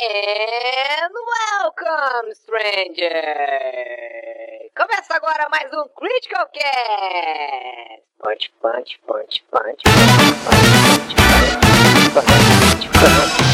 And 0.00 1.12
welcome, 1.58 2.32
stranger! 2.32 3.10
Começa 4.76 5.16
agora 5.16 5.48
mais 5.50 5.72
um 5.72 5.88
Critical 5.88 6.46
Cast! 6.54 8.04
Punch, 8.20 8.52
punch, 8.62 9.00
punch, 9.08 9.44
punch, 9.50 9.82
punch, 9.82 10.34
punch, 10.44 11.16
punch, 12.14 12.24
punch, 12.24 12.88
punch. 12.92 13.47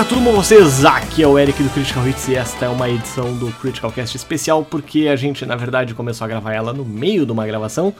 Galera, 0.00 0.04
tudo 0.04 0.20
bom 0.20 0.30
com 0.30 0.42
vocês? 0.42 0.84
Aqui 0.84 1.22
é 1.22 1.26
o 1.26 1.38
Eric 1.38 1.62
do 1.62 1.68
Critical 1.70 2.08
Hits 2.08 2.28
e 2.28 2.34
esta 2.34 2.64
é 2.64 2.68
uma 2.68 2.88
edição 2.88 3.36
do 3.36 3.52
Critical 3.52 3.92
Cast 3.92 4.16
especial 4.16 4.64
porque 4.64 5.08
a 5.08 5.16
gente 5.16 5.44
na 5.44 5.56
verdade 5.56 5.94
começou 5.94 6.24
a 6.24 6.28
gravar 6.28 6.54
ela 6.54 6.72
no 6.72 6.84
meio 6.84 7.26
de 7.26 7.32
uma 7.32 7.46
gravação 7.46 7.94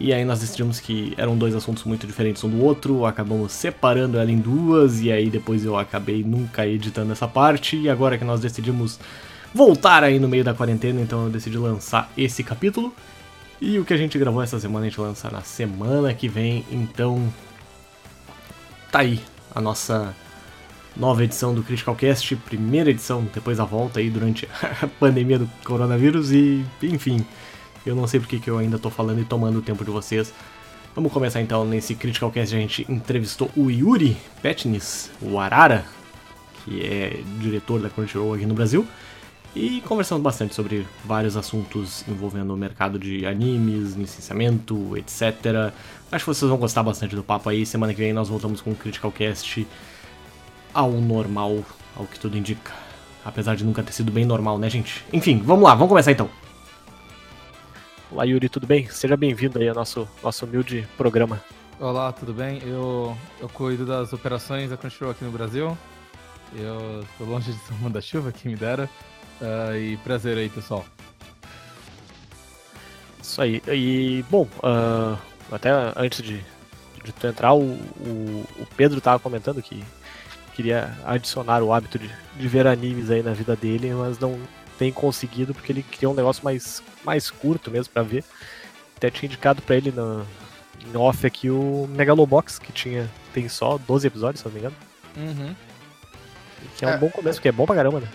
e 0.00 0.12
aí 0.12 0.24
nós 0.24 0.40
decidimos 0.40 0.80
que 0.80 1.12
eram 1.16 1.36
dois 1.36 1.54
assuntos 1.54 1.84
muito 1.84 2.06
diferentes 2.06 2.42
um 2.44 2.48
do 2.48 2.64
outro, 2.64 3.04
acabamos 3.04 3.52
separando 3.52 4.18
ela 4.18 4.30
em 4.30 4.38
duas 4.38 5.02
e 5.02 5.12
aí 5.12 5.28
depois 5.28 5.64
eu 5.64 5.76
acabei 5.76 6.22
nunca 6.22 6.66
editando 6.66 7.12
essa 7.12 7.28
parte 7.28 7.76
e 7.76 7.90
agora 7.90 8.16
que 8.16 8.24
nós 8.24 8.40
decidimos 8.40 8.98
voltar 9.52 10.02
aí 10.02 10.18
no 10.18 10.28
meio 10.28 10.44
da 10.44 10.54
quarentena, 10.54 11.00
então 11.00 11.24
eu 11.24 11.30
decidi 11.30 11.58
lançar 11.58 12.10
esse 12.16 12.42
capítulo 12.42 12.94
e 13.60 13.78
o 13.78 13.84
que 13.84 13.92
a 13.92 13.98
gente 13.98 14.18
gravou 14.18 14.42
essa 14.42 14.58
semana 14.58 14.86
a 14.86 14.88
gente 14.88 15.00
lança 15.00 15.30
na 15.30 15.42
semana 15.42 16.14
que 16.14 16.28
vem, 16.28 16.64
então 16.70 17.22
tá 18.90 19.00
aí 19.00 19.20
a 19.54 19.60
nossa 19.60 20.14
nova 20.96 21.24
edição 21.24 21.54
do 21.54 21.62
Critical 21.62 21.94
Cast, 21.94 22.36
primeira 22.36 22.90
edição 22.90 23.26
depois 23.34 23.58
da 23.58 23.64
volta 23.64 23.98
aí 24.00 24.08
durante 24.08 24.48
a 24.62 24.86
pandemia 25.00 25.38
do 25.38 25.50
coronavírus 25.64 26.32
e 26.32 26.64
enfim, 26.82 27.24
eu 27.84 27.94
não 27.94 28.06
sei 28.06 28.20
porque 28.20 28.38
que 28.38 28.48
eu 28.48 28.58
ainda 28.58 28.78
tô 28.78 28.90
falando 28.90 29.20
e 29.20 29.24
tomando 29.24 29.58
o 29.58 29.62
tempo 29.62 29.84
de 29.84 29.90
vocês. 29.90 30.32
Vamos 30.94 31.12
começar 31.12 31.40
então 31.40 31.64
nesse 31.64 31.94
Critical 31.94 32.30
Cast, 32.30 32.54
a 32.54 32.58
gente 32.58 32.86
entrevistou 32.88 33.50
o 33.56 33.68
Yuri 33.70 34.16
Petnis, 34.40 35.10
o 35.20 35.40
Arara, 35.40 35.84
que 36.64 36.80
é 36.80 37.20
diretor 37.40 37.80
da 37.80 37.90
Crunchyroll 37.90 38.34
aqui 38.34 38.46
no 38.46 38.54
Brasil, 38.54 38.86
e 39.56 39.80
conversamos 39.82 40.22
bastante 40.22 40.54
sobre 40.54 40.86
vários 41.04 41.36
assuntos 41.36 42.04
envolvendo 42.08 42.54
o 42.54 42.56
mercado 42.56 42.98
de 42.98 43.26
animes, 43.26 43.94
licenciamento, 43.94 44.96
etc. 44.96 45.72
Acho 46.10 46.24
que 46.24 46.34
vocês 46.34 46.48
vão 46.48 46.58
gostar 46.58 46.82
bastante 46.82 47.14
do 47.14 47.22
papo 47.22 47.48
aí. 47.48 47.66
Semana 47.66 47.92
que 47.92 48.00
vem 48.00 48.12
nós 48.12 48.28
voltamos 48.28 48.60
com 48.60 48.70
o 48.70 48.74
Critical 48.74 49.12
Cast 49.12 49.66
ao 50.74 50.90
normal, 50.90 51.64
ao 51.96 52.04
que 52.04 52.18
tudo 52.18 52.36
indica. 52.36 52.72
Apesar 53.24 53.54
de 53.54 53.64
nunca 53.64 53.82
ter 53.82 53.92
sido 53.92 54.12
bem 54.12 54.24
normal, 54.24 54.58
né, 54.58 54.68
gente? 54.68 55.04
Enfim, 55.12 55.40
vamos 55.42 55.64
lá, 55.64 55.74
vamos 55.74 55.88
começar 55.88 56.10
então. 56.10 56.28
Olá, 58.10 58.24
Yuri, 58.24 58.48
tudo 58.48 58.66
bem? 58.66 58.88
Seja 58.90 59.16
bem-vindo 59.16 59.58
aí 59.58 59.68
ao 59.68 59.74
nosso, 59.74 60.06
nosso 60.22 60.44
humilde 60.44 60.86
programa. 60.96 61.40
Olá, 61.80 62.12
tudo 62.12 62.34
bem? 62.34 62.60
Eu, 62.62 63.16
eu 63.40 63.48
cuido 63.48 63.86
das 63.86 64.12
operações 64.12 64.70
da 64.70 64.76
Crunchyroll 64.76 65.12
aqui 65.12 65.24
no 65.24 65.30
Brasil. 65.30 65.76
Eu 66.54 67.04
tô 67.18 67.24
longe 67.24 67.52
de 67.52 67.58
ser 67.58 67.90
da 67.90 68.00
chuva, 68.00 68.30
que 68.30 68.46
me 68.46 68.56
dera. 68.56 68.88
Ah, 69.40 69.76
e 69.76 69.96
prazer 69.98 70.36
aí, 70.36 70.48
pessoal. 70.48 70.84
Isso 73.20 73.40
aí. 73.40 73.62
E, 73.66 74.24
bom, 74.30 74.46
ah, 74.62 75.16
até 75.50 75.70
antes 75.96 76.22
de, 76.22 76.44
de 77.02 77.12
tu 77.12 77.26
entrar, 77.26 77.54
o, 77.54 77.62
o, 77.62 78.44
o 78.60 78.66
Pedro 78.76 79.00
tava 79.00 79.18
comentando 79.18 79.60
que 79.62 79.82
queria 80.54 80.96
adicionar 81.04 81.62
o 81.62 81.72
hábito 81.72 81.98
de, 81.98 82.10
de 82.36 82.48
ver 82.48 82.66
animes 82.66 83.10
aí 83.10 83.22
na 83.22 83.32
vida 83.32 83.56
dele, 83.56 83.92
mas 83.94 84.18
não 84.18 84.38
tem 84.78 84.92
conseguido 84.92 85.52
porque 85.54 85.72
ele 85.72 85.82
queria 85.82 86.10
um 86.10 86.14
negócio 86.14 86.44
mais, 86.44 86.82
mais 87.04 87.30
curto 87.30 87.70
mesmo 87.70 87.92
pra 87.92 88.02
ver. 88.02 88.24
Até 88.96 89.10
tinha 89.10 89.26
indicado 89.26 89.60
pra 89.62 89.76
ele 89.76 89.90
na, 89.90 90.24
em 90.86 90.96
off 90.96 91.26
aqui 91.26 91.50
o 91.50 91.86
Megalobox, 91.90 92.58
que 92.58 92.72
tinha, 92.72 93.10
tem 93.32 93.48
só 93.48 93.78
12 93.78 94.06
episódios, 94.06 94.40
se 94.40 94.46
eu 94.46 94.52
não 94.52 94.60
me 94.60 94.66
engano. 94.66 94.76
Uhum. 95.16 95.54
Que 96.76 96.84
é 96.84 96.88
um 96.88 96.92
É, 96.92 96.98
bom 96.98 97.10
começo, 97.10 97.38
porque 97.38 97.48
é 97.48 97.52
bom 97.52 97.66
pra 97.66 97.74
caramba, 97.74 98.00
né? 98.00 98.08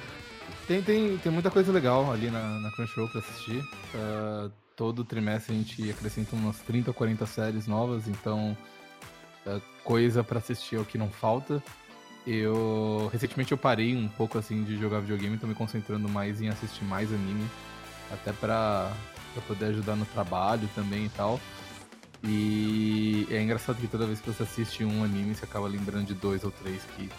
Tem, 0.67 0.81
tem, 0.81 1.17
tem 1.17 1.31
muita 1.31 1.49
coisa 1.49 1.71
legal 1.71 2.11
ali 2.11 2.29
na, 2.29 2.59
na 2.59 2.71
Crunchyroll 2.71 3.09
pra 3.09 3.19
assistir. 3.21 3.61
Ah, 3.95 4.49
todo 4.75 5.03
trimestre 5.03 5.53
a 5.53 5.57
gente 5.57 5.89
acrescenta 5.89 6.35
umas 6.35 6.59
30 6.59 6.91
ou 6.91 6.93
40 6.93 7.25
séries 7.25 7.67
novas, 7.67 8.07
então 8.07 8.55
ah, 9.45 9.59
coisa 9.83 10.23
pra 10.23 10.39
assistir 10.39 10.75
é 10.75 10.79
o 10.79 10.85
que 10.85 10.97
não 10.97 11.09
falta. 11.09 11.61
Eu 12.31 13.09
recentemente 13.11 13.51
eu 13.51 13.57
parei 13.57 13.95
um 13.95 14.07
pouco 14.07 14.37
assim 14.37 14.63
de 14.63 14.77
jogar 14.77 14.99
videogame, 14.99 15.35
tô 15.39 15.47
me 15.47 15.55
concentrando 15.55 16.07
mais 16.07 16.39
em 16.39 16.47
assistir 16.47 16.83
mais 16.85 17.11
anime, 17.11 17.43
até 18.11 18.31
pra, 18.31 18.91
pra 19.33 19.41
poder 19.47 19.65
ajudar 19.65 19.95
no 19.95 20.05
trabalho 20.05 20.69
também 20.75 21.05
e 21.05 21.09
tal. 21.09 21.39
E 22.23 23.25
é 23.31 23.41
engraçado 23.41 23.77
que 23.77 23.87
toda 23.87 24.05
vez 24.05 24.21
que 24.21 24.29
você 24.29 24.43
assiste 24.43 24.85
um 24.85 25.03
anime, 25.03 25.33
você 25.33 25.43
acaba 25.43 25.67
lembrando 25.67 26.05
de 26.05 26.13
dois 26.13 26.43
ou 26.43 26.51
três 26.51 26.83
que 26.95 27.09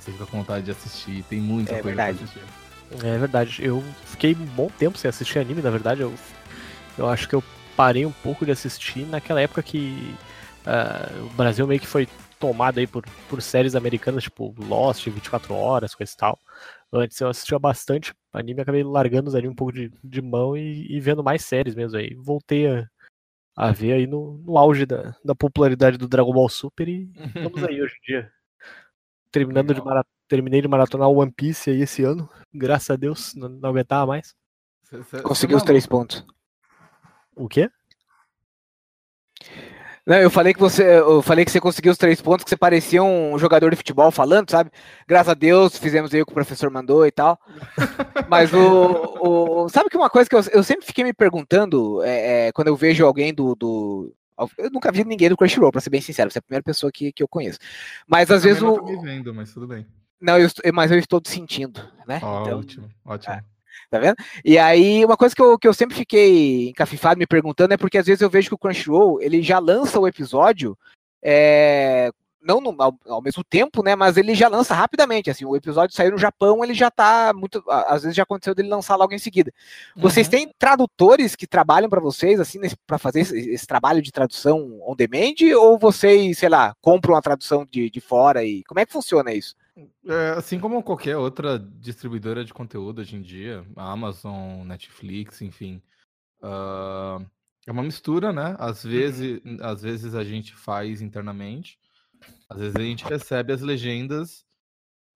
você 0.00 0.10
fica 0.10 0.26
com 0.26 0.38
vontade 0.38 0.64
de 0.64 0.72
assistir. 0.72 1.22
Tem 1.28 1.38
muita 1.38 1.74
É 1.74 1.80
coisa 1.80 1.96
verdade. 1.96 2.18
pra 2.18 2.24
assistir. 2.24 3.06
É 3.06 3.18
verdade. 3.18 3.64
Eu 3.64 3.84
fiquei 4.06 4.34
um 4.34 4.44
bom 4.44 4.68
tempo 4.76 4.98
sem 4.98 5.08
assistir 5.08 5.38
anime, 5.38 5.62
na 5.62 5.70
verdade. 5.70 6.00
Eu, 6.00 6.12
eu 6.96 7.08
acho 7.08 7.28
que 7.28 7.34
eu 7.34 7.44
parei 7.76 8.04
um 8.04 8.10
pouco 8.10 8.44
de 8.44 8.50
assistir 8.50 9.06
naquela 9.06 9.40
época 9.40 9.62
que 9.62 10.16
ah, 10.66 11.08
o 11.20 11.28
Brasil 11.34 11.64
meio 11.64 11.78
que 11.80 11.86
foi 11.86 12.08
tomado 12.38 12.78
aí 12.78 12.86
por, 12.86 13.04
por 13.28 13.42
séries 13.42 13.74
americanas, 13.74 14.24
tipo 14.24 14.54
Lost, 14.58 15.04
24 15.08 15.54
Horas, 15.54 15.94
coisa 15.94 16.12
e 16.12 16.16
tal. 16.16 16.38
Antes 16.92 17.20
eu 17.20 17.28
assistia 17.28 17.58
bastante 17.58 18.14
anime, 18.32 18.60
acabei 18.62 18.82
largando 18.82 19.28
os 19.28 19.34
animes 19.34 19.52
um 19.52 19.56
pouco 19.56 19.72
de, 19.72 19.92
de 20.02 20.22
mão 20.22 20.56
e, 20.56 20.86
e 20.90 21.00
vendo 21.00 21.22
mais 21.22 21.44
séries 21.44 21.74
mesmo 21.74 21.98
aí. 21.98 22.14
Voltei 22.14 22.66
a, 22.66 22.88
a 23.56 23.72
ver 23.72 23.92
aí 23.92 24.06
no, 24.06 24.38
no 24.38 24.56
auge 24.56 24.86
da, 24.86 25.14
da 25.24 25.34
popularidade 25.34 25.98
do 25.98 26.08
Dragon 26.08 26.32
Ball 26.32 26.48
Super 26.48 26.88
e 26.88 27.10
estamos 27.36 27.62
aí 27.64 27.82
hoje 27.82 27.94
em 28.02 28.06
dia. 28.06 28.32
Terminando 29.30 29.74
de 29.74 29.82
mara- 29.82 30.06
Terminei 30.26 30.60
de 30.60 30.68
maratonar 30.68 31.08
One 31.08 31.32
Piece 31.32 31.70
aí 31.70 31.80
esse 31.80 32.04
ano, 32.04 32.28
graças 32.52 32.90
a 32.90 32.96
Deus, 32.96 33.34
não, 33.34 33.48
não 33.48 33.70
aguentava 33.70 34.06
mais. 34.06 34.34
Conseguiu 35.22 35.56
os 35.56 35.62
cê 35.62 35.66
é 35.66 35.70
três 35.70 35.86
pontos. 35.86 36.24
O 37.34 37.48
quê? 37.48 37.70
Não, 40.08 40.16
eu 40.16 40.30
falei 40.30 40.54
que 40.54 40.58
você, 40.60 40.82
eu 41.00 41.20
falei 41.20 41.44
que 41.44 41.50
você 41.50 41.60
conseguiu 41.60 41.92
os 41.92 41.98
três 41.98 42.18
pontos, 42.22 42.42
que 42.42 42.48
você 42.48 42.56
parecia 42.56 43.02
um 43.02 43.38
jogador 43.38 43.68
de 43.70 43.76
futebol 43.76 44.10
falando, 44.10 44.50
sabe? 44.50 44.70
Graças 45.06 45.28
a 45.28 45.34
Deus, 45.34 45.76
fizemos 45.76 46.14
aí 46.14 46.22
o 46.22 46.24
que 46.24 46.32
o 46.32 46.34
professor 46.34 46.70
mandou 46.70 47.06
e 47.06 47.10
tal. 47.10 47.38
Mas 48.26 48.50
o, 48.54 49.64
o- 49.64 49.68
sabe 49.68 49.90
que 49.90 49.96
uma 49.98 50.08
coisa 50.08 50.28
que 50.28 50.34
eu, 50.34 50.40
eu 50.52 50.62
sempre 50.62 50.86
fiquei 50.86 51.04
me 51.04 51.12
perguntando 51.12 52.02
é, 52.02 52.46
é, 52.48 52.52
quando 52.52 52.68
eu 52.68 52.76
vejo 52.76 53.04
alguém 53.04 53.34
do, 53.34 53.54
do- 53.54 54.14
eu 54.56 54.70
nunca 54.70 54.90
vi 54.90 55.04
ninguém 55.04 55.28
do 55.28 55.36
Crunchyroll, 55.36 55.70
pra 55.72 55.80
ser 55.82 55.90
bem 55.90 56.00
sincero, 56.00 56.30
você 56.30 56.38
é 56.38 56.40
a 56.40 56.42
primeira 56.42 56.62
pessoa 56.62 56.90
que, 56.90 57.12
que 57.12 57.22
eu 57.22 57.28
conheço. 57.28 57.58
Mas 58.06 58.30
às 58.30 58.40
Também 58.42 58.48
vezes 58.54 58.62
não 58.62 58.72
o, 58.72 58.78
tô 58.80 58.86
me 58.86 58.96
vendo, 59.02 59.34
mas 59.34 59.52
tudo 59.52 59.66
bem. 59.66 59.86
não, 60.18 60.38
eu 60.38 60.46
estou, 60.46 60.72
mas 60.72 60.90
eu 60.90 60.98
estou 60.98 61.20
sentindo, 61.24 61.80
né? 62.06 62.16
Então, 62.16 62.58
Ótimo, 62.60 62.88
ótimo. 63.04 63.34
Tá 63.90 63.98
vendo? 63.98 64.16
E 64.44 64.58
aí, 64.58 65.02
uma 65.04 65.16
coisa 65.16 65.34
que 65.34 65.40
eu, 65.40 65.58
que 65.58 65.66
eu 65.66 65.72
sempre 65.72 65.96
fiquei 65.96 66.68
encafifado 66.68 67.18
me 67.18 67.26
perguntando 67.26 67.72
é 67.72 67.76
porque 67.78 67.96
às 67.96 68.06
vezes 68.06 68.20
eu 68.20 68.28
vejo 68.28 68.48
que 68.48 68.54
o 68.54 68.58
Crunchyroll, 68.58 69.20
ele 69.22 69.42
já 69.42 69.58
lança 69.58 69.98
o 69.98 70.06
episódio, 70.06 70.76
é, 71.22 72.10
não 72.42 72.60
no- 72.60 72.74
ao, 72.80 72.94
ao 73.08 73.22
mesmo 73.22 73.42
tempo, 73.42 73.82
né, 73.82 73.96
mas 73.96 74.16
ele 74.18 74.34
já 74.34 74.46
lança 74.46 74.74
rapidamente, 74.74 75.30
assim, 75.30 75.44
o 75.46 75.56
episódio 75.56 75.96
saiu 75.96 76.12
no 76.12 76.18
Japão, 76.18 76.62
ele 76.62 76.74
já 76.74 76.90
tá 76.90 77.32
muito, 77.34 77.62
às 77.66 78.02
vezes 78.02 78.14
já 78.16 78.24
aconteceu 78.24 78.54
dele 78.54 78.68
lançar 78.68 78.94
logo 78.96 79.14
em 79.14 79.18
seguida. 79.18 79.50
Vocês 79.96 80.26
Uhum. 80.26 80.30
têm 80.32 80.52
tradutores 80.58 81.34
que 81.34 81.46
trabalham 81.46 81.88
para 81.88 82.00
vocês, 82.00 82.38
assim, 82.38 82.60
para 82.86 82.98
fazer 82.98 83.20
esse, 83.20 83.38
esse 83.38 83.66
trabalho 83.66 84.02
de 84.02 84.12
tradução 84.12 84.80
on 84.86 84.94
demand, 84.94 85.34
ou 85.58 85.78
vocês, 85.78 86.38
sei 86.38 86.48
lá, 86.50 86.74
compram 86.82 87.16
a 87.16 87.22
tradução 87.22 87.64
de, 87.64 87.88
de 87.90 88.00
fora 88.02 88.44
e 88.44 88.62
como 88.64 88.80
é 88.80 88.84
que 88.86 88.92
funciona 88.92 89.32
isso? 89.32 89.56
É, 90.06 90.30
assim 90.30 90.58
como 90.58 90.82
qualquer 90.82 91.16
outra 91.16 91.58
distribuidora 91.58 92.44
de 92.44 92.52
conteúdo 92.52 93.00
hoje 93.00 93.16
em 93.16 93.22
dia, 93.22 93.64
a 93.76 93.92
Amazon, 93.92 94.64
Netflix, 94.66 95.40
enfim, 95.40 95.80
ah, 96.42 97.20
é 97.66 97.70
uma 97.70 97.82
mistura, 97.82 98.32
né? 98.32 98.56
Às 98.58 98.82
vezes, 98.82 99.40
às 99.60 99.82
vezes 99.82 100.14
a 100.14 100.24
gente 100.24 100.54
faz 100.54 101.00
internamente, 101.00 101.78
às 102.48 102.58
vezes 102.58 102.76
a 102.76 102.80
gente 102.80 103.04
recebe 103.04 103.52
as 103.52 103.60
legendas 103.60 104.44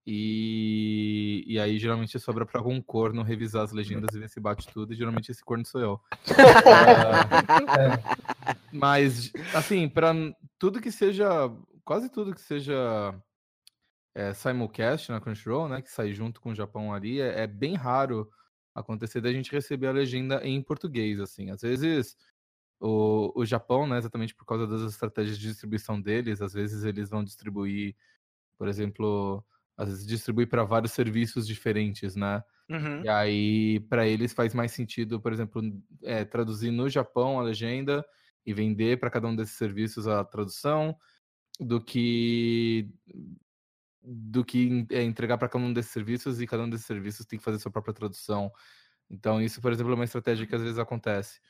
e, 0.06 1.44
e 1.46 1.58
aí 1.58 1.78
geralmente 1.78 2.18
sobra 2.20 2.44
para 2.44 2.60
algum 2.60 2.80
corno 2.80 3.22
revisar 3.22 3.62
as 3.62 3.72
legendas 3.72 4.14
e 4.14 4.18
ver 4.18 4.28
se 4.28 4.40
bate 4.40 4.66
tudo, 4.72 4.92
e 4.92 4.96
geralmente 4.96 5.30
esse 5.30 5.44
corno 5.44 5.64
sou 5.64 5.80
eu. 5.80 6.00
Ah, 6.66 7.72
é. 7.80 8.52
Mas, 8.72 9.32
assim, 9.54 9.88
para 9.88 10.12
tudo 10.58 10.80
que 10.80 10.92
seja, 10.92 11.50
quase 11.84 12.08
tudo 12.08 12.34
que 12.34 12.40
seja 12.40 13.14
é, 14.14 14.34
simulcast 14.34 15.10
na 15.10 15.20
Crunchyroll, 15.20 15.68
né, 15.68 15.82
que 15.82 15.90
sai 15.90 16.12
junto 16.12 16.40
com 16.40 16.50
o 16.50 16.54
Japão 16.54 16.92
ali, 16.92 17.20
é, 17.20 17.42
é 17.42 17.46
bem 17.46 17.74
raro 17.74 18.30
acontecer 18.74 19.20
da 19.20 19.32
gente 19.32 19.52
receber 19.52 19.88
a 19.88 19.92
legenda 19.92 20.46
em 20.46 20.62
português, 20.62 21.20
assim. 21.20 21.50
Às 21.50 21.62
vezes 21.62 22.16
o, 22.80 23.32
o 23.40 23.46
Japão, 23.46 23.86
né, 23.86 23.98
exatamente 23.98 24.34
por 24.34 24.44
causa 24.44 24.66
das 24.66 24.82
estratégias 24.82 25.38
de 25.38 25.48
distribuição 25.48 26.00
deles, 26.00 26.42
às 26.42 26.52
vezes 26.52 26.84
eles 26.84 27.10
vão 27.10 27.24
distribuir, 27.24 27.96
por 28.58 28.68
exemplo, 28.68 29.44
às 29.76 29.88
vezes 29.88 30.06
distribuir 30.06 30.48
para 30.48 30.64
vários 30.64 30.92
serviços 30.92 31.46
diferentes, 31.46 32.16
né? 32.16 32.42
Uhum. 32.70 33.02
E 33.04 33.08
aí, 33.08 33.80
para 33.80 34.06
eles 34.06 34.32
faz 34.32 34.54
mais 34.54 34.72
sentido, 34.72 35.20
por 35.20 35.32
exemplo, 35.32 35.62
é, 36.02 36.24
traduzir 36.24 36.70
no 36.70 36.88
Japão 36.88 37.38
a 37.38 37.42
legenda 37.42 38.04
e 38.44 38.52
vender 38.54 38.98
para 38.98 39.10
cada 39.10 39.28
um 39.28 39.36
desses 39.36 39.56
serviços 39.56 40.08
a 40.08 40.24
tradução, 40.24 40.96
do 41.60 41.80
que 41.80 42.88
do 44.02 44.44
que 44.44 44.87
é, 44.90 45.02
entregar 45.02 45.38
para 45.38 45.49
cada 45.49 45.64
um 45.64 45.72
desses 45.72 45.93
serviços 45.93 46.40
e 46.40 46.46
cada 46.46 46.62
um 46.62 46.70
desses 46.70 46.87
serviços 46.87 47.26
tem 47.26 47.38
que 47.38 47.44
fazer 47.44 47.58
sua 47.58 47.70
própria 47.70 47.94
tradução. 47.94 48.50
Então, 49.10 49.40
isso, 49.40 49.60
por 49.60 49.72
exemplo, 49.72 49.93
é 49.93 49.94
uma 49.94 50.04
estratégia 50.04 50.46
que 50.46 50.54
às 50.54 50.62
vezes 50.62 50.78
acontece. 50.78 51.40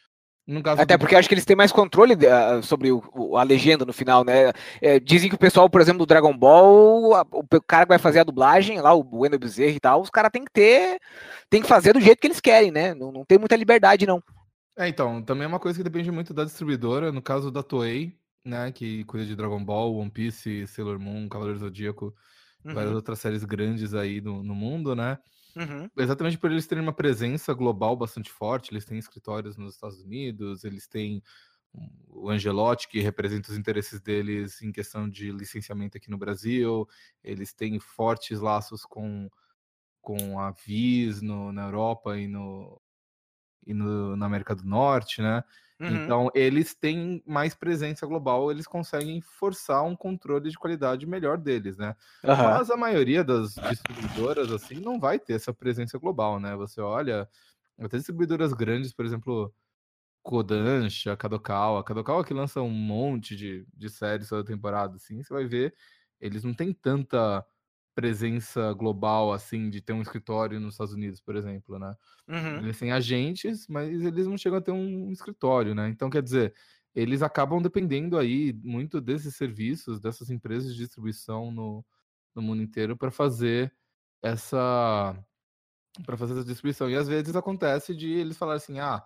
Até 0.77 0.99
porque 0.99 1.15
acho 1.15 1.29
que 1.29 1.35
eles 1.35 1.45
têm 1.45 1.55
mais 1.55 1.71
controle 1.71 2.15
uh, 2.15 2.61
sobre 2.65 2.91
o, 2.91 3.01
o, 3.15 3.37
a 3.37 3.45
legenda 3.45 3.85
no 3.85 3.93
final, 3.93 4.25
né? 4.25 4.53
É, 4.81 4.99
dizem 4.99 5.29
que 5.29 5.37
o 5.37 5.39
pessoal, 5.39 5.71
por 5.71 5.81
exemplo, 5.81 6.01
do 6.01 6.07
Dragon 6.07 6.37
Ball, 6.37 7.15
a, 7.15 7.25
o 7.31 7.47
cara 7.65 7.85
que 7.85 7.91
vai 7.91 7.99
fazer 7.99 8.19
a 8.19 8.25
dublagem, 8.25 8.81
lá, 8.81 8.93
o 8.93 9.07
Wendel 9.21 9.39
Bezerra 9.39 9.71
e 9.71 9.79
tal, 9.79 10.01
os 10.01 10.11
caras 10.11 10.33
têm 10.33 10.45
que 10.45 10.51
ter. 10.51 10.99
tem 11.49 11.63
que 11.63 11.69
fazer 11.69 11.93
do 11.93 12.01
jeito 12.01 12.19
que 12.19 12.27
eles 12.27 12.41
querem, 12.41 12.73
né? 12.73 12.93
Não, 12.93 13.13
não 13.13 13.25
tem 13.25 13.39
muita 13.39 13.55
liberdade, 13.55 14.05
não. 14.05 14.21
É, 14.77 14.89
então, 14.89 15.23
também 15.23 15.45
é 15.45 15.49
uma 15.49 15.61
coisa 15.61 15.79
que 15.79 15.85
depende 15.85 16.11
muito 16.11 16.35
da 16.35 16.45
distribuidora. 16.45 17.13
No 17.13 17.23
caso 17.23 17.49
da 17.49 17.63
Toei, 17.63 18.19
né, 18.45 18.73
que 18.73 19.05
cuida 19.05 19.25
de 19.25 19.37
Dragon 19.37 19.65
Ball, 19.65 19.95
One 19.95 20.11
Piece, 20.11 20.67
Sailor 20.67 20.99
Moon, 20.99 21.29
Cavaleiro 21.29 21.61
Zodíaco, 21.61 22.13
uhum. 22.65 22.75
várias 22.75 22.95
outras 22.95 23.19
séries 23.19 23.45
grandes 23.45 23.95
aí 23.95 24.21
no, 24.21 24.43
no 24.43 24.55
mundo, 24.55 24.95
né? 24.95 25.19
Uhum. 25.55 25.89
Exatamente 25.97 26.39
por 26.39 26.51
eles 26.51 26.67
terem 26.67 26.83
uma 26.83 26.95
presença 26.95 27.53
global 27.53 27.95
bastante 27.95 28.31
forte, 28.31 28.73
eles 28.73 28.85
têm 28.85 28.99
escritórios 28.99 29.57
nos 29.57 29.75
Estados 29.75 30.01
Unidos, 30.01 30.65
eles 30.65 30.87
têm 30.89 31.23
o 32.09 32.29
Angelotti, 32.29 32.89
que 32.89 33.01
representa 33.01 33.51
os 33.51 33.57
interesses 33.57 34.01
deles 34.01 34.61
em 34.61 34.71
questão 34.71 35.09
de 35.09 35.33
licenciamento 35.33 35.97
aqui 35.97 36.11
no 36.11 36.19
Brasil, 36.19 36.87
eles 37.25 37.55
têm 37.55 37.81
fortes 37.81 38.41
laços 38.41 38.85
com, 38.85 39.31
com 40.01 40.39
a 40.39 40.51
Viz 40.51 41.23
no, 41.23 41.53
na 41.53 41.65
Europa 41.65 42.19
e, 42.19 42.27
no, 42.27 42.81
e 43.67 43.75
no, 43.75 44.17
na 44.17 44.27
América 44.27 44.55
do 44.55 44.65
Norte, 44.65 45.23
né? 45.23 45.43
Uhum. 45.81 46.05
Então, 46.05 46.31
eles 46.35 46.75
têm 46.75 47.23
mais 47.27 47.55
presença 47.55 48.07
global, 48.07 48.51
eles 48.51 48.67
conseguem 48.67 49.21
forçar 49.21 49.83
um 49.85 49.97
controle 49.97 50.49
de 50.49 50.57
qualidade 50.57 51.07
melhor 51.07 51.37
deles, 51.37 51.77
né? 51.77 51.97
Uhum. 52.23 52.37
Mas 52.37 52.71
a 52.71 52.77
maioria 52.77 53.25
das 53.25 53.55
distribuidoras, 53.55 54.53
assim, 54.53 54.77
não 54.77 55.01
vai 55.01 55.19
ter 55.19 55.35
essa 55.35 55.53
presença 55.53 55.99
global, 55.99 56.39
né? 56.39 56.55
Você 56.55 56.81
olha, 56.81 57.29
até 57.81 57.97
distribuidoras 57.97 58.53
grandes, 58.53 58.93
por 58.93 59.05
exemplo, 59.05 59.53
Kodansha, 60.23 61.17
Kadokawa. 61.17 61.83
Kadokawa 61.83 62.25
que 62.25 62.33
lança 62.33 62.63
um 62.63 62.71
monte 62.71 63.35
de, 63.35 63.67
de 63.75 63.89
séries 63.91 64.29
toda 64.29 64.45
temporada, 64.45 64.97
assim, 64.97 65.21
você 65.23 65.35
vai 65.35 65.47
ver, 65.47 65.75
eles 66.21 66.45
não 66.45 66.55
têm 66.55 66.73
tanta 66.73 67.45
presença 67.95 68.73
global, 68.73 69.33
assim, 69.33 69.69
de 69.71 69.81
ter 69.81 69.93
um 69.93 70.03
escritório 70.03 70.59
nos 70.61 70.75
Estados 70.75 70.95
Unidos, 70.95 71.21
por 71.21 71.37
exemplo, 71.37 71.79
né? 71.79 71.95
Uhum. 72.29 72.59
Eles 72.59 72.79
têm 72.79 72.93
agentes, 72.93 73.67
mas 73.69 74.03
eles 74.05 74.27
não 74.27 74.39
chegam 74.39 74.59
a 74.59 74.63
ter 74.63 74.73
um 74.73 75.11
escritório, 75.13 75.75
né? 75.75 75.89
Então, 75.89 76.09
quer 76.11 76.23
dizer, 76.23 76.55
eles 76.95 77.23
acabam 77.23 77.61
dependendo 77.61 78.19
aí 78.19 78.53
muito 78.63 79.01
desses 79.01 79.37
serviços, 79.37 80.01
dessas 80.01 80.31
empresas 80.31 80.73
de 80.73 80.79
distribuição 80.79 81.51
no, 81.51 81.85
no 82.35 82.43
mundo 82.43 82.63
inteiro 82.63 82.97
para 82.97 83.11
fazer 83.11 83.73
essa 84.23 85.17
para 86.07 86.17
fazer 86.17 86.35
essa 86.35 86.45
distribuição. 86.45 86.89
E 86.91 86.97
às 86.97 87.09
vezes 87.09 87.37
acontece 87.37 87.95
de 87.95 88.11
eles 88.11 88.37
falarem 88.39 88.57
assim, 88.57 88.79
ah, 88.79 89.05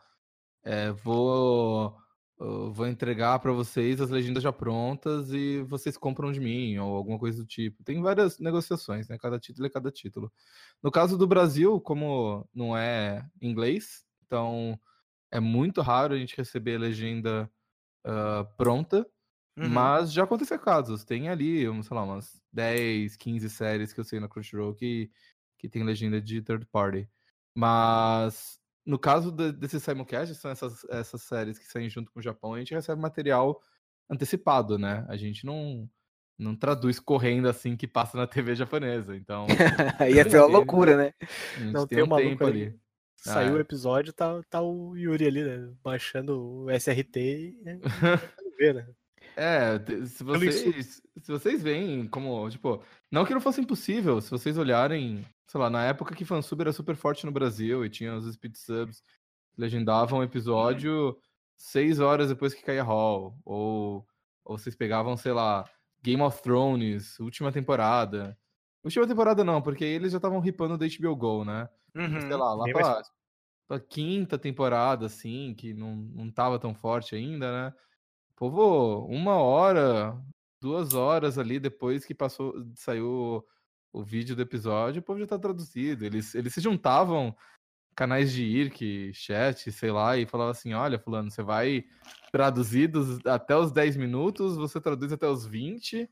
é, 0.63 0.93
vou 0.93 1.97
vou 2.39 2.87
entregar 2.87 3.39
para 3.39 3.53
vocês 3.53 4.01
as 4.01 4.11
legendas 4.11 4.43
já 4.43 4.53
prontas 4.53 5.33
e 5.33 5.63
vocês 5.63 5.97
compram 5.97 6.31
de 6.31 6.41
mim, 6.41 6.77
ou 6.79 6.95
alguma 6.95 7.19
coisa 7.19 7.39
do 7.39 7.47
tipo. 7.47 7.83
Tem 7.83 8.01
várias 8.03 8.39
negociações, 8.39 9.09
né? 9.09 9.17
Cada 9.19 9.39
título 9.39 9.67
é 9.67 9.71
cada 9.71 9.91
título. 9.91 10.31
No 10.83 10.91
caso 10.91 11.17
do 11.17 11.27
Brasil, 11.27 11.81
como 11.81 12.47
não 12.55 12.77
é 12.77 13.27
inglês, 13.41 14.05
então 14.27 14.79
é 15.31 15.41
muito 15.41 15.81
raro 15.81 16.15
a 16.15 16.19
gente 16.19 16.37
receber 16.37 16.77
a 16.77 16.81
legenda 16.81 17.51
uh, 18.07 18.45
pronta, 18.57 19.07
uhum. 19.57 19.69
mas 19.71 20.13
já 20.13 20.25
aconteceu 20.25 20.59
casos. 20.59 21.05
Tem 21.05 21.29
ali, 21.29 21.63
sei 21.83 21.97
lá, 21.97 22.05
umas 22.05 22.41
10, 22.53 23.17
15 23.17 23.49
séries 23.49 23.93
que 23.93 24.01
eu 24.01 24.05
sei 24.05 24.21
na 24.21 24.29
Crunchyroll 24.29 24.75
que, 24.75 25.11
que 25.59 25.69
tem 25.69 25.83
legenda 25.83 26.21
de 26.21 26.43
third 26.43 26.67
party. 26.67 27.09
Mas 27.55 28.61
no 28.87 28.99
caso 28.99 29.33
de, 29.33 29.53
desse 29.53 29.81
simulcast, 29.81 30.35
são 30.37 30.51
essas, 30.51 30.85
essas 30.89 31.23
séries 31.23 31.59
que 31.59 31.67
saem 31.67 31.91
junto 31.91 32.11
com 32.13 32.21
o 32.21 32.23
Japão, 32.23 32.55
a 32.55 32.59
gente 32.59 32.73
recebe 32.73 33.01
material 33.01 33.61
antecipado, 34.09 34.79
né? 34.79 35.05
A 35.09 35.17
gente 35.17 35.45
não, 35.45 35.91
não 36.39 36.55
traduz 36.55 37.01
correndo 37.01 37.49
assim 37.49 37.77
que 37.77 37.89
passa 37.89 38.17
na 38.17 38.27
TV 38.27 38.55
japonesa. 38.55 39.17
Então. 39.17 39.47
Ia 40.09 40.29
ser 40.31 40.39
uma 40.39 40.47
loucura, 40.47 40.97
né? 40.97 41.15
Não 41.73 41.87
tem, 41.87 42.03
um 42.03 42.17
tempo 42.17 42.47
ali. 42.47 42.63
ali. 42.63 42.81
Saiu 43.17 43.55
ah, 43.55 43.57
o 43.57 43.61
episódio, 43.61 44.13
tá, 44.13 44.41
tá 44.49 44.63
o 44.63 44.97
Yuri 44.97 45.27
ali, 45.27 45.43
né? 45.43 45.73
Baixando 45.83 46.65
o 46.65 46.71
SRT 46.71 47.19
e. 47.19 47.57
ver, 48.57 48.75
né? 48.75 48.87
É, 49.37 49.79
se 50.07 50.25
vocês, 50.25 51.03
se 51.19 51.31
vocês 51.31 51.63
veem 51.63 52.07
como, 52.07 52.49
tipo, 52.49 52.83
não 53.11 53.25
que 53.25 53.35
não 53.35 53.41
fosse 53.41 53.61
impossível, 53.61 54.21
se 54.21 54.31
vocês 54.31 54.57
olharem, 54.57 55.27
sei 55.47 55.61
lá, 55.61 55.71
na 55.71 55.85
época 55.85 56.15
que 56.15 56.25
fansub 56.25 56.61
era 56.61 56.73
super 56.73 56.97
forte 56.97 57.25
no 57.25 57.33
Brasil 57.33 57.85
e 57.85 57.91
tinha 57.91 58.15
os 58.15 58.33
speed 58.33 58.57
subs 58.57 59.03
legendavam 59.57 60.19
o 60.19 60.23
episódio 60.23 61.17
seis 61.57 61.99
horas 61.99 62.29
depois 62.29 62.53
que 62.53 62.63
caía 62.63 62.83
Hall, 62.83 63.39
ou, 63.45 64.07
ou 64.45 64.59
vocês 64.59 64.77
pegavam, 64.77 65.17
sei 65.17 65.33
lá, 65.33 65.65
Game 66.03 66.23
of 66.23 66.43
Thrones, 66.43 67.19
última 67.19 67.51
temporada. 67.51 68.39
Última 68.85 69.07
temporada 69.07 69.43
não, 69.43 69.63
porque 69.63 69.85
eles 69.85 70.13
já 70.13 70.19
estavam 70.19 70.39
ripando 70.39 70.77
da 70.77 70.87
HBO 70.87 71.17
Go, 71.17 71.45
né? 71.45 71.69
Uhum, 71.95 72.21
sei 72.21 72.37
lá, 72.37 72.55
lá 72.55 72.65
pra, 72.65 72.95
mais... 72.95 73.13
pra, 73.67 73.81
quinta 73.81 74.39
temporada, 74.39 75.07
assim, 75.07 75.55
que 75.55 75.73
não, 75.73 75.97
não 75.97 76.31
tava 76.31 76.59
tão 76.59 76.75
forte 76.75 77.17
ainda, 77.17 77.51
né? 77.51 77.75
Povo, 78.37 79.07
uma 79.07 79.37
hora, 79.37 80.17
duas 80.61 80.93
horas 80.93 81.39
ali 81.39 81.59
depois 81.59 82.05
que 82.05 82.15
passou, 82.15 82.55
saiu 82.75 83.45
o 83.93 84.03
vídeo 84.03 84.37
do 84.37 84.43
episódio, 84.43 85.01
o 85.01 85.03
povo 85.03 85.21
já 85.21 85.27
tá 85.27 85.39
traduzido. 85.39 86.05
Eles, 86.05 86.35
eles 86.35 86.53
se 86.53 86.61
juntavam, 86.61 87.35
canais 87.95 88.31
de 88.33 88.45
IRC, 88.45 89.13
chat, 89.15 89.73
sei 89.73 89.91
lá, 89.91 90.17
e 90.17 90.27
falavam 90.27 90.51
assim: 90.51 90.75
olha, 90.75 90.99
Fulano, 90.99 91.31
você 91.31 91.43
vai 91.43 91.85
traduzir 92.31 92.89
dos, 92.89 93.25
até 93.27 93.57
os 93.57 93.73
10 93.73 93.97
minutos, 93.97 94.57
você 94.57 94.81
traduz 94.81 95.13
até 95.13 95.27
os 95.27 95.47
20. 95.47 96.09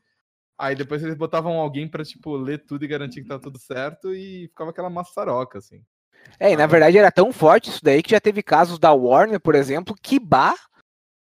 Aí 0.57 0.75
depois 0.75 1.03
eles 1.03 1.15
botavam 1.15 1.59
alguém 1.59 1.87
para 1.87 2.03
tipo, 2.03 2.35
ler 2.35 2.65
tudo 2.65 2.85
e 2.85 2.87
garantir 2.87 3.21
que 3.21 3.27
tá 3.27 3.37
tudo 3.37 3.59
certo, 3.59 4.13
e 4.13 4.47
ficava 4.47 4.69
aquela 4.71 4.89
maçaroca, 4.89 5.59
assim. 5.59 5.83
É, 6.39 6.51
e 6.51 6.57
na 6.57 6.65
verdade 6.65 6.97
era 6.97 7.11
tão 7.11 7.31
forte 7.31 7.69
isso 7.69 7.81
daí 7.83 8.01
que 8.01 8.11
já 8.11 8.19
teve 8.19 8.41
casos 8.41 8.79
da 8.79 8.91
Warner, 8.91 9.39
por 9.39 9.53
exemplo, 9.53 9.95
que 10.01 10.19
bah 10.19 10.55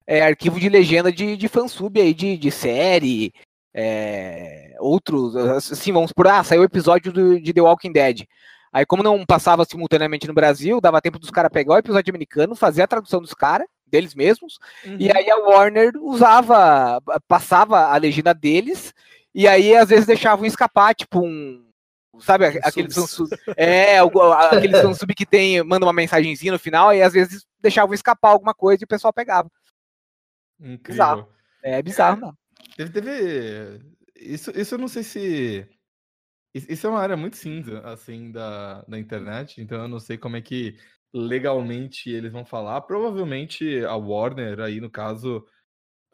é, 0.06 0.22
arquivo 0.22 0.60
de 0.60 0.68
legenda 0.68 1.10
de, 1.10 1.36
de 1.36 1.48
fansub 1.48 2.00
aí, 2.00 2.14
de, 2.14 2.36
de 2.36 2.50
série, 2.50 3.32
é, 3.74 4.74
outros, 4.78 5.34
assim, 5.36 5.92
vamos 5.92 6.12
por, 6.12 6.26
ah, 6.26 6.44
saiu 6.44 6.60
o 6.60 6.64
episódio 6.64 7.12
do, 7.12 7.40
de 7.40 7.52
The 7.52 7.60
Walking 7.60 7.92
Dead. 7.92 8.26
Aí, 8.72 8.86
como 8.86 9.02
não 9.02 9.24
passava 9.26 9.64
simultaneamente 9.64 10.26
no 10.26 10.32
Brasil, 10.32 10.80
dava 10.80 11.00
tempo 11.00 11.18
dos 11.18 11.30
caras 11.30 11.50
pegar 11.52 11.74
o 11.74 11.78
episódio 11.78 12.10
americano, 12.10 12.56
fazer 12.56 12.82
a 12.82 12.86
tradução 12.86 13.20
dos 13.20 13.34
caras, 13.34 13.66
deles 13.86 14.14
mesmos, 14.14 14.58
uhum. 14.86 14.96
e 14.98 15.14
aí 15.14 15.30
a 15.30 15.36
Warner 15.36 15.92
usava, 16.00 16.98
passava 17.28 17.88
a 17.88 17.96
legenda 17.98 18.32
deles, 18.32 18.94
e 19.34 19.46
aí 19.46 19.76
às 19.76 19.90
vezes 19.90 20.06
deixavam 20.06 20.46
escapar, 20.46 20.94
tipo 20.94 21.20
um. 21.20 21.68
Sabe, 22.20 22.46
aqueles 22.46 22.94
fansub, 22.94 23.30
é, 23.56 23.98
aqueles 23.98 24.80
fansub 24.80 25.12
que 25.16 25.24
tem, 25.24 25.62
manda 25.62 25.84
uma 25.84 25.92
mensagenzinha 25.92 26.52
no 26.52 26.58
final, 26.58 26.94
e 26.94 27.02
às 27.02 27.12
vezes 27.12 27.46
deixavam 27.60 27.94
escapar 27.94 28.30
alguma 28.30 28.54
coisa 28.54 28.82
e 28.82 28.86
o 28.86 28.88
pessoal 28.88 29.12
pegava. 29.12 29.50
Incrível. 30.60 30.80
Bizarro. 30.88 31.28
É 31.62 31.82
bizarro, 31.82 32.20
não. 32.20 32.36
Teve, 32.76 32.90
teve. 32.90 33.94
Isso, 34.16 34.50
isso 34.58 34.74
eu 34.74 34.78
não 34.78 34.88
sei 34.88 35.02
se. 35.02 35.68
Isso 36.54 36.86
é 36.86 36.90
uma 36.90 37.00
área 37.00 37.16
muito 37.16 37.36
cinza, 37.36 37.80
assim, 37.80 38.30
da, 38.30 38.82
da 38.82 38.98
internet, 38.98 39.60
então 39.60 39.80
eu 39.80 39.88
não 39.88 39.98
sei 39.98 40.18
como 40.18 40.36
é 40.36 40.42
que 40.42 40.76
legalmente 41.14 42.10
eles 42.10 42.30
vão 42.30 42.44
falar. 42.44 42.82
Provavelmente 42.82 43.82
a 43.84 43.96
Warner, 43.96 44.60
aí 44.60 44.78
no 44.78 44.90
caso, 44.90 45.46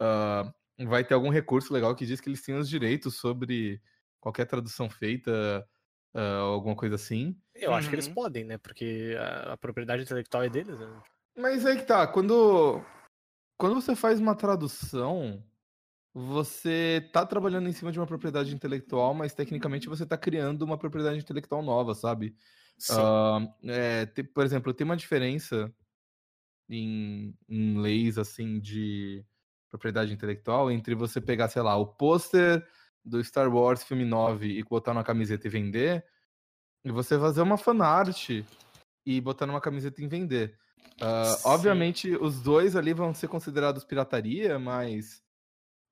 uh, 0.01 0.87
vai 0.87 1.03
ter 1.03 1.13
algum 1.13 1.29
recurso 1.29 1.73
legal 1.73 1.93
que 1.93 2.05
diz 2.05 2.21
que 2.21 2.29
eles 2.29 2.41
têm 2.41 2.55
os 2.55 2.69
direitos 2.69 3.17
sobre 3.17 3.81
qualquer 4.21 4.45
tradução 4.45 4.89
feita, 4.89 5.67
uh, 6.15 6.41
alguma 6.53 6.75
coisa 6.75 6.95
assim. 6.95 7.37
Eu 7.53 7.73
acho 7.73 7.87
uhum. 7.87 7.89
que 7.89 7.95
eles 7.95 8.07
uhum. 8.07 8.13
podem, 8.13 8.45
né? 8.45 8.57
Porque 8.57 9.17
a, 9.19 9.53
a 9.53 9.57
propriedade 9.57 10.03
intelectual 10.03 10.43
é 10.43 10.49
deles, 10.49 10.79
né? 10.79 11.01
Mas 11.37 11.65
aí 11.65 11.77
que 11.77 11.85
tá, 11.85 12.07
quando 12.07 12.81
quando 13.57 13.75
você 13.75 13.93
faz 13.93 14.21
uma 14.21 14.35
tradução, 14.35 15.43
você 16.13 17.07
tá 17.13 17.25
trabalhando 17.25 17.69
em 17.69 17.71
cima 17.71 17.91
de 17.91 17.99
uma 17.99 18.07
propriedade 18.07 18.53
intelectual, 18.53 19.13
mas 19.13 19.33
tecnicamente 19.33 19.87
você 19.87 20.05
tá 20.05 20.17
criando 20.17 20.63
uma 20.63 20.77
propriedade 20.77 21.19
intelectual 21.19 21.61
nova, 21.61 21.93
sabe? 21.93 22.35
Uh, 22.89 23.69
é, 23.69 24.05
tem, 24.05 24.23
por 24.23 24.43
exemplo, 24.43 24.73
tem 24.73 24.85
uma 24.85 24.97
diferença 24.97 25.73
em, 26.69 27.35
em 27.47 27.77
leis 27.79 28.17
assim 28.17 28.59
de 28.59 29.25
propriedade 29.69 30.13
intelectual 30.13 30.71
entre 30.71 30.95
você 30.95 31.19
pegar, 31.19 31.49
sei 31.49 31.61
lá, 31.61 31.75
o 31.75 31.85
pôster 31.85 32.65
do 33.03 33.23
Star 33.23 33.53
Wars 33.53 33.83
filme 33.83 34.05
9 34.05 34.47
e 34.47 34.63
botar 34.63 34.93
numa 34.93 35.03
camiseta 35.03 35.47
e 35.47 35.49
vender, 35.49 36.05
e 36.83 36.91
você 36.91 37.19
fazer 37.19 37.41
uma 37.41 37.57
fanart 37.57 38.29
e 39.05 39.21
botar 39.21 39.45
numa 39.45 39.61
camiseta 39.61 40.01
e 40.01 40.07
vender. 40.07 40.57
Uh, 41.01 41.35
obviamente, 41.45 42.11
os 42.15 42.41
dois 42.41 42.75
ali 42.75 42.93
vão 42.93 43.13
ser 43.13 43.27
considerados 43.27 43.83
pirataria, 43.83 44.57
mas 44.59 45.23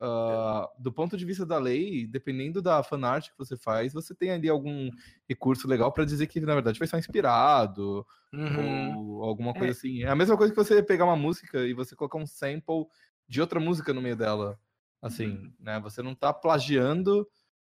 uh, 0.02 0.68
do 0.80 0.92
ponto 0.92 1.18
de 1.18 1.26
vista 1.26 1.46
da 1.46 1.58
lei, 1.58 2.08
dependendo 2.08 2.62
da 2.62 2.84
fanart 2.84 3.30
que 3.30 3.38
você 3.38 3.58
faz, 3.58 3.94
você 3.94 4.14
tem 4.16 4.32
ali 4.32 4.50
algum 4.50 4.90
recurso 5.28 5.68
legal 5.68 5.92
para 5.92 6.06
dizer 6.06 6.28
que, 6.28 6.40
na 6.40 6.54
verdade, 6.54 6.78
foi 6.78 6.88
só 6.88 6.98
inspirado 6.98 8.06
uhum. 8.34 8.98
ou 8.98 9.24
alguma 9.24 9.54
coisa 9.54 9.68
é. 9.68 9.72
assim. 9.72 10.04
É 10.04 10.10
a 10.10 10.16
mesma 10.16 10.38
coisa 10.38 10.54
que 10.54 10.64
você 10.64 10.82
pegar 10.84 11.06
uma 11.06 11.16
música 11.16 11.66
e 11.66 11.74
você 11.74 11.96
colocar 11.96 12.18
um 12.18 12.28
sample 12.28 12.86
de 13.28 13.42
outra 13.42 13.60
música 13.60 13.94
no 13.94 14.02
meio 14.02 14.16
dela. 14.16 14.60
Assim, 15.02 15.28
uhum. 15.28 15.54
né? 15.60 15.80
Você 15.82 16.02
não 16.02 16.16
tá 16.16 16.34
plagiando, 16.34 17.28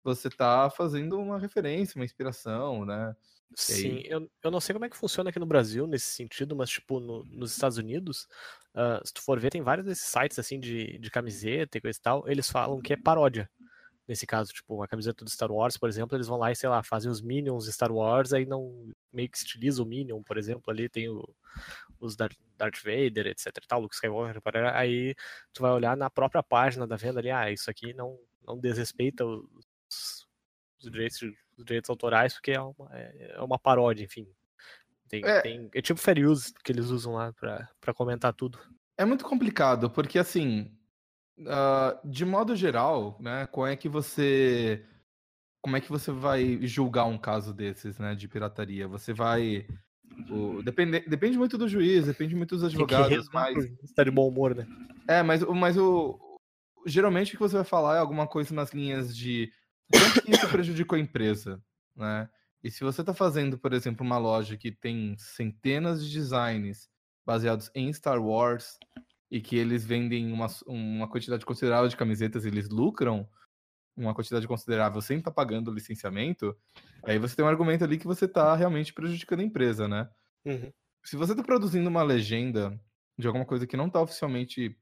você 0.04 0.30
tá 0.30 0.70
fazendo 0.70 1.18
uma 1.18 1.40
referência, 1.40 1.98
uma 1.98 2.06
inspiração, 2.06 2.86
né? 2.86 3.16
Sim, 3.56 4.02
eu, 4.06 4.30
eu 4.44 4.52
não 4.52 4.60
sei 4.60 4.74
como 4.74 4.86
é 4.86 4.90
que 4.90 4.98
funciona 4.98 5.30
aqui 5.30 5.40
no 5.40 5.46
Brasil 5.46 5.86
nesse 5.86 6.08
sentido, 6.08 6.56
mas, 6.56 6.70
tipo, 6.70 7.00
no, 7.00 7.24
nos 7.26 7.52
Estados 7.52 7.78
Unidos, 7.78 8.28
uh, 8.76 9.06
se 9.06 9.14
tu 9.14 9.22
for 9.22 9.40
ver, 9.40 9.52
tem 9.52 9.62
vários 9.62 9.86
desses 9.86 10.06
sites, 10.06 10.40
assim, 10.40 10.60
de, 10.60 10.98
de 10.98 11.12
camiseta 11.12 11.78
e 11.78 11.82
coisa 11.82 11.98
e 11.98 12.02
tal, 12.02 12.28
eles 12.28 12.50
falam 12.50 12.82
que 12.82 12.94
é 12.94 12.98
paródia. 12.98 13.50
Nesse 14.08 14.28
caso, 14.28 14.52
tipo, 14.52 14.76
uma 14.76 14.88
camiseta 14.88 15.24
do 15.24 15.32
Star 15.32 15.52
Wars, 15.52 15.78
por 15.78 15.88
exemplo, 15.88 16.18
eles 16.18 16.28
vão 16.28 16.38
lá 16.38 16.52
e, 16.52 16.56
sei 16.56 16.68
lá, 16.68 16.84
fazem 16.84 17.10
os 17.10 17.22
Minions 17.22 17.68
Star 17.68 17.92
Wars, 17.92 18.34
aí 18.34 18.46
não 18.46 18.92
meio 19.14 19.30
que 19.30 19.38
estiliza 19.38 19.82
o 19.82 19.86
Minion, 19.86 20.22
por 20.24 20.38
exemplo, 20.38 20.64
ali 20.68 20.90
tem 20.90 21.08
o, 21.08 21.24
os 22.00 22.16
Darth, 22.16 22.36
Vader, 22.84 23.28
etc 23.28 23.48
e 23.48 23.68
tal, 23.68 23.82
Luke 23.82 23.96
Skywalker, 23.96 24.42
aí 24.74 25.16
tu 25.54 25.62
vai 25.62 25.72
olhar 25.72 25.96
na 25.96 26.10
própria 26.10 26.44
página 26.44 26.86
da 26.86 26.98
venda 26.98 27.20
ali, 27.20 27.32
ah, 27.32 27.50
isso 27.50 27.70
aqui 27.70 27.94
não, 27.94 28.20
não 28.46 28.60
desrespeita 28.60 29.26
os, 29.26 30.28
os 30.82 30.92
direitos 30.92 31.22
os 31.58 31.66
direitos 31.66 31.90
autorais, 31.90 32.34
porque 32.34 32.52
é 32.52 32.62
uma, 32.62 32.90
é, 32.92 33.36
é 33.36 33.42
uma 33.42 33.60
paródia, 33.60 34.04
enfim. 34.04 34.28
Tem, 35.08 35.24
é. 35.24 35.42
Tem, 35.42 35.70
é 35.74 35.82
tipo 35.82 36.00
fair 36.00 36.26
use 36.28 36.54
que 36.64 36.72
eles 36.72 36.88
usam 36.88 37.14
lá 37.14 37.32
para 37.34 37.94
comentar 37.94 38.34
tudo. 38.34 38.60
É 38.98 39.06
muito 39.06 39.24
complicado, 39.24 39.90
porque 39.90 40.18
assim, 40.18 40.72
uh, 41.40 42.08
de 42.08 42.26
modo 42.26 42.56
geral, 42.56 43.18
né, 43.20 43.48
como 43.48 43.68
é 43.68 43.76
que 43.76 43.90
você 43.90 44.86
como 45.62 45.78
é 45.78 45.82
que 45.82 45.90
você 45.90 46.12
vai 46.12 46.60
julgar 46.64 47.06
um 47.06 47.18
caso 47.18 47.54
desses, 47.54 47.98
né, 47.98 48.16
de 48.16 48.28
pirataria? 48.28 48.88
Você 48.88 49.14
vai 49.14 49.66
o, 50.30 50.62
depende, 50.62 51.00
depende 51.02 51.38
muito 51.38 51.58
do 51.58 51.68
juiz, 51.68 52.06
depende 52.06 52.36
muito 52.36 52.56
dos 52.56 52.64
advogados, 52.64 53.30
mas 53.34 53.66
está 53.84 54.04
de 54.04 54.12
bom 54.12 54.28
humor, 54.28 54.56
né? 54.56 54.68
É, 55.08 55.24
mas, 55.24 55.42
mas 55.42 55.78
o 55.78 56.20
geralmente 56.86 57.30
o 57.30 57.38
que 57.38 57.42
você 57.42 57.56
vai 57.56 57.64
falar 57.64 57.96
é 57.96 58.00
alguma 58.00 58.28
coisa 58.28 58.54
nas 58.54 58.74
linhas 58.74 59.16
de 59.16 59.52
quanto 59.92 60.22
que 60.22 60.32
isso 60.32 60.50
prejudicou 60.50 60.98
a 60.98 61.02
empresa, 61.02 61.62
né? 61.96 62.30
E 62.64 62.72
se 62.72 62.84
você 62.84 63.02
está 63.02 63.14
fazendo, 63.14 63.58
por 63.58 63.74
exemplo, 63.74 64.06
uma 64.06 64.18
loja 64.18 64.56
que 64.56 64.72
tem 64.72 65.16
centenas 65.18 66.06
de 66.06 66.14
designs 66.14 66.90
baseados 67.26 67.70
em 67.76 67.92
Star 67.92 68.22
Wars 68.24 68.78
e 69.30 69.42
que 69.42 69.58
eles 69.58 69.86
vendem 69.86 70.32
uma, 70.32 70.48
uma 70.66 71.10
quantidade 71.10 71.46
considerável 71.46 71.90
de 71.90 71.98
camisetas 71.98 72.46
e 72.46 72.48
eles 72.48 72.70
lucram 72.70 73.28
uma 73.96 74.14
quantidade 74.14 74.48
considerável 74.48 75.02
sem 75.02 75.18
estar 75.18 75.32
tá 75.32 75.36
pagando 75.36 75.70
o 75.70 75.74
licenciamento, 75.74 76.58
aí 77.04 77.20
você 77.20 77.36
tem 77.36 77.46
um 77.46 77.48
argumento 77.48 77.84
ali 77.84 77.98
que 77.98 78.08
você 78.08 78.26
está 78.26 78.56
realmente 78.56 78.94
prejudicando 78.94 79.42
a 79.42 79.44
empresa, 79.44 79.88
né? 79.88 80.10
Uhum. 80.46 80.72
Se 81.04 81.16
você 81.16 81.34
está 81.34 81.44
produzindo 81.44 81.90
uma 81.90 82.02
legenda 82.02 82.80
de 83.18 83.28
alguma 83.28 83.46
coisa 83.46 83.68
que 83.68 83.78
não 83.78 83.88
está 83.88 84.02
oficialmente 84.02 84.76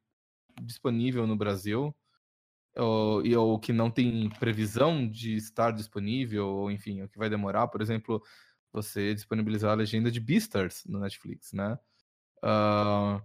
disponível 0.62 1.26
no 1.26 1.36
Brasil, 1.36 1.96
ou, 2.76 3.26
e, 3.26 3.36
ou 3.36 3.60
que 3.60 3.74
não 3.74 3.90
tem 3.92 4.30
previsão 4.40 5.08
de 5.08 5.36
estar 5.36 5.72
disponível, 5.72 6.48
ou 6.48 6.72
enfim, 6.72 7.02
o 7.02 7.10
que 7.10 7.18
vai 7.18 7.30
demorar, 7.30 7.68
por 7.68 7.82
exemplo, 7.82 8.22
você 8.72 9.14
disponibilizar 9.14 9.72
a 9.72 9.76
legenda 9.76 10.10
de 10.10 10.20
Beastars 10.20 10.84
no 10.86 11.00
Netflix, 11.00 11.52
né? 11.54 11.78
Uh, 12.44 13.22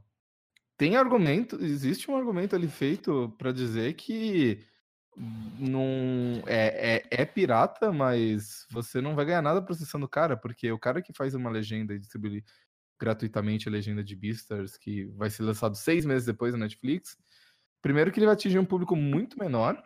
tem 0.76 0.96
argumento, 0.96 1.56
existe 1.62 2.10
um 2.10 2.16
argumento 2.16 2.54
ali 2.54 2.68
feito 2.68 3.34
para 3.38 3.52
dizer 3.52 3.94
que 3.94 4.62
não 5.58 6.42
é, 6.46 6.96
é, 6.96 7.22
é, 7.22 7.24
pirata, 7.24 7.90
mas 7.90 8.66
você 8.70 9.00
não 9.00 9.14
vai 9.14 9.24
ganhar 9.24 9.40
nada 9.40 9.62
processando 9.62 10.04
o 10.04 10.08
cara, 10.08 10.36
porque 10.36 10.70
o 10.70 10.78
cara 10.78 11.00
que 11.00 11.14
faz 11.14 11.34
uma 11.34 11.48
legenda 11.48 11.94
e 11.94 11.98
distribui 11.98 12.44
gratuitamente 12.98 13.68
a 13.68 13.72
legenda 13.72 14.04
de 14.04 14.14
Beastars, 14.14 14.76
que 14.76 15.06
vai 15.16 15.30
ser 15.30 15.42
lançado 15.42 15.74
seis 15.74 16.04
meses 16.04 16.26
depois 16.26 16.52
na 16.52 16.60
Netflix, 16.60 17.16
Primeiro 17.86 18.10
que 18.10 18.18
ele 18.18 18.26
vai 18.26 18.34
atingir 18.34 18.58
um 18.58 18.64
público 18.64 18.96
muito 18.96 19.38
menor. 19.38 19.80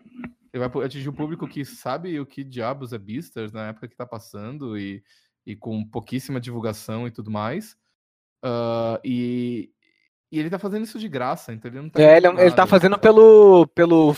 Ele 0.54 0.66
vai 0.66 0.86
atingir 0.86 1.10
um 1.10 1.14
público 1.14 1.46
que 1.46 1.66
sabe 1.66 2.18
o 2.18 2.24
que 2.24 2.42
diabos 2.42 2.94
é 2.94 2.98
Beastars 2.98 3.52
na 3.52 3.68
época 3.68 3.86
que 3.86 3.94
tá 3.94 4.06
passando 4.06 4.78
e, 4.78 5.04
e 5.46 5.54
com 5.54 5.84
pouquíssima 5.84 6.40
divulgação 6.40 7.06
e 7.06 7.10
tudo 7.10 7.30
mais. 7.30 7.76
Uh, 8.42 8.96
e, 9.04 9.70
e 10.32 10.38
ele 10.38 10.48
tá 10.48 10.58
fazendo 10.58 10.84
isso 10.84 10.98
de 10.98 11.10
graça, 11.10 11.52
então 11.52 11.70
ele 11.70 11.82
não 11.82 11.90
tá. 11.90 12.00
É, 12.00 12.16
ele, 12.16 12.26
ele 12.28 12.52
tá 12.52 12.66
fazendo 12.66 12.98
pelo. 12.98 13.66
pelo 13.66 14.16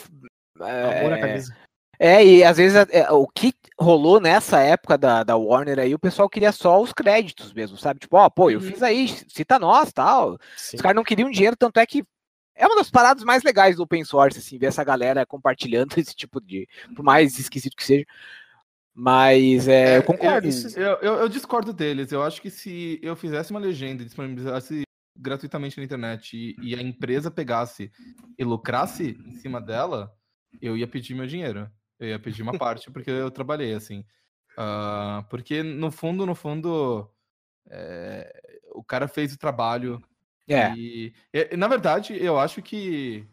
é, 0.61 1.01
Amor 1.01 1.15
à 1.15 1.19
camisa. 1.19 1.57
É, 1.99 2.25
e 2.25 2.45
às 2.45 2.59
vezes 2.59 2.87
é, 2.89 3.11
o 3.11 3.27
que 3.27 3.53
rolou 3.77 4.21
nessa 4.21 4.61
época 4.61 4.97
da, 4.97 5.25
da 5.25 5.37
Warner 5.37 5.81
aí, 5.81 5.93
o 5.93 5.99
pessoal 5.99 6.29
queria 6.29 6.53
só 6.53 6.81
os 6.81 6.93
créditos 6.93 7.53
mesmo, 7.53 7.77
sabe? 7.77 7.99
Tipo, 7.99 8.17
ó, 8.17 8.27
oh, 8.27 8.31
pô, 8.31 8.49
eu 8.49 8.61
uhum. 8.61 8.65
fiz 8.65 8.81
aí, 8.81 9.09
cita 9.09 9.59
nós 9.59 9.93
tal. 9.93 10.39
Sim. 10.57 10.77
Os 10.77 10.83
caras 10.83 10.95
não 10.95 11.05
queriam 11.05 11.31
dinheiro, 11.31 11.57
tanto 11.57 11.81
é 11.81 11.87
que 11.87 12.05
é 12.55 12.67
uma 12.67 12.77
das 12.77 12.91
paradas 12.91 13.25
mais 13.25 13.43
legais 13.43 13.77
do 13.77 13.83
open 13.83 14.05
source, 14.05 14.39
assim, 14.39 14.59
ver 14.59 14.67
essa 14.67 14.85
galera 14.85 15.27
compartilhando 15.27 15.95
esse 15.99 16.15
tipo 16.15 16.41
de. 16.41 16.69
Por 16.95 17.03
mais 17.03 17.39
esquisito 17.39 17.77
que 17.77 17.85
seja. 17.85 18.07
Mas 18.95 19.69
é, 19.69 19.95
é 19.95 19.99
eu 19.99 20.03
concordo. 20.03 20.49
Eu, 20.77 20.97
eu, 21.01 21.15
eu, 21.15 21.29
discordo 21.29 21.73
deles. 21.73 22.13
Eu 22.13 22.23
acho 22.23 22.43
que 22.43 22.51
se 22.51 23.01
eu 23.03 23.17
fizesse 23.17 23.51
uma 23.51 23.61
legenda 23.61 24.03
e 24.03 24.07
disponibilizasse 24.07 24.83
gratuitamente 25.17 25.79
na 25.79 25.85
internet 25.85 26.37
e, 26.37 26.57
e, 26.61 26.75
a 26.75 26.83
empresa 26.83 27.31
pegasse 27.31 27.91
e 28.39 28.45
lucrasse 28.45 29.19
em 29.25 29.33
cima 29.37 29.61
dela, 29.61 30.13
eu 30.61 30.77
ia 30.77 30.87
pedir 30.87 31.15
meu 31.15 31.27
dinheiro. 31.27 31.71
Eu 31.99 32.09
ia 32.09 32.19
pedir 32.19 32.43
uma 32.43 32.53
parte 32.59 32.91
porque 32.91 33.11
eu 33.11 33.31
trabalhei 33.31 33.73
assim. 33.73 34.05
Uh, 34.53 35.25
porque 35.31 35.63
no 35.63 35.91
fundo, 35.91 36.27
no 36.27 36.35
fundo, 36.35 37.11
é, 37.71 38.31
o 38.75 38.85
cara 38.85 39.09
fez 39.09 39.33
o 39.33 39.39
trabalho, 39.39 40.03
é. 40.49 40.75
E, 40.77 41.13
na 41.57 41.69
verdade, 41.69 42.17
eu 42.23 42.39
acho 42.39 42.63
que 42.63 43.27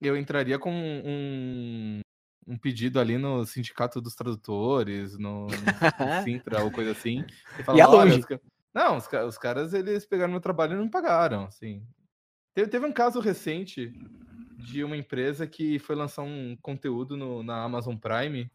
eu 0.00 0.16
entraria 0.16 0.58
com 0.58 0.72
um, 0.72 2.00
um 2.46 2.58
pedido 2.58 2.98
ali 2.98 3.16
no 3.18 3.44
Sindicato 3.44 4.00
dos 4.00 4.14
Tradutores, 4.14 5.16
no, 5.18 5.46
no 5.46 5.48
Sintra 6.24 6.62
ou 6.62 6.70
coisa 6.70 6.92
assim. 6.92 7.24
E, 7.58 7.62
falar, 7.62 7.78
e 7.78 7.80
é 7.80 7.86
longe. 7.86 8.20
Os, 8.20 8.38
não, 8.74 8.96
os, 8.96 9.08
os, 9.28 9.38
caras, 9.38 9.72
eles 9.74 10.04
pegaram 10.06 10.32
meu 10.32 10.40
trabalho 10.40 10.72
e 10.72 10.76
não 10.76 10.84
me 10.84 10.90
pagaram, 10.90 11.44
assim. 11.44 11.86
Teve, 12.54 12.68
teve 12.68 12.86
um 12.86 12.92
caso 12.92 13.20
recente 13.20 13.92
de 14.58 14.84
uma 14.84 14.96
empresa 14.96 15.46
que 15.46 15.78
foi 15.78 15.96
lançar 15.96 16.22
um 16.22 16.56
conteúdo 16.60 17.16
no, 17.16 17.42
na 17.42 17.62
Amazon 17.62 17.96
Prime 17.96 18.50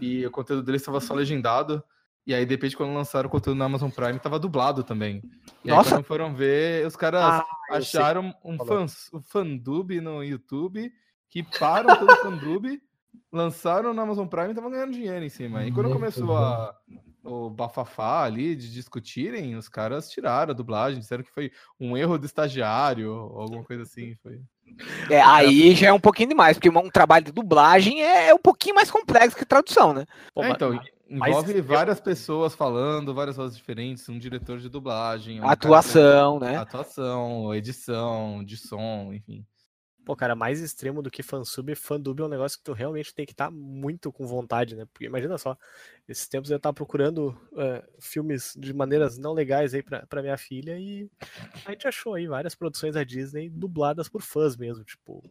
e 0.00 0.24
o 0.24 0.30
conteúdo 0.30 0.62
deles 0.62 0.82
estava 0.82 1.00
só 1.00 1.14
legendado 1.14 1.82
e 2.26 2.32
aí, 2.32 2.46
de 2.46 2.54
repente, 2.54 2.76
quando 2.76 2.94
lançaram 2.94 3.28
o 3.28 3.30
conteúdo 3.30 3.58
na 3.58 3.64
Amazon 3.64 3.90
Prime, 3.90 4.18
tava 4.18 4.38
dublado 4.38 4.84
também. 4.84 5.22
E 5.64 5.68
Nossa. 5.68 5.88
aí, 5.88 5.94
quando 5.96 6.04
foram 6.04 6.34
ver, 6.34 6.86
os 6.86 6.94
caras 6.94 7.20
ah, 7.20 7.46
acharam 7.70 8.32
um, 8.44 8.56
fan, 8.58 8.86
um 9.12 9.20
fandub 9.20 10.00
no 10.00 10.22
YouTube, 10.22 10.92
que 11.28 11.42
param 11.42 11.96
todo 11.96 12.12
o 12.12 12.16
fandub, 12.16 12.80
lançaram 13.32 13.92
na 13.92 14.02
Amazon 14.02 14.28
Prime 14.28 14.48
e 14.48 14.50
estavam 14.50 14.70
ganhando 14.70 14.92
dinheiro 14.92 15.24
em 15.24 15.28
cima. 15.28 15.64
E 15.64 15.72
quando 15.72 15.90
começou 15.90 16.36
a, 16.36 16.72
o 17.24 17.50
bafafá 17.50 18.22
ali 18.22 18.54
de 18.54 18.72
discutirem, 18.72 19.56
os 19.56 19.68
caras 19.68 20.08
tiraram 20.08 20.52
a 20.52 20.54
dublagem, 20.56 21.00
disseram 21.00 21.24
que 21.24 21.30
foi 21.30 21.50
um 21.80 21.96
erro 21.96 22.18
do 22.18 22.26
estagiário, 22.26 23.12
ou 23.12 23.40
alguma 23.40 23.64
coisa 23.64 23.82
assim. 23.82 24.14
Foi. 24.22 24.40
É, 25.10 25.20
aí 25.20 25.74
já 25.74 25.88
é 25.88 25.92
um 25.92 26.00
pouquinho 26.00 26.30
demais, 26.30 26.56
porque 26.56 26.70
um 26.70 26.90
trabalho 26.90 27.24
de 27.24 27.32
dublagem 27.32 28.02
é, 28.02 28.28
é 28.28 28.34
um 28.34 28.38
pouquinho 28.38 28.76
mais 28.76 28.90
complexo 28.90 29.36
que 29.36 29.44
tradução, 29.44 29.92
né? 29.92 30.06
É, 30.36 30.50
então, 30.50 30.78
Envolve 31.12 31.52
Mas, 31.52 31.66
várias 31.66 31.98
eu... 31.98 32.04
pessoas 32.04 32.54
falando, 32.54 33.12
várias 33.12 33.36
vozes 33.36 33.54
diferentes, 33.54 34.08
um 34.08 34.18
diretor 34.18 34.58
de 34.58 34.70
dublagem. 34.70 35.42
Um 35.42 35.46
atuação, 35.46 36.40
né? 36.40 36.56
Atuação, 36.56 37.54
edição, 37.54 38.42
de 38.42 38.56
som, 38.56 39.12
enfim. 39.12 39.46
Pô, 40.06 40.16
cara, 40.16 40.34
mais 40.34 40.60
extremo 40.60 41.02
do 41.02 41.10
que 41.10 41.22
fansub, 41.22 41.74
fandub 41.74 42.18
é 42.22 42.24
um 42.24 42.28
negócio 42.28 42.56
que 42.56 42.64
tu 42.64 42.72
realmente 42.72 43.14
tem 43.14 43.26
que 43.26 43.32
estar 43.32 43.44
tá 43.44 43.50
muito 43.50 44.10
com 44.10 44.26
vontade, 44.26 44.74
né? 44.74 44.86
Porque 44.90 45.04
imagina 45.04 45.36
só, 45.36 45.54
esses 46.08 46.26
tempos 46.26 46.50
eu 46.50 46.58
tava 46.58 46.72
procurando 46.72 47.38
uh, 47.52 48.00
filmes 48.00 48.54
de 48.58 48.72
maneiras 48.72 49.18
não 49.18 49.34
legais 49.34 49.74
aí 49.74 49.82
pra, 49.82 50.06
pra 50.06 50.22
minha 50.22 50.38
filha 50.38 50.78
e 50.78 51.10
a 51.66 51.72
gente 51.72 51.86
achou 51.86 52.14
aí 52.14 52.26
várias 52.26 52.54
produções 52.54 52.94
da 52.94 53.04
Disney 53.04 53.50
dubladas 53.50 54.08
por 54.08 54.22
fãs 54.22 54.56
mesmo, 54.56 54.82
tipo, 54.82 55.22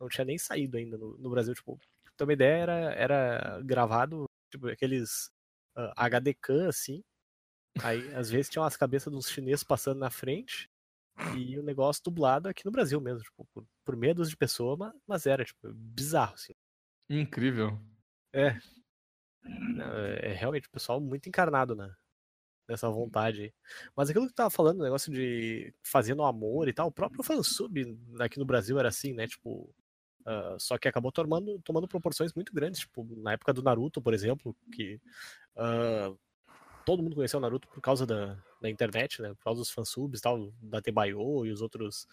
não 0.00 0.08
tinha 0.08 0.24
nem 0.24 0.38
saído 0.38 0.78
ainda 0.78 0.96
no, 0.96 1.18
no 1.18 1.28
Brasil, 1.28 1.54
tipo, 1.54 1.78
ter 2.16 2.24
uma 2.24 2.32
ideia, 2.32 2.62
era, 2.62 2.94
era 2.94 3.60
gravado 3.62 4.26
tipo, 4.56 4.68
aqueles 4.68 5.30
uh, 5.76 5.92
HD 5.96 6.34
CAM, 6.34 6.68
assim, 6.68 7.02
Aí, 7.82 8.14
às 8.14 8.30
vezes, 8.30 8.48
tinha 8.48 8.62
umas 8.62 8.76
cabeças 8.76 9.12
dos 9.12 9.28
chineses 9.28 9.62
passando 9.62 9.98
na 9.98 10.10
frente 10.10 10.70
e 11.36 11.58
o 11.58 11.62
negócio 11.62 12.02
dublado 12.02 12.48
aqui 12.48 12.64
no 12.64 12.70
Brasil 12.70 13.00
mesmo, 13.00 13.22
tipo, 13.22 13.46
por, 13.52 13.66
por 13.84 14.14
dúzia 14.14 14.30
de 14.30 14.36
pessoas, 14.36 14.78
mas, 14.78 14.92
mas 15.06 15.26
era, 15.26 15.44
tipo, 15.44 15.72
bizarro, 15.72 16.34
assim. 16.34 16.54
Incrível. 17.08 17.78
É. 18.32 18.58
É, 19.44 20.30
é 20.30 20.32
realmente 20.32 20.68
o 20.68 20.70
pessoal 20.70 21.00
muito 21.00 21.28
encarnado 21.28 21.76
né, 21.76 21.94
nessa 22.68 22.88
vontade 22.88 23.42
aí. 23.42 23.54
Mas 23.94 24.10
aquilo 24.10 24.26
que 24.26 24.32
tu 24.32 24.36
tava 24.36 24.50
falando, 24.50 24.80
o 24.80 24.84
negócio 24.84 25.12
de 25.12 25.72
fazendo 25.84 26.24
amor 26.24 26.68
e 26.68 26.72
tal, 26.72 26.88
o 26.88 26.92
próprio 26.92 27.22
fansub 27.22 27.98
aqui 28.20 28.38
no 28.38 28.46
Brasil 28.46 28.78
era 28.78 28.88
assim, 28.88 29.12
né? 29.12 29.26
Tipo. 29.26 29.72
Ah, 30.26 30.56
só 30.58 30.76
que 30.76 30.88
acabou 30.88 31.12
tomando, 31.12 31.58
tomando 31.64 31.86
proporções 31.88 32.34
muito 32.34 32.52
grandes. 32.52 32.80
Tipo, 32.80 33.06
na 33.22 33.32
época 33.32 33.52
do 33.52 33.62
Naruto, 33.62 34.02
por 34.02 34.12
exemplo, 34.12 34.54
que 34.74 35.00
ah, 35.56 36.12
todo 36.84 37.02
mundo 37.02 37.14
conheceu 37.16 37.38
o 37.38 37.40
Naruto 37.42 37.68
por 37.68 37.80
causa 37.80 38.04
da, 38.04 38.36
da 38.60 38.68
internet, 38.68 39.22
né? 39.22 39.30
Por 39.34 39.44
causa 39.44 39.60
dos 39.60 39.70
fansubs 39.70 40.18
e 40.18 40.22
tal, 40.22 40.52
da 40.60 40.80
Tebayo 40.82 41.46
e 41.46 41.50
os 41.52 41.62
outros, 41.62 42.06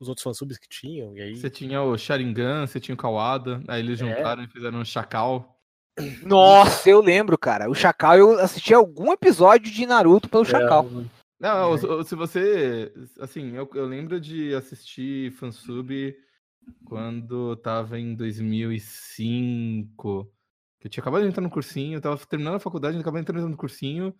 os 0.00 0.08
outros 0.08 0.22
fansubs 0.24 0.58
que 0.58 0.68
tinham. 0.68 1.16
E 1.16 1.20
aí. 1.22 1.36
Você 1.36 1.50
tinha 1.50 1.82
o 1.82 1.96
Sharingan, 1.96 2.66
você 2.66 2.80
tinha 2.80 2.94
o 2.94 2.98
Kawada, 2.98 3.62
aí 3.68 3.80
eles 3.80 4.00
É. 4.00 4.04
juntaram 4.16 4.42
e 4.42 4.48
fizeram 4.48 4.78
um 4.80 4.84
Chacal. 4.84 5.56
Nossa, 6.22 6.88
eu 6.88 7.00
lembro, 7.00 7.36
cara. 7.36 7.68
O 7.68 7.74
Chacal, 7.74 8.16
eu 8.16 8.38
assisti 8.38 8.72
algum 8.72 9.12
episódio 9.12 9.70
de 9.70 9.84
Naruto 9.86 10.28
pelo 10.28 10.44
Chacal. 10.44 10.86
Não, 11.38 11.72
o- 11.72 11.74
o- 12.00 12.04
se 12.04 12.14
você. 12.14 12.92
Assim, 13.18 13.54
eu, 13.56 13.68
eu 13.74 13.86
lembro 13.86 14.20
de 14.20 14.54
assistir 14.54 15.32
fansub 15.32 16.16
quando 16.84 17.56
tava 17.56 17.98
em 17.98 18.14
2005. 18.14 20.32
Que 20.78 20.86
eu 20.86 20.90
tinha 20.90 21.02
acabado 21.02 21.22
de 21.22 21.28
entrar 21.28 21.42
no 21.42 21.50
cursinho, 21.50 21.96
eu 21.96 22.00
tava 22.00 22.16
terminando 22.26 22.54
a 22.54 22.60
faculdade, 22.60 22.96
eu 22.96 23.00
acabei 23.00 23.20
entrando 23.20 23.48
no 23.48 23.56
cursinho. 23.56 24.14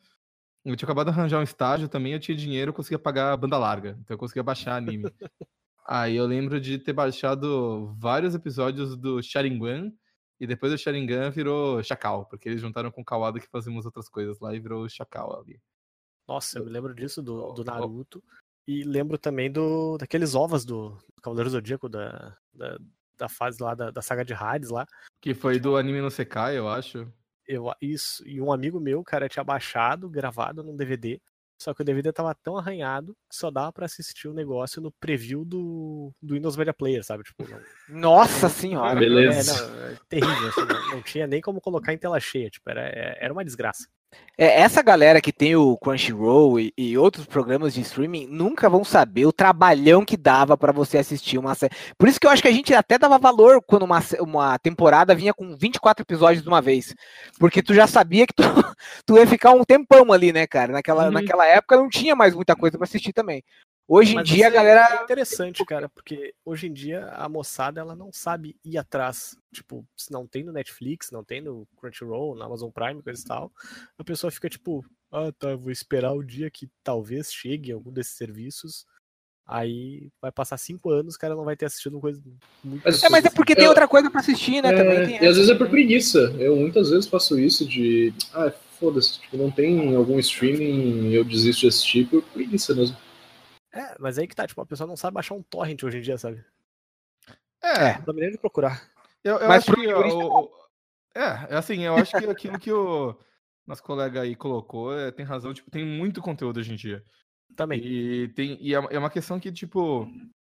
Eu 0.65 0.77
tinha 0.77 0.87
acabado 0.87 1.07
de 1.07 1.13
arranjar 1.13 1.41
um 1.41 1.43
estágio 1.43 1.89
também, 1.89 2.13
eu 2.13 2.21
tinha 2.21 2.37
dinheiro, 2.37 2.71
eu 2.71 2.75
conseguia 2.75 2.99
pagar 2.99 3.33
a 3.33 3.37
banda 3.37 3.57
larga. 3.57 3.97
Então 4.01 4.15
eu 4.15 4.19
conseguia 4.19 4.43
baixar 4.43 4.77
anime. 4.77 5.05
Aí 5.87 6.15
eu 6.15 6.27
lembro 6.27 6.61
de 6.61 6.79
ter 6.79 6.93
baixado 6.93 7.95
vários 7.99 8.35
episódios 8.35 8.97
do 8.97 9.23
Sharingan, 9.23 9.93
e 10.39 10.47
depois 10.47 10.73
do 10.73 10.79
Sharingan 10.79 11.31
virou 11.31 11.83
Chacal, 11.83 12.27
porque 12.27 12.49
eles 12.49 12.61
juntaram 12.61 12.91
com 12.91 13.03
o 13.03 13.05
Kawada 13.05 13.41
que 13.41 13.49
fazíamos 13.49 13.85
outras 13.85 14.09
coisas 14.09 14.39
lá 14.39 14.55
e 14.55 14.61
virou 14.61 14.89
Chacal 14.89 15.41
ali. 15.41 15.61
Nossa, 16.29 16.59
eu 16.59 16.65
me 16.65 16.71
lembro 16.71 16.95
disso 16.95 17.23
do, 17.23 17.53
do. 17.53 17.65
Naruto. 17.65 18.23
E 18.67 18.83
lembro 18.85 19.19
também 19.19 19.51
do 19.51 19.97
daqueles 19.99 20.35
ovos 20.35 20.65
do, 20.65 20.91
do 21.15 21.23
Cavaleiro 21.23 21.51
Zodíaco, 21.51 21.89
da, 21.89 22.37
da, 22.53 22.79
da 23.17 23.29
fase 23.29 23.63
lá, 23.63 23.75
da, 23.75 23.91
da 23.91 24.03
saga 24.03 24.25
de 24.25 24.33
Hades 24.35 24.71
lá. 24.71 24.87
Que 25.21 25.35
foi 25.35 25.59
do 25.59 25.77
anime 25.77 26.01
no 26.01 26.11
Sekai, 26.11 26.57
eu 26.57 26.69
acho. 26.69 27.11
Eu, 27.47 27.73
isso, 27.81 28.23
e 28.27 28.41
um 28.41 28.53
amigo 28.53 28.79
meu, 28.79 29.03
cara, 29.03 29.29
tinha 29.29 29.43
baixado, 29.43 30.09
gravado 30.09 30.63
num 30.63 30.77
DVD. 30.77 31.21
Só 31.61 31.75
que 31.75 31.83
o 31.83 31.85
DVD 31.85 32.11
tava 32.11 32.35
tão 32.35 32.57
arranhado 32.57 33.15
que 33.29 33.37
só 33.37 33.51
dava 33.51 33.71
pra 33.71 33.85
assistir 33.85 34.29
o 34.29 34.33
negócio 34.33 34.81
no 34.81 34.91
preview 34.93 35.45
do, 35.45 36.11
do 36.23 36.35
Windows 36.35 36.57
Media 36.57 36.73
Player, 36.73 37.05
sabe? 37.05 37.23
Tipo, 37.23 37.45
não, 37.87 38.01
Nossa 38.01 38.49
senhora. 38.49 38.99
Beleza. 38.99 39.53
É, 39.53 39.69
não, 39.69 39.87
é 39.89 39.97
terrível, 40.09 40.49
assim, 40.49 40.61
não, 40.65 40.89
não 40.97 41.03
tinha 41.03 41.27
nem 41.27 41.43
como 41.43 41.61
colocar 41.61 41.93
em 41.93 41.99
tela 41.99 42.19
cheia, 42.19 42.49
tipo, 42.49 42.71
era, 42.71 42.81
é- 42.89 43.19
era 43.21 43.33
uma 43.33 43.45
desgraça. 43.45 43.87
É, 44.39 44.61
essa 44.63 44.81
galera 44.83 45.21
que 45.21 45.33
tem 45.33 45.55
o 45.55 45.77
Crunchyroll 45.77 46.59
e, 46.59 46.73
e 46.77 46.97
outros 46.97 47.27
programas 47.27 47.75
de 47.75 47.83
streaming 47.83 48.27
nunca 48.27 48.71
vão 48.71 48.83
saber 48.83 49.27
o 49.27 49.33
trabalhão 49.33 50.03
que 50.03 50.17
dava 50.17 50.57
pra 50.57 50.73
você 50.73 50.97
assistir 50.97 51.37
uma 51.37 51.55
série. 51.55 51.75
Por 51.99 52.09
isso 52.09 52.19
que 52.19 52.27
eu 52.27 52.31
acho 52.31 52.41
que 52.41 52.49
a 52.49 52.53
gente 52.53 52.73
até 52.73 52.99
dava 52.99 53.19
valor 53.19 53.63
quando 53.67 53.83
uma, 53.83 54.01
uma 54.21 54.59
temporada 54.59 55.15
vinha 55.15 55.35
com 55.35 55.55
24 55.55 56.03
episódios 56.03 56.43
de 56.43 56.49
uma 56.49 56.63
vez. 56.63 56.95
Porque 57.39 57.63
tu 57.63 57.75
já 57.75 57.87
sabia 57.87 58.27
que 58.27 58.33
tu, 58.33 58.43
tu 59.05 59.19
ia 59.19 59.27
ficar 59.27 59.51
um 59.53 59.63
tempão 59.63 60.11
ali, 60.11 60.33
né, 60.33 60.47
cara? 60.47 60.73
Naquela, 60.73 61.07
Uhum. 61.07 61.11
naquela 61.13 61.47
época 61.47 61.77
não 61.77 61.89
tinha 61.91 62.17
mais 62.17 62.35
muita 62.35 62.57
coisa 62.57 62.79
pra 62.79 62.85
assistir 62.87 63.13
também. 63.13 63.45
Hoje 63.93 64.15
em 64.17 64.23
dia 64.23 64.45
a 64.45 64.49
é 64.49 64.51
galera. 64.53 65.03
interessante, 65.03 65.65
cara, 65.65 65.89
porque 65.89 66.33
hoje 66.45 66.69
em 66.69 66.73
dia 66.73 67.09
a 67.09 67.29
moçada 67.29 67.81
ela 67.81 67.97
não 67.97 68.13
sabe 68.13 68.57
ir 68.65 68.79
atrás. 68.79 69.37
Tipo, 69.53 69.85
se 69.97 70.13
não 70.13 70.29
tem 70.29 70.45
no 70.45 70.53
Netflix, 70.53 71.11
não 71.11 71.25
tem 71.25 71.41
no 71.41 71.67
Crunchyroll, 71.77 72.37
na 72.37 72.45
Amazon 72.45 72.71
Prime, 72.71 73.03
coisa 73.03 73.21
e 73.21 73.25
tal, 73.27 73.53
a 73.99 74.05
pessoa 74.05 74.31
fica 74.31 74.49
tipo, 74.49 74.85
ah, 75.11 75.33
tá, 75.37 75.57
vou 75.57 75.73
esperar 75.73 76.13
o 76.13 76.23
dia 76.23 76.49
que 76.51 76.69
talvez 76.85 77.33
chegue 77.33 77.73
algum 77.73 77.91
desses 77.91 78.13
serviços. 78.17 78.87
Aí 79.45 80.09
vai 80.23 80.31
passar 80.31 80.57
cinco 80.57 80.91
anos, 80.91 81.17
o 81.17 81.19
cara 81.19 81.35
não 81.35 81.45
vai 81.45 81.57
ter 81.57 81.67
assistido 81.67 81.99
coisa 81.99 82.23
muito. 82.63 82.83
Mas- 82.85 83.03
É, 83.03 83.09
mas 83.09 83.25
é 83.25 83.31
porque 83.31 83.57
tem 83.57 83.65
Eu- 83.65 83.71
outra 83.71 83.89
coisa 83.89 84.09
pra 84.09 84.21
assistir, 84.21 84.63
né? 84.63 84.73
Também 84.73 84.99
É, 84.99 85.07
tem 85.07 85.15
e 85.25 85.27
às 85.27 85.37
vezes 85.37 85.51
é 85.51 85.55
por 85.57 85.69
preguiça. 85.69 86.19
Eu 86.39 86.55
muitas 86.55 86.91
vezes 86.91 87.09
faço 87.09 87.37
isso 87.41 87.67
de. 87.67 88.15
Ah, 88.33 88.53
foda-se, 88.79 89.19
tipo, 89.21 89.37
não 89.37 89.51
tem 89.51 89.97
algum 89.97 90.17
streaming 90.21 91.11
eu 91.13 91.25
desisto 91.25 91.63
de 91.63 91.67
assistir 91.67 92.07
por 92.07 92.23
preguiça 92.23 92.73
mesmo. 92.73 92.97
É, 93.73 93.97
mas 93.99 94.19
aí 94.19 94.27
que 94.27 94.35
tá, 94.35 94.47
tipo, 94.47 94.61
a 94.61 94.67
pessoa 94.67 94.87
não 94.87 94.97
sabe 94.97 95.15
baixar 95.15 95.35
um 95.35 95.43
torrent 95.43 95.83
hoje 95.83 95.99
em 95.99 96.03
dia, 96.03 96.19
sabe? 96.19 96.45
É, 97.63 97.99
Não 97.99 98.05
dá 98.07 98.13
maneira 98.13 98.33
de 98.33 98.39
procurar. 98.39 98.91
eu, 99.23 99.37
eu 99.37 99.49
Mas 99.49 99.69
acho 99.69 99.75
que. 99.75 99.87
o- 99.95 100.45
o- 100.45 100.51
é, 101.15 101.55
é 101.55 101.57
assim, 101.57 101.81
eu 101.83 101.97
acho 101.97 102.17
que 102.17 102.25
aquilo 102.25 102.59
que 102.59 102.73
o 102.73 103.19
nosso 103.67 103.83
colega 103.83 104.23
aí 104.23 104.35
colocou 104.35 104.97
é, 104.97 105.11
tem 105.13 105.25
razão, 105.25 105.53
tipo, 105.53 105.71
tem 105.71 105.85
muito 105.85 106.21
conteúdo 106.23 106.59
hoje 106.59 106.73
em 106.73 106.77
dia. 106.77 107.05
Também. 107.57 107.81
E, 107.85 108.29
tem, 108.29 108.57
e 108.61 108.75
é 108.75 108.79
uma- 108.81 108.91
é 108.91 108.99
uma 108.99 109.11
questão 109.11 109.39
que, 109.39 109.53
tipo, 109.53 110.09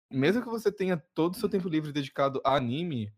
mesmo 0.10 0.42
que 0.42 0.50
você 0.50 0.72
tenha 0.72 0.98
todo 1.14 1.34
o 1.34 1.38
seu 1.38 1.50
tempo 1.50 1.68
livre 1.68 1.92
dedicado 1.92 2.42
a 2.46 2.56
anime, 2.56 3.14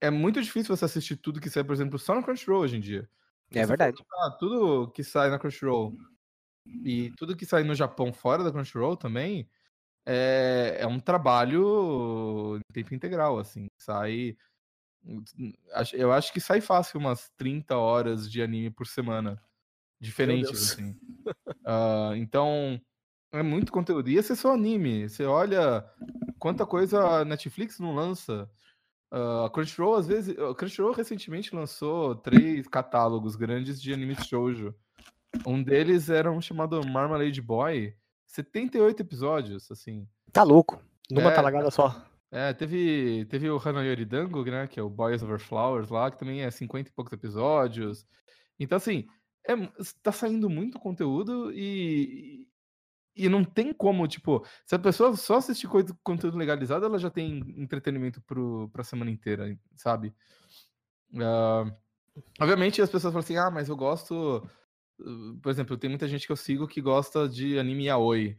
é 0.00 0.10
muito 0.10 0.42
difícil 0.42 0.74
você 0.76 0.84
assistir 0.84 1.16
tudo 1.16 1.40
que 1.40 1.48
sai, 1.50 1.62
por 1.62 1.72
exemplo, 1.74 1.98
só 1.98 2.14
no 2.14 2.22
Crunchyroll 2.22 2.62
hoje 2.62 2.76
em 2.76 2.80
dia. 2.80 3.08
É 3.54 3.64
verdade. 3.66 3.98
notar, 3.98 4.38
tudo 4.38 4.90
que 4.92 5.04
sai 5.04 5.30
na 5.30 5.38
Crunchyroll 5.38 5.94
e 6.66 7.10
tudo 7.16 7.36
que 7.36 7.46
sai 7.46 7.62
no 7.64 7.74
Japão 7.74 8.12
fora 8.12 8.44
da 8.44 8.52
Crunchyroll 8.52 8.96
também 8.96 9.48
é, 10.06 10.78
é 10.80 10.86
um 10.86 10.98
trabalho 10.98 12.56
em 12.58 12.72
tempo 12.72 12.94
integral, 12.94 13.38
assim. 13.38 13.68
Sai. 13.78 14.36
Eu 15.92 16.12
acho 16.12 16.32
que 16.32 16.40
sai 16.40 16.60
fácil 16.60 17.00
umas 17.00 17.30
30 17.36 17.76
horas 17.76 18.30
de 18.30 18.42
anime 18.42 18.70
por 18.70 18.86
semana. 18.86 19.42
Diferentes, 20.00 20.72
assim. 20.72 20.96
Ah, 21.64 22.12
então, 22.16 22.80
é 23.32 23.42
muito 23.42 23.70
conteúdo. 23.70 24.10
E 24.10 24.16
esse 24.16 24.32
é 24.32 24.34
só 24.34 24.52
anime. 24.54 25.08
Você 25.08 25.24
olha 25.24 25.88
quanta 26.38 26.66
coisa 26.66 27.20
a 27.20 27.24
Netflix 27.24 27.78
não 27.78 27.94
lança. 27.94 28.50
Ah, 29.10 29.46
a 29.46 29.50
Crunchyroll, 29.50 29.94
às 29.94 30.06
vezes. 30.08 30.36
A 30.36 30.54
Crunchyroll 30.54 30.92
recentemente 30.92 31.54
lançou 31.54 32.16
três 32.16 32.66
catálogos 32.66 33.36
grandes 33.36 33.80
de 33.80 33.92
animes 33.92 34.26
shoujo. 34.26 34.74
Um 35.46 35.62
deles 35.62 36.10
era 36.10 36.30
um 36.30 36.40
chamado 36.40 36.86
Marmalade 36.86 37.40
Boy. 37.40 37.94
78 38.26 39.00
episódios, 39.00 39.70
assim. 39.70 40.06
Tá 40.32 40.42
louco. 40.42 40.82
Numa 41.10 41.30
É, 41.30 41.34
talagada 41.34 41.70
só. 41.70 42.06
É, 42.30 42.52
teve, 42.54 43.26
teve 43.26 43.50
o 43.50 43.58
Hanayori 43.58 44.04
Dango, 44.06 44.42
né? 44.44 44.66
Que 44.66 44.80
é 44.80 44.82
o 44.82 44.88
Boys 44.88 45.22
Over 45.22 45.38
Flowers 45.38 45.90
lá, 45.90 46.10
que 46.10 46.18
também 46.18 46.42
é 46.42 46.50
50 46.50 46.88
e 46.88 46.92
poucos 46.92 47.12
episódios. 47.12 48.06
Então, 48.58 48.76
assim, 48.76 49.06
é, 49.46 49.54
tá 50.02 50.12
saindo 50.12 50.48
muito 50.48 50.78
conteúdo 50.78 51.52
e, 51.52 52.46
e 53.14 53.28
não 53.28 53.44
tem 53.44 53.72
como, 53.74 54.06
tipo, 54.08 54.46
se 54.64 54.74
a 54.74 54.78
pessoa 54.78 55.14
só 55.16 55.36
assistir 55.36 55.68
coisa, 55.68 55.94
conteúdo 56.02 56.38
legalizado, 56.38 56.86
ela 56.86 56.98
já 56.98 57.10
tem 57.10 57.40
entretenimento 57.58 58.22
pro, 58.22 58.70
pra 58.72 58.84
semana 58.84 59.10
inteira, 59.10 59.54
sabe? 59.76 60.14
Ah, 61.20 61.70
obviamente 62.40 62.80
as 62.80 62.88
pessoas 62.90 63.12
falam 63.12 63.24
assim, 63.24 63.36
ah, 63.36 63.50
mas 63.50 63.68
eu 63.68 63.76
gosto. 63.76 64.48
Uh, 65.00 65.36
Por 65.42 65.50
exemplo, 65.50 65.76
tem 65.76 65.90
muita 65.90 66.08
gente 66.08 66.26
que 66.26 66.32
eu 66.32 66.36
sigo 66.36 66.66
que 66.68 66.80
gosta 66.80 67.28
de 67.28 67.58
anime 67.58 67.86
yaoi. 67.86 68.36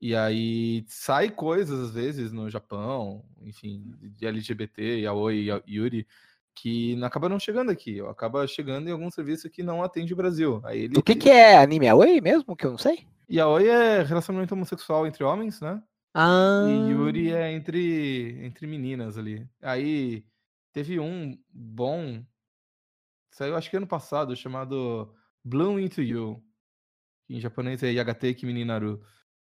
E 0.00 0.16
aí 0.16 0.84
sai 0.88 1.30
coisas, 1.30 1.78
às 1.78 1.94
vezes, 1.94 2.32
no 2.32 2.50
Japão, 2.50 3.24
enfim, 3.40 3.84
de 4.00 4.26
LGBT, 4.26 5.00
yaoi, 5.00 5.44
ya- 5.46 5.62
yuri, 5.66 6.06
que 6.54 7.02
acaba 7.04 7.28
não 7.28 7.38
chegando 7.38 7.70
aqui. 7.70 8.00
Acaba 8.00 8.46
chegando 8.46 8.88
em 8.88 8.92
algum 8.92 9.10
serviço 9.10 9.48
que 9.48 9.62
não 9.62 9.82
atende 9.82 10.12
o 10.12 10.16
Brasil. 10.16 10.60
Aí 10.64 10.80
ele, 10.82 10.98
O 10.98 11.02
que, 11.02 11.14
que 11.14 11.30
é 11.30 11.56
anime 11.56 11.88
Away 11.88 12.20
mesmo? 12.20 12.56
Que 12.56 12.66
eu 12.66 12.72
não 12.72 12.78
sei. 12.78 13.06
Yaoi 13.30 13.68
é 13.68 14.02
relacionamento 14.02 14.54
homossexual 14.54 15.06
entre 15.06 15.22
homens, 15.22 15.60
né? 15.60 15.80
Ah, 16.14 16.62
E 16.66 16.90
Yuri 16.90 17.32
é 17.32 17.52
entre, 17.52 18.44
entre 18.44 18.66
meninas 18.66 19.16
ali. 19.16 19.48
Aí 19.62 20.24
teve 20.72 21.00
um 21.00 21.38
bom. 21.50 22.22
Saiu 23.30 23.56
acho 23.56 23.70
que 23.70 23.76
ano 23.76 23.86
passado, 23.86 24.36
chamado 24.36 25.14
Bloom 25.44 25.78
Into 25.78 26.02
You. 26.02 26.42
que 27.26 27.34
Em 27.36 27.40
japonês 27.40 27.82
é 27.82 27.92
Yagateki 27.92 28.46
Mininaru. 28.46 29.02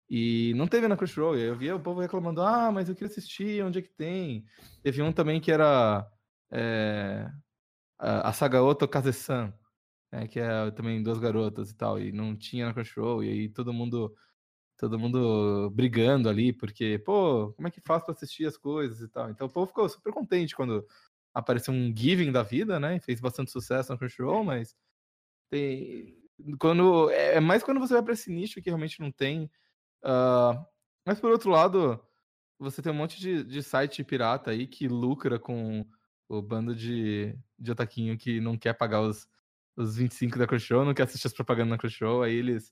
E 0.09 0.53
não 0.55 0.67
teve 0.67 0.87
na 0.87 0.97
Crunchyroll. 0.97 1.37
Eu 1.37 1.55
via 1.55 1.75
o 1.75 1.79
povo 1.79 2.01
reclamando: 2.01 2.41
ah, 2.41 2.71
mas 2.71 2.89
eu 2.89 2.95
queria 2.95 3.09
assistir, 3.11 3.63
onde 3.63 3.79
é 3.79 3.81
que 3.81 3.89
tem? 3.89 4.45
Teve 4.83 5.01
um 5.01 5.11
também 5.11 5.39
que 5.41 5.51
era. 5.51 6.07
É, 6.51 7.29
a 7.99 8.33
Sagaoto 8.33 8.87
Kaze-san. 8.87 9.53
né, 10.11 10.27
que 10.27 10.39
é 10.39 10.71
também 10.71 11.03
duas 11.03 11.19
garotas 11.19 11.71
e 11.71 11.75
tal. 11.75 11.99
E 11.99 12.11
não 12.11 12.35
tinha 12.35 12.65
na 12.67 12.73
Crunchyroll. 12.73 13.23
E 13.23 13.29
aí 13.29 13.49
todo 13.49 13.73
mundo 13.73 14.15
todo 14.77 14.97
mundo 14.97 15.69
brigando 15.71 16.29
ali, 16.29 16.53
porque, 16.53 16.99
pô, 16.99 17.51
como 17.53 17.67
é 17.67 17.71
que 17.71 17.81
faz 17.81 18.03
pra 18.03 18.13
assistir 18.13 18.45
as 18.45 18.57
coisas 18.57 19.01
e 19.01 19.09
tal. 19.09 19.29
Então 19.29 19.47
o 19.47 19.49
povo 19.49 19.67
ficou 19.67 19.89
super 19.89 20.13
contente 20.13 20.55
quando 20.55 20.85
apareceu 21.33 21.73
um 21.73 21.93
Giving 21.95 22.31
da 22.31 22.43
vida, 22.43 22.79
né? 22.79 22.95
E 22.95 22.99
fez 23.01 23.19
bastante 23.19 23.51
sucesso 23.51 23.91
no 23.91 23.99
Crunchyroll, 23.99 24.43
mas 24.43 24.75
tem... 25.49 26.15
quando 26.59 27.09
é 27.11 27.35
é 27.35 27.39
mais 27.39 27.63
quando 27.63 27.79
você 27.79 27.93
vai 27.93 28.03
para 28.03 28.13
esse 28.13 28.31
nicho 28.31 28.61
que 28.61 28.69
realmente 28.69 28.99
não 28.99 29.11
tem. 29.11 29.49
ah, 30.03 30.65
mas 31.05 31.19
por 31.19 31.31
outro 31.31 31.49
lado, 31.49 31.99
você 32.59 32.81
tem 32.81 32.91
um 32.91 32.95
monte 32.95 33.19
de, 33.19 33.43
de 33.43 33.63
site 33.63 34.03
pirata 34.03 34.51
aí 34.51 34.67
que 34.67 34.87
lucra 34.87 35.39
com 35.39 35.85
o 36.27 36.41
bando 36.41 36.75
de, 36.75 37.35
de 37.57 37.71
otaquinho 37.71 38.17
que 38.17 38.39
não 38.39 38.57
quer 38.57 38.73
pagar 38.73 39.01
os, 39.01 39.27
os 39.75 39.95
25 39.97 40.37
da 40.37 40.45
Crunchyroll, 40.45 40.85
não 40.85 40.93
quer 40.93 41.03
assistir 41.03 41.27
as 41.27 41.33
propagandas 41.33 41.71
na 41.71 41.77
Crunchyroll, 41.77 42.21
aí 42.21 42.35
eles, 42.35 42.71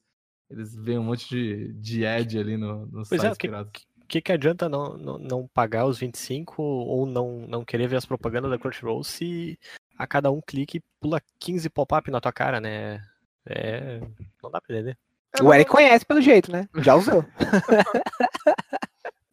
eles 0.49 0.75
veem 0.75 0.99
um 0.99 1.03
monte 1.03 1.27
de, 1.29 1.73
de 1.73 2.05
ad 2.05 2.37
ali 2.37 2.57
no, 2.57 2.85
nos 2.87 3.09
Pois 3.09 3.23
é, 3.23 3.29
sites 3.29 3.35
o 3.35 3.39
que, 3.39 3.47
piratas. 3.47 3.87
que, 4.07 4.21
que 4.21 4.31
adianta 4.31 4.69
não, 4.69 4.97
não, 4.97 5.17
não 5.17 5.47
pagar 5.47 5.85
os 5.87 5.97
25 5.97 6.61
ou 6.61 7.05
não, 7.05 7.47
não 7.47 7.65
querer 7.65 7.87
ver 7.87 7.95
as 7.95 8.05
propagandas 8.05 8.51
da 8.51 8.59
Crunchyroll 8.59 9.03
se 9.03 9.57
a 9.97 10.05
cada 10.07 10.31
um 10.31 10.41
clique 10.41 10.81
pula 10.99 11.21
15 11.39 11.69
pop-up 11.69 12.09
na 12.11 12.21
tua 12.21 12.31
cara, 12.31 12.59
né? 12.61 13.01
É. 13.45 13.99
Não 14.43 14.51
dá 14.51 14.61
pra 14.61 14.75
entender. 14.75 14.97
É, 15.37 15.43
O 15.43 15.53
Eric 15.53 15.69
conhece 15.69 16.05
pelo 16.05 16.21
jeito, 16.21 16.51
né? 16.51 16.67
Já 16.77 16.95
usou. 16.95 17.23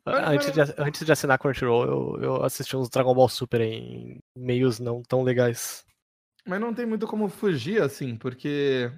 Antes 0.06 0.52
de, 0.52 0.60
antes 0.76 1.06
de 1.06 1.12
assinar 1.12 1.38
Crunchyroll, 1.38 1.84
eu, 1.86 2.22
eu 2.22 2.42
assisti 2.44 2.76
uns 2.76 2.90
Dragon 2.90 3.14
Ball 3.14 3.28
Super 3.28 3.62
em 3.62 4.18
meios 4.36 4.78
não 4.78 5.02
tão 5.02 5.22
legais. 5.22 5.82
Mas 6.46 6.60
não 6.60 6.74
tem 6.74 6.84
muito 6.84 7.06
como 7.06 7.26
fugir, 7.30 7.80
assim, 7.80 8.14
porque. 8.14 8.92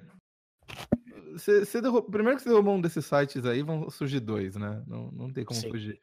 Você, 1.31 1.63
você 1.63 1.81
derru- 1.81 2.03
Primeiro 2.03 2.35
que 2.37 2.43
você 2.43 2.49
derrubou 2.49 2.75
um 2.75 2.81
desses 2.81 3.05
sites 3.05 3.45
aí, 3.45 3.63
vão 3.63 3.89
surgir 3.89 4.19
dois, 4.19 4.57
né? 4.57 4.83
Não, 4.85 5.09
não 5.11 5.31
tem 5.31 5.45
como 5.45 5.57
Sim. 5.61 5.69
fugir. 5.69 5.97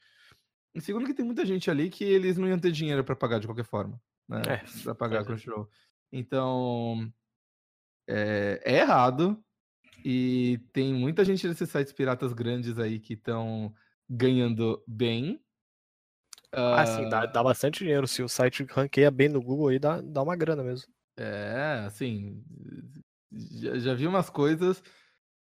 E 0.75 0.81
segundo 0.81 1.05
que 1.05 1.13
tem 1.13 1.25
muita 1.25 1.45
gente 1.45 1.71
ali 1.71 1.91
que 1.91 2.03
eles 2.03 2.39
não 2.39 2.49
iam 2.49 2.59
ter 2.59 2.73
dinheiro 2.73 3.05
pra 3.05 3.15
pagar 3.15 3.39
de 3.41 3.47
qualquer 3.47 3.65
forma, 3.67 4.01
né? 4.29 4.43
É, 4.47 4.83
Pra 4.83 4.95
pagar 4.95 5.19
a 5.19 5.23
é. 5.23 5.25
Crunchyroll. 5.25 5.69
Então. 6.13 7.13
É, 8.09 8.61
é 8.65 8.79
errado. 8.81 9.43
E 10.05 10.61
tem 10.73 10.93
muita 10.93 11.25
gente 11.25 11.49
desses 11.49 11.71
sites 11.71 11.93
piratas 11.93 12.33
grandes 12.35 12.79
aí 12.79 13.01
que 13.01 13.15
estão 13.15 13.75
ganhando 14.09 14.83
bem. 14.87 15.41
Ah, 16.53 16.87
sim, 16.87 17.09
dá, 17.09 17.27
dá 17.27 17.43
bastante 17.43 17.81
dinheiro. 17.81 18.07
Se 18.07 18.23
o 18.23 18.29
site 18.29 18.65
ranqueia 18.71 19.11
bem 19.11 19.29
no 19.29 19.43
Google 19.43 19.69
aí, 19.69 19.79
dá, 19.79 20.01
dá 20.01 20.23
uma 20.23 20.37
grana 20.37 20.63
mesmo. 20.63 20.87
É, 21.17 21.85
assim, 21.87 22.45
já, 23.33 23.79
já 23.79 23.95
vi 23.95 24.07
umas 24.07 24.29
coisas 24.31 24.83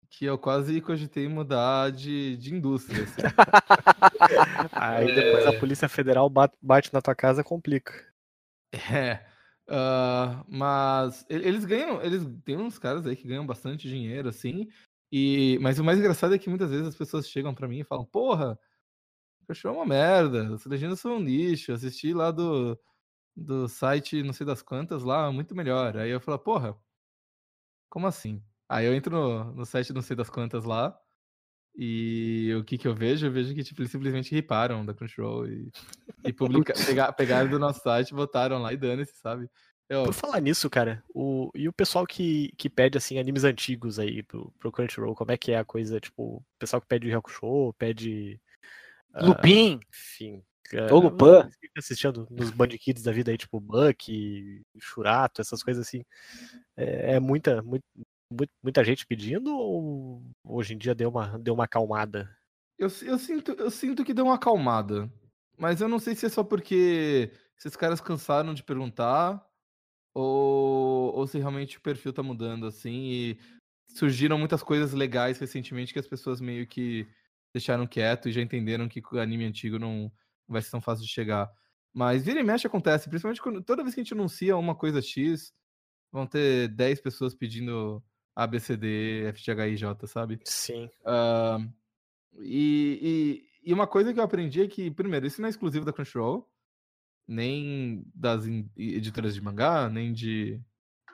que 0.10 0.25
eu 0.25 0.38
quase 0.38 0.82
cogitei 0.82 1.27
mudar 1.27 1.91
de, 1.91 2.36
de 2.38 2.53
indústria. 2.53 3.03
assim. 3.03 3.21
Aí 4.73 5.13
depois 5.13 5.45
a 5.45 5.53
Polícia 5.60 5.88
Federal 5.88 6.29
bate, 6.29 6.58
bate 6.62 6.91
na 6.91 7.01
tua 7.01 7.13
casa 7.13 7.43
complica. 7.43 8.09
É, 8.73 9.25
ah, 9.67 10.43
mas 10.47 11.25
eles 11.29 11.65
ganham, 11.65 12.01
eles 12.01 12.23
tem 12.43 12.58
uns 12.58 12.77
caras 12.79 13.05
aí 13.05 13.15
que 13.15 13.27
ganham 13.27 13.45
bastante 13.45 13.88
dinheiro, 13.88 14.29
assim, 14.29 14.67
e, 15.12 15.58
mas 15.62 15.79
o 15.79 15.84
mais 15.84 15.97
engraçado 15.99 16.34
é 16.36 16.39
que 16.39 16.49
muitas 16.49 16.69
vezes 16.69 16.88
as 16.88 16.95
pessoas 16.95 17.27
chegam 17.29 17.53
pra 17.53 17.67
mim 17.67 17.79
e 17.79 17.84
falam, 17.84 18.05
porra, 18.05 18.60
Cachorro 19.47 19.75
é 19.75 19.79
uma 19.79 19.86
merda, 19.88 20.53
as 20.55 20.65
legendas 20.65 20.99
são 20.99 21.17
um 21.17 21.23
lixo, 21.23 21.73
assisti 21.73 22.13
lá 22.13 22.32
do, 22.32 22.79
do 23.36 23.67
site 23.69 24.23
não 24.23 24.34
sei 24.34 24.45
das 24.45 24.62
quantas 24.62 25.03
lá, 25.03 25.32
muito 25.32 25.55
melhor. 25.55 25.97
Aí 25.97 26.12
eu 26.12 26.21
falo, 26.21 26.39
porra, 26.39 26.77
como 27.89 28.08
assim? 28.08 28.43
Aí 28.67 28.86
eu 28.86 28.93
entro 28.93 29.12
no, 29.15 29.53
no 29.53 29.65
site 29.65 29.93
não 29.93 30.01
sei 30.01 30.15
das 30.15 30.29
quantas 30.29 30.63
lá, 30.65 30.99
e 31.82 32.54
o 32.56 32.63
que 32.65 32.78
que 32.78 32.86
eu 32.86 32.94
vejo? 32.94 33.26
Eu 33.26 33.32
vejo 33.32 33.56
que 33.56 33.63
tipo, 33.63 33.80
eles 33.82 33.89
simplesmente 33.92 34.36
riparam 34.36 34.86
da 34.86 34.94
Crunchyroll 34.94 35.48
e, 35.48 35.72
e 36.26 36.34
publica, 36.34 36.74
pega- 36.74 37.13
pegaram 37.13 37.50
do 37.50 37.58
nosso 37.58 37.82
site, 37.82 38.13
botaram 38.13 38.62
lá 38.62 38.74
e 38.74 38.78
dane-se, 38.78 39.15
sabe? 39.15 39.50
Eu, 39.88 40.04
Por 40.04 40.13
falar 40.13 40.42
nisso, 40.42 40.70
cara, 40.70 41.02
o, 41.15 41.50
e 41.56 41.70
o 41.70 41.74
pessoal 41.74 42.06
que, 42.06 42.52
que 42.58 42.70
pede, 42.70 42.98
assim, 42.98 43.18
animes 43.18 43.46
antigos 43.46 43.98
aí 43.98 44.22
pro, 44.22 44.54
pro 44.60 44.72
Crunchyroll, 44.72 45.15
como 45.15 45.32
é 45.32 45.38
que 45.38 45.52
é 45.54 45.58
a 45.58 45.65
coisa? 45.65 46.00
Tipo, 46.02 46.36
o 46.36 46.44
pessoal 46.60 46.82
que 46.82 46.88
pede 46.88 47.12
Hakusho, 47.13 47.74
pede... 47.78 48.39
ah, 49.13 49.26
Lupin. 49.26 49.80
enfim... 49.89 50.44
Ou 50.92 51.00
Lupin. 51.00 51.50
Fica 51.60 51.80
assistindo 51.80 52.28
nos 52.30 52.52
Band 52.52 52.68
Kids 52.68 53.02
da 53.02 53.12
vida 53.12 53.32
aí, 53.32 53.38
tipo 53.39 53.60
Buck, 53.60 54.62
Churato, 54.80 55.42
essas 55.42 55.63
coisas 55.63 55.88
assim. 55.88 56.04
É, 56.78 57.15
é 57.15 57.20
muita, 57.20 57.63
muito- 57.63 57.84
muita 58.63 58.84
gente 58.84 59.06
pedindo 59.06 59.56
ou 59.56 60.24
hoje 60.44 60.74
em 60.74 60.78
dia 60.78 60.94
deu 60.94 61.10
uma, 61.10 61.38
deu 61.39 61.54
uma 61.54 61.65
acalmada? 61.65 62.30
eu, 62.80 62.88
eu, 63.04 63.20
sinto, 63.20 63.52
eu 63.52 63.70
sinto 63.70 64.06
que 64.06 64.13
deu 64.13 64.26
uma 64.26 64.36
acalmada, 64.36 65.12
mas 65.58 65.82
eu 65.82 65.89
não 65.89 66.00
sei 66.00 66.15
se 66.15 66.26
é 66.26 66.30
só 66.30 66.44
porque 66.44 67.32
esses 67.58 67.76
caras 67.76 68.00
cansaram 68.00 68.54
de 68.54 68.63
perguntar 68.63 69.46
ou, 70.15 71.13
ou 71.13 71.28
se 71.28 71.38
realmente 71.38 71.78
o 71.78 71.82
perfil 71.82 72.13
tá 72.13 72.24
mudando, 72.24 72.65
assim, 72.65 73.10
e 73.12 73.39
surgiram 73.89 74.38
muitas 74.39 74.63
coisas 74.63 74.94
legais 74.94 75.38
recentemente 75.39 75.92
que 75.92 76.00
as 76.00 76.08
pessoas 76.08 76.39
meio 76.39 76.65
que 76.65 77.06
deixaram 77.54 77.86
quieto 77.86 78.30
e 78.30 78.32
já 78.32 78.42
entenderam 78.42 78.88
que 78.88 79.02
o 79.12 79.20
anime 79.20 79.44
antigo 79.46 79.78
não 79.78 80.12
vai 80.48 80.62
ser 80.62 80.72
tão 80.72 80.82
fácil 80.82 81.06
de 81.06 81.12
chegar. 81.12 81.52
Mas 81.94 82.24
vira 82.24 82.39
e 82.39 82.44
mexe 82.44 82.65
acontece, 82.65 83.10
principalmente 83.10 83.42
quando 83.42 83.62
toda 83.62 83.84
vez 83.84 83.94
que 83.94 84.00
a 84.00 84.04
gente 84.04 84.13
anuncia 84.13 84.56
uma 84.56 84.76
coisa 84.76 85.02
X, 85.02 85.52
vão 86.12 86.26
ter 86.26 86.70
10 86.70 87.02
pessoas 87.02 87.36
pedindo 87.36 88.02
ABCD, 88.43 89.32
FGHIJ, 89.34 90.08
sabe? 90.08 90.39
Sim. 90.45 90.89
Ah, 91.06 91.60
e, 92.39 93.43
e, 93.63 93.69
e 93.69 93.73
uma 93.73 93.88
coisa 93.88 94.13
que 94.13 94.19
eu 94.19 94.23
aprendi 94.23 94.62
é 94.62 94.67
que, 94.67 94.89
primeiro, 94.91 95.25
isso 95.28 95.41
não 95.41 95.47
é 95.47 95.49
exclusivo 95.49 95.86
da 95.86 95.93
Crunchyroll, 95.93 96.49
nem 97.28 98.04
das 98.13 98.45
editoras 98.75 99.34
de 99.34 99.41
mangá, 99.41 99.89
nem 99.89 100.13
de, 100.13 100.60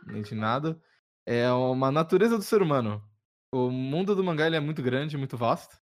nem 0.05 0.21
de 0.21 0.35
nada. 0.35 0.79
É 1.25 1.51
uma 1.51 1.91
natureza 1.91 2.38
do 2.38 2.43
ser 2.43 2.61
humano. 2.61 3.03
O 3.51 3.69
mundo 3.69 4.15
do 4.15 4.23
mangá 4.23 4.45
ele 4.47 4.55
é 4.55 4.59
muito 4.59 4.81
grande, 4.81 5.17
muito 5.17 5.38
vasto. 5.38 5.77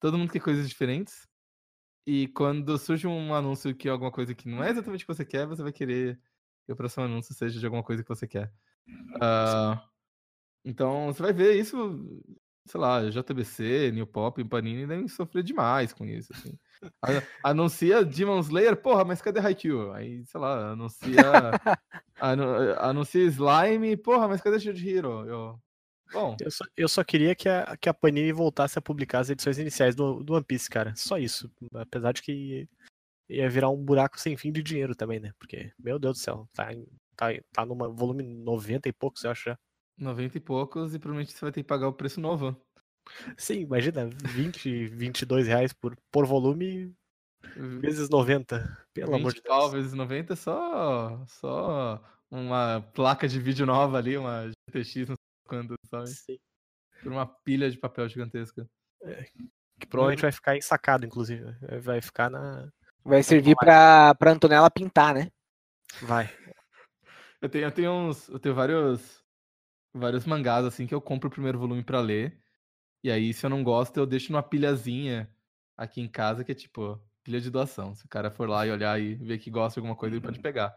Todo 0.00 0.16
mundo 0.16 0.32
quer 0.32 0.40
coisas 0.40 0.68
diferentes. 0.68 1.26
E 2.06 2.28
quando 2.28 2.78
surge 2.78 3.06
um 3.06 3.34
anúncio 3.34 3.74
que 3.74 3.88
é 3.88 3.90
alguma 3.90 4.10
coisa 4.10 4.34
que 4.34 4.48
não 4.48 4.62
é 4.62 4.70
exatamente 4.70 5.04
o 5.04 5.06
que 5.06 5.14
você 5.14 5.24
quer, 5.24 5.46
você 5.46 5.62
vai 5.62 5.72
querer 5.72 6.18
que 6.64 6.72
o 6.72 6.76
próximo 6.76 7.04
anúncio 7.04 7.34
seja 7.34 7.58
de 7.58 7.66
alguma 7.66 7.82
coisa 7.82 8.02
que 8.02 8.08
você 8.08 8.26
quer. 8.26 8.52
Ah, 9.20 9.82
então, 10.68 11.06
você 11.06 11.22
vai 11.22 11.32
ver 11.32 11.54
isso, 11.54 12.22
sei 12.66 12.80
lá, 12.80 13.08
JBC, 13.08 13.90
New 13.92 14.06
Pop, 14.06 14.42
Panini 14.44 14.86
devem 14.86 15.08
sofrer 15.08 15.42
demais 15.42 15.92
com 15.92 16.04
isso, 16.04 16.32
assim. 16.32 16.58
Anuncia 17.42 18.04
Demon 18.04 18.40
Slayer, 18.40 18.76
porra, 18.76 19.04
mas 19.04 19.22
cadê 19.22 19.40
Haikyuu? 19.40 19.92
Aí, 19.92 20.24
sei 20.26 20.40
lá, 20.40 20.72
anuncia 20.72 21.22
anu- 22.20 22.74
anuncia 22.78 23.24
Slime, 23.24 23.96
porra, 23.96 24.28
mas 24.28 24.40
cadê 24.40 24.60
Shield 24.60 24.88
Hero? 24.88 25.26
Eu, 25.26 25.60
bom, 26.12 26.36
Eu 26.40 26.50
só, 26.50 26.64
eu 26.76 26.88
só 26.88 27.02
queria 27.02 27.34
que 27.34 27.48
a, 27.48 27.76
que 27.76 27.88
a 27.88 27.94
Panini 27.94 28.30
voltasse 28.32 28.78
a 28.78 28.82
publicar 28.82 29.20
as 29.20 29.30
edições 29.30 29.58
iniciais 29.58 29.94
do, 29.94 30.22
do 30.22 30.34
One 30.34 30.44
Piece, 30.44 30.68
cara. 30.70 30.94
Só 30.94 31.18
isso. 31.18 31.50
Apesar 31.74 32.12
de 32.12 32.22
que 32.22 32.68
ia 33.28 33.48
virar 33.50 33.70
um 33.70 33.76
buraco 33.82 34.18
sem 34.20 34.36
fim 34.36 34.52
de 34.52 34.62
dinheiro 34.62 34.94
também, 34.94 35.18
né? 35.20 35.32
Porque, 35.38 35.72
meu 35.78 35.98
Deus 35.98 36.18
do 36.18 36.22
céu, 36.22 36.48
tá, 36.54 36.68
tá, 37.16 37.26
tá 37.52 37.66
numa 37.66 37.88
volume 37.88 38.22
90 38.22 38.88
e 38.88 38.92
poucos, 38.92 39.24
eu 39.24 39.30
acho 39.30 39.50
já. 39.50 39.58
90 39.98 40.36
e 40.36 40.40
poucos 40.40 40.94
e 40.94 40.98
provavelmente 40.98 41.32
você 41.32 41.40
vai 41.40 41.52
ter 41.52 41.62
que 41.62 41.68
pagar 41.68 41.88
o 41.88 41.92
preço 41.92 42.20
novo. 42.20 42.56
Sim, 43.36 43.60
imagina, 43.60 44.08
20, 44.24 44.86
22 44.88 45.46
reais 45.46 45.72
por, 45.72 45.96
por 46.10 46.26
volume 46.26 46.94
vezes 47.80 48.08
90. 48.08 48.86
Pelo 48.92 49.14
amor 49.14 49.32
de 49.32 49.40
20 49.40 49.46
pau 49.46 49.60
Deus. 49.62 49.72
vezes 49.72 49.92
90 49.94 50.32
é 50.32 50.36
só, 50.36 51.24
só 51.26 52.02
uma 52.30 52.80
placa 52.94 53.26
de 53.26 53.40
vídeo 53.40 53.64
nova 53.66 53.98
ali, 53.98 54.16
uma 54.16 54.50
GTX, 54.70 55.08
não 55.08 55.16
sei 55.16 55.46
quando, 55.46 55.74
sabe? 55.86 56.08
Sim. 56.08 56.38
Por 57.02 57.12
uma 57.12 57.26
pilha 57.26 57.70
de 57.70 57.78
papel 57.78 58.08
gigantesca. 58.08 58.68
Que 59.78 59.86
provavelmente 59.86 60.22
vai 60.22 60.32
ficar 60.32 60.56
ensacado, 60.56 61.06
inclusive. 61.06 61.44
Vai 61.80 62.00
ficar 62.00 62.28
na. 62.28 62.68
Vai 63.04 63.22
servir 63.22 63.54
pra, 63.56 64.14
pra 64.16 64.32
Antonella 64.32 64.70
pintar, 64.70 65.14
né? 65.14 65.30
Vai. 66.02 66.28
Eu 67.40 67.48
tenho, 67.48 67.64
eu 67.64 67.70
tenho 67.70 67.92
uns. 67.92 68.28
Eu 68.28 68.38
tenho 68.40 68.54
vários. 68.54 69.22
Vários 69.98 70.24
mangás, 70.24 70.64
assim, 70.64 70.86
que 70.86 70.94
eu 70.94 71.00
compro 71.00 71.28
o 71.28 71.32
primeiro 71.32 71.58
volume 71.58 71.82
pra 71.82 72.00
ler. 72.00 72.38
E 73.02 73.10
aí, 73.10 73.32
se 73.32 73.44
eu 73.46 73.50
não 73.50 73.62
gosto, 73.62 73.96
eu 73.96 74.06
deixo 74.06 74.32
numa 74.32 74.42
pilhazinha 74.42 75.30
aqui 75.76 76.00
em 76.00 76.08
casa, 76.08 76.44
que 76.44 76.52
é 76.52 76.54
tipo, 76.54 77.00
pilha 77.22 77.40
de 77.40 77.50
doação. 77.50 77.94
Se 77.94 78.04
o 78.04 78.08
cara 78.08 78.30
for 78.30 78.48
lá 78.48 78.66
e 78.66 78.70
olhar 78.70 79.00
e 79.00 79.14
ver 79.14 79.38
que 79.38 79.50
gosta 79.50 79.74
de 79.74 79.80
alguma 79.80 79.96
coisa, 79.96 80.16
ele 80.16 80.24
pode 80.24 80.40
pegar. 80.40 80.76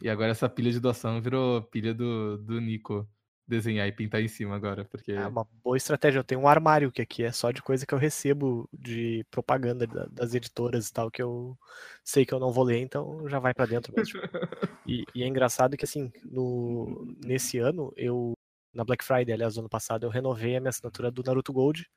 E 0.00 0.08
agora 0.08 0.30
essa 0.30 0.48
pilha 0.48 0.70
de 0.70 0.80
doação 0.80 1.20
virou 1.20 1.62
pilha 1.62 1.94
do, 1.94 2.38
do 2.38 2.60
Nico 2.60 3.08
desenhar 3.46 3.88
e 3.88 3.92
pintar 3.92 4.22
em 4.22 4.28
cima 4.28 4.54
agora, 4.54 4.84
porque. 4.84 5.10
É 5.12 5.26
uma 5.26 5.46
boa 5.62 5.76
estratégia. 5.76 6.20
Eu 6.20 6.24
tenho 6.24 6.40
um 6.40 6.48
armário 6.48 6.92
que 6.92 7.02
aqui 7.02 7.24
é 7.24 7.32
só 7.32 7.50
de 7.50 7.60
coisa 7.60 7.84
que 7.84 7.92
eu 7.92 7.98
recebo 7.98 8.68
de 8.72 9.26
propaganda 9.30 9.86
da- 9.86 10.06
das 10.06 10.34
editoras 10.34 10.88
e 10.88 10.92
tal, 10.92 11.10
que 11.10 11.20
eu 11.20 11.58
sei 12.04 12.24
que 12.24 12.32
eu 12.32 12.38
não 12.38 12.52
vou 12.52 12.62
ler, 12.64 12.78
então 12.78 13.28
já 13.28 13.38
vai 13.40 13.52
pra 13.52 13.66
dentro 13.66 13.92
mesmo. 13.94 14.20
E, 14.86 15.04
e 15.14 15.22
é 15.22 15.26
engraçado 15.26 15.76
que, 15.76 15.84
assim, 15.84 16.10
no, 16.24 17.14
nesse 17.22 17.58
ano, 17.58 17.92
eu, 17.96 18.32
na 18.72 18.84
Black 18.84 19.04
Friday, 19.04 19.32
aliás, 19.34 19.56
ano 19.58 19.68
passado, 19.68 20.04
eu 20.04 20.10
renovei 20.10 20.56
a 20.56 20.60
minha 20.60 20.70
assinatura 20.70 21.10
do 21.10 21.22
Naruto 21.24 21.52
Gold 21.52 21.88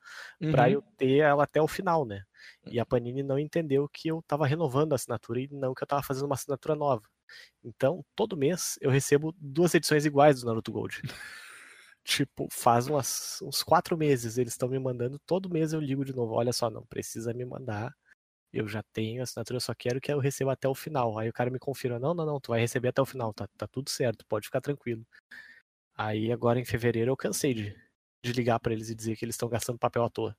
Uhum. 0.42 0.68
eu 0.68 0.82
ter 0.98 1.20
ela 1.20 1.44
até 1.44 1.62
o 1.62 1.68
final, 1.68 2.06
né? 2.06 2.24
E 2.66 2.80
a 2.80 2.86
Panini 2.86 3.24
não 3.24 3.40
entendeu 3.40 3.88
que 3.88 4.10
eu 4.10 4.22
tava 4.28 4.46
renovando 4.46 4.94
a 4.94 4.96
assinatura 4.96 5.40
e 5.42 5.48
não 5.52 5.74
que 5.74 5.84
eu 5.84 5.88
tava 5.88 6.04
fazendo 6.04 6.26
uma 6.26 6.36
assinatura 6.36 6.76
nova. 6.76 7.08
Então, 7.64 8.04
todo 8.16 8.38
mês 8.38 8.78
eu 8.82 8.92
recebo 8.92 9.34
duas 9.38 9.74
edições 9.74 10.06
iguais 10.06 10.42
do 10.42 10.48
Naruto 10.48 10.72
Gold. 10.72 11.02
Tipo, 12.06 12.50
faz 12.52 12.88
umas, 12.88 13.42
uns 13.42 13.64
quatro 13.64 13.98
meses 13.98 14.38
eles 14.38 14.54
estão 14.54 14.68
me 14.68 14.78
mandando, 14.78 15.18
todo 15.26 15.50
mês 15.50 15.72
eu 15.72 15.80
ligo 15.80 16.04
de 16.04 16.14
novo. 16.14 16.34
Olha 16.34 16.52
só, 16.52 16.70
não 16.70 16.86
precisa 16.86 17.34
me 17.34 17.46
mandar. 17.46 17.96
Eu 18.54 18.68
já 18.68 18.84
tenho 18.94 19.22
a 19.22 19.24
assinatura, 19.24 19.58
eu 19.58 19.62
só 19.62 19.74
quero 19.74 20.02
que 20.02 20.12
eu 20.12 20.20
receba 20.20 20.54
até 20.54 20.68
o 20.68 20.76
final. 20.76 21.18
Aí 21.18 21.30
o 21.30 21.34
cara 21.34 21.50
me 21.50 21.60
confirma, 21.60 22.00
não, 22.00 22.14
não, 22.14 22.26
não, 22.26 22.40
tu 22.42 22.50
vai 22.50 22.60
receber 22.60 22.90
até 22.90 23.02
o 23.02 23.06
final, 23.06 23.34
tá, 23.34 23.48
tá 23.58 23.68
tudo 23.68 23.90
certo, 23.90 24.26
pode 24.28 24.48
ficar 24.48 24.62
tranquilo. 24.62 25.06
Aí 25.96 26.32
agora 26.32 26.60
em 26.60 26.66
fevereiro 26.66 27.12
eu 27.12 27.18
cansei 27.18 27.54
de, 27.54 27.76
de 28.24 28.32
ligar 28.34 28.60
para 28.60 28.74
eles 28.74 28.90
e 28.90 28.96
dizer 28.96 29.16
que 29.16 29.26
eles 29.26 29.36
estão 29.36 29.50
gastando 29.50 29.80
papel 29.80 30.04
à 30.04 30.10
toa. 30.10 30.38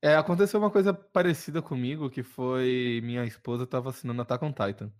É, 0.00 0.16
aconteceu 0.16 0.58
uma 0.60 0.70
coisa 0.70 0.92
parecida 0.92 1.62
comigo, 1.62 2.10
que 2.10 2.22
foi 2.22 3.00
minha 3.02 3.24
esposa 3.24 3.66
tava 3.66 3.90
assinando 3.90 4.22
Attack 4.22 4.44
on 4.44 4.52
Titan. 4.52 4.92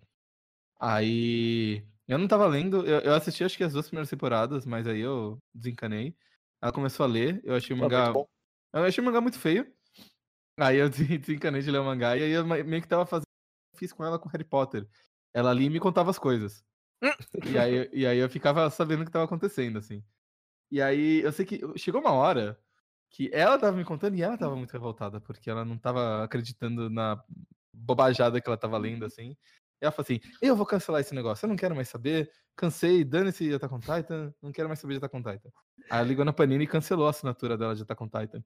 Aí 0.81 1.87
eu 2.09 2.19
não 2.19 2.29
tava 2.29 2.47
lendo, 2.47 2.87
eu, 2.87 3.01
eu 3.01 3.15
assisti 3.15 3.45
acho 3.45 3.57
que 3.57 3.65
as 3.65 3.73
duas 3.75 3.87
primeiras 3.89 4.11
temporadas, 4.11 4.67
mas 4.67 4.87
aí 4.87 5.01
eu 5.01 5.39
desencanei. 5.55 6.17
Ela 6.63 6.73
começou 6.73 7.05
a 7.05 7.09
ler, 7.09 7.41
eu 7.45 7.55
achei 7.57 7.75
o 7.75 7.79
Pô, 7.79 7.91
mangá. 7.91 8.13
muito. 8.13 8.29
Eu 8.75 8.85
achei 8.85 9.03
o 9.03 9.07
mangá 9.07 9.21
muito 9.21 9.39
feio. 9.39 9.73
Aí 10.59 10.79
eu 10.79 10.89
des- 10.91 11.09
desencanei 11.21 11.63
de 11.63 11.71
ler 11.71 11.79
o 11.81 11.85
mangá, 11.85 12.17
e 12.17 12.23
aí 12.25 12.31
eu 12.33 12.47
me- 12.47 12.63
meio 12.65 12.83
que 12.83 12.89
tava 12.89 13.07
fazendo. 13.07 13.27
Fiz 13.77 13.93
com 13.93 14.05
ela 14.05 14.19
com 14.19 14.29
Harry 14.31 14.45
Potter. 14.45 14.89
Ela 15.35 15.51
ali 15.51 15.71
me 15.71 15.81
contava 15.81 16.11
as 16.11 16.19
coisas. 16.19 16.65
e, 17.45 17.59
aí, 17.59 17.91
e 17.93 18.07
aí 18.07 18.19
eu 18.19 18.31
ficava 18.31 18.69
sabendo 18.71 19.03
o 19.03 19.05
que 19.05 19.11
tava 19.11 19.25
acontecendo, 19.25 19.79
assim. 19.79 20.03
E 20.71 20.81
aí 20.81 21.21
eu 21.21 21.33
sei 21.33 21.45
que 21.45 21.61
chegou 21.77 22.01
uma 22.01 22.13
hora 22.13 22.59
que 23.11 23.29
ela 23.33 23.59
tava 23.59 23.77
me 23.77 23.85
contando 23.85 24.17
e 24.17 24.23
ela 24.23 24.39
tava 24.39 24.57
muito 24.57 24.73
revoltada, 24.73 25.21
porque 25.21 25.51
ela 25.51 25.65
não 25.65 25.77
tava 25.77 26.25
acreditando 26.25 26.89
na 26.89 27.23
bobajada 27.75 28.41
que 28.41 28.49
ela 28.49 28.57
tava 28.57 28.79
lendo, 28.79 29.05
assim. 29.05 29.31
E 29.31 29.85
ela 29.85 29.93
falou 29.93 30.05
assim: 30.05 30.21
Eu 30.41 30.57
vou 30.57 30.65
cancelar 30.65 31.01
esse 31.01 31.15
negócio, 31.15 31.45
eu 31.45 31.49
não 31.49 31.57
quero 31.57 31.75
mais 31.75 31.89
saber, 31.89 32.31
cansei, 32.57 33.05
dane-se 33.05 33.53
Attack 33.53 33.75
on 33.75 33.81
Titan, 33.81 34.33
não 34.41 34.53
quero 34.53 34.69
mais 34.69 34.79
saber 34.81 34.95
de 34.95 34.99
Attack 34.99 35.17
on 35.17 35.23
Titan. 35.23 35.51
Aí 35.91 35.99
ela 35.99 36.09
ligou 36.09 36.25
na 36.25 36.33
Panini 36.33 36.65
e 36.65 36.69
cancelou 36.69 37.07
a 37.07 37.11
assinatura 37.11 37.59
dela 37.59 37.75
de 37.75 37.83
Attack 37.83 38.03
on 38.03 38.09
Titan. 38.09 38.45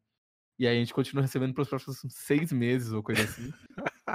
E 0.59 0.67
aí 0.67 0.77
a 0.77 0.81
gente 0.81 0.95
continua 0.95 1.23
recebendo 1.23 1.53
pelos 1.55 1.69
próximos 1.69 2.01
seis 2.09 2.51
meses 2.51 2.91
ou 2.91 3.03
coisa 3.03 3.23
assim. 3.23 3.53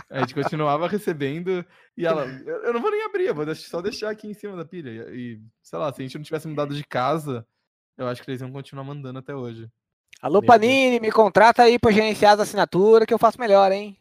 A 0.10 0.20
gente 0.22 0.34
continuava 0.34 0.88
recebendo 0.88 1.66
e 1.98 2.06
ela, 2.06 2.26
eu 2.64 2.74
não 2.74 2.82
vou 2.82 2.92
nem 2.92 3.04
abrir, 3.04 3.26
eu 3.26 3.36
vou 3.36 3.56
só 3.56 3.82
deixar 3.82 4.10
aqui 4.10 4.28
em 4.28 4.34
cima 4.34 4.56
da 4.56 4.66
pilha. 4.66 4.90
E, 5.12 5.42
sei 5.62 5.80
lá, 5.80 5.92
se 5.92 6.02
a 6.02 6.06
gente 6.06 6.18
não 6.18 6.24
tivesse 6.24 6.48
mudado 6.48 6.74
de 6.74 6.84
casa, 6.84 7.46
eu 7.98 8.08
acho 8.08 8.24
que 8.24 8.32
eles 8.32 8.42
iam 8.42 8.52
continuar 8.52 8.84
mandando 8.84 9.20
até 9.20 9.36
hoje. 9.36 9.70
Alô, 10.22 10.40
Meu 10.40 10.48
Panini, 10.48 11.00
me 11.00 11.12
contrata 11.12 11.64
aí 11.64 11.78
pra 11.80 11.92
gerenciar 11.92 12.34
as 12.34 12.42
assinaturas 12.42 13.06
que 13.06 13.14
eu 13.14 13.20
faço 13.20 13.40
melhor, 13.40 13.72
hein? 13.72 13.98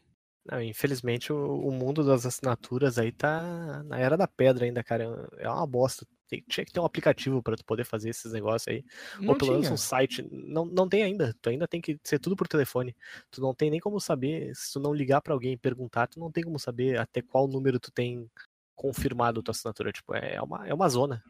Não, 0.49 0.61
infelizmente 0.61 1.31
o, 1.31 1.67
o 1.67 1.71
mundo 1.71 2.03
das 2.03 2.25
assinaturas 2.25 2.97
aí 2.97 3.11
tá 3.11 3.83
na 3.85 3.99
era 3.99 4.17
da 4.17 4.27
pedra 4.27 4.65
ainda, 4.65 4.83
cara. 4.83 5.29
É 5.37 5.49
uma 5.49 5.67
bosta. 5.67 6.05
Tem- 6.31 6.41
tinha 6.47 6.65
que 6.65 6.71
ter 6.71 6.79
um 6.79 6.85
aplicativo 6.85 7.43
para 7.43 7.57
tu 7.57 7.65
poder 7.65 7.83
fazer 7.83 8.09
esses 8.09 8.31
negócios 8.31 8.65
aí. 8.69 8.85
Não 9.19 9.33
Ou 9.33 9.37
pelo 9.37 9.51
menos 9.51 9.69
um 9.69 9.75
site. 9.75 10.25
Não, 10.31 10.63
não 10.63 10.87
tem 10.87 11.03
ainda. 11.03 11.35
Tu 11.41 11.49
ainda 11.49 11.67
tem 11.67 11.81
que 11.81 11.99
ser 12.05 12.19
tudo 12.19 12.37
por 12.37 12.47
telefone. 12.47 12.95
Tu 13.29 13.41
não 13.41 13.53
tem 13.53 13.69
nem 13.69 13.81
como 13.81 13.99
saber. 13.99 14.55
Se 14.55 14.71
tu 14.71 14.79
não 14.79 14.93
ligar 14.93 15.19
pra 15.19 15.33
alguém 15.33 15.51
e 15.51 15.57
perguntar, 15.57 16.07
tu 16.07 16.21
não 16.21 16.31
tem 16.31 16.41
como 16.41 16.57
saber 16.57 16.97
até 16.97 17.21
qual 17.21 17.49
número 17.49 17.81
tu 17.81 17.91
tem 17.91 18.31
confirmado 18.73 19.43
tua 19.43 19.51
assinatura. 19.51 19.91
Tipo, 19.91 20.15
é 20.15 20.41
uma, 20.41 20.65
é 20.65 20.73
uma 20.73 20.87
zona. 20.87 21.21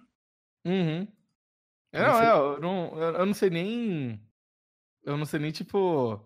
Uhum. 0.64 1.08
É, 1.92 2.00
Não 2.00 2.08
Não, 2.08 2.22
é, 2.22 2.32
eu 2.32 2.60
não, 2.62 3.00
eu 3.00 3.26
não 3.26 3.34
sei 3.34 3.50
nem. 3.50 4.22
Eu 5.04 5.18
não 5.18 5.26
sei 5.26 5.40
nem, 5.40 5.52
tipo. 5.52 6.24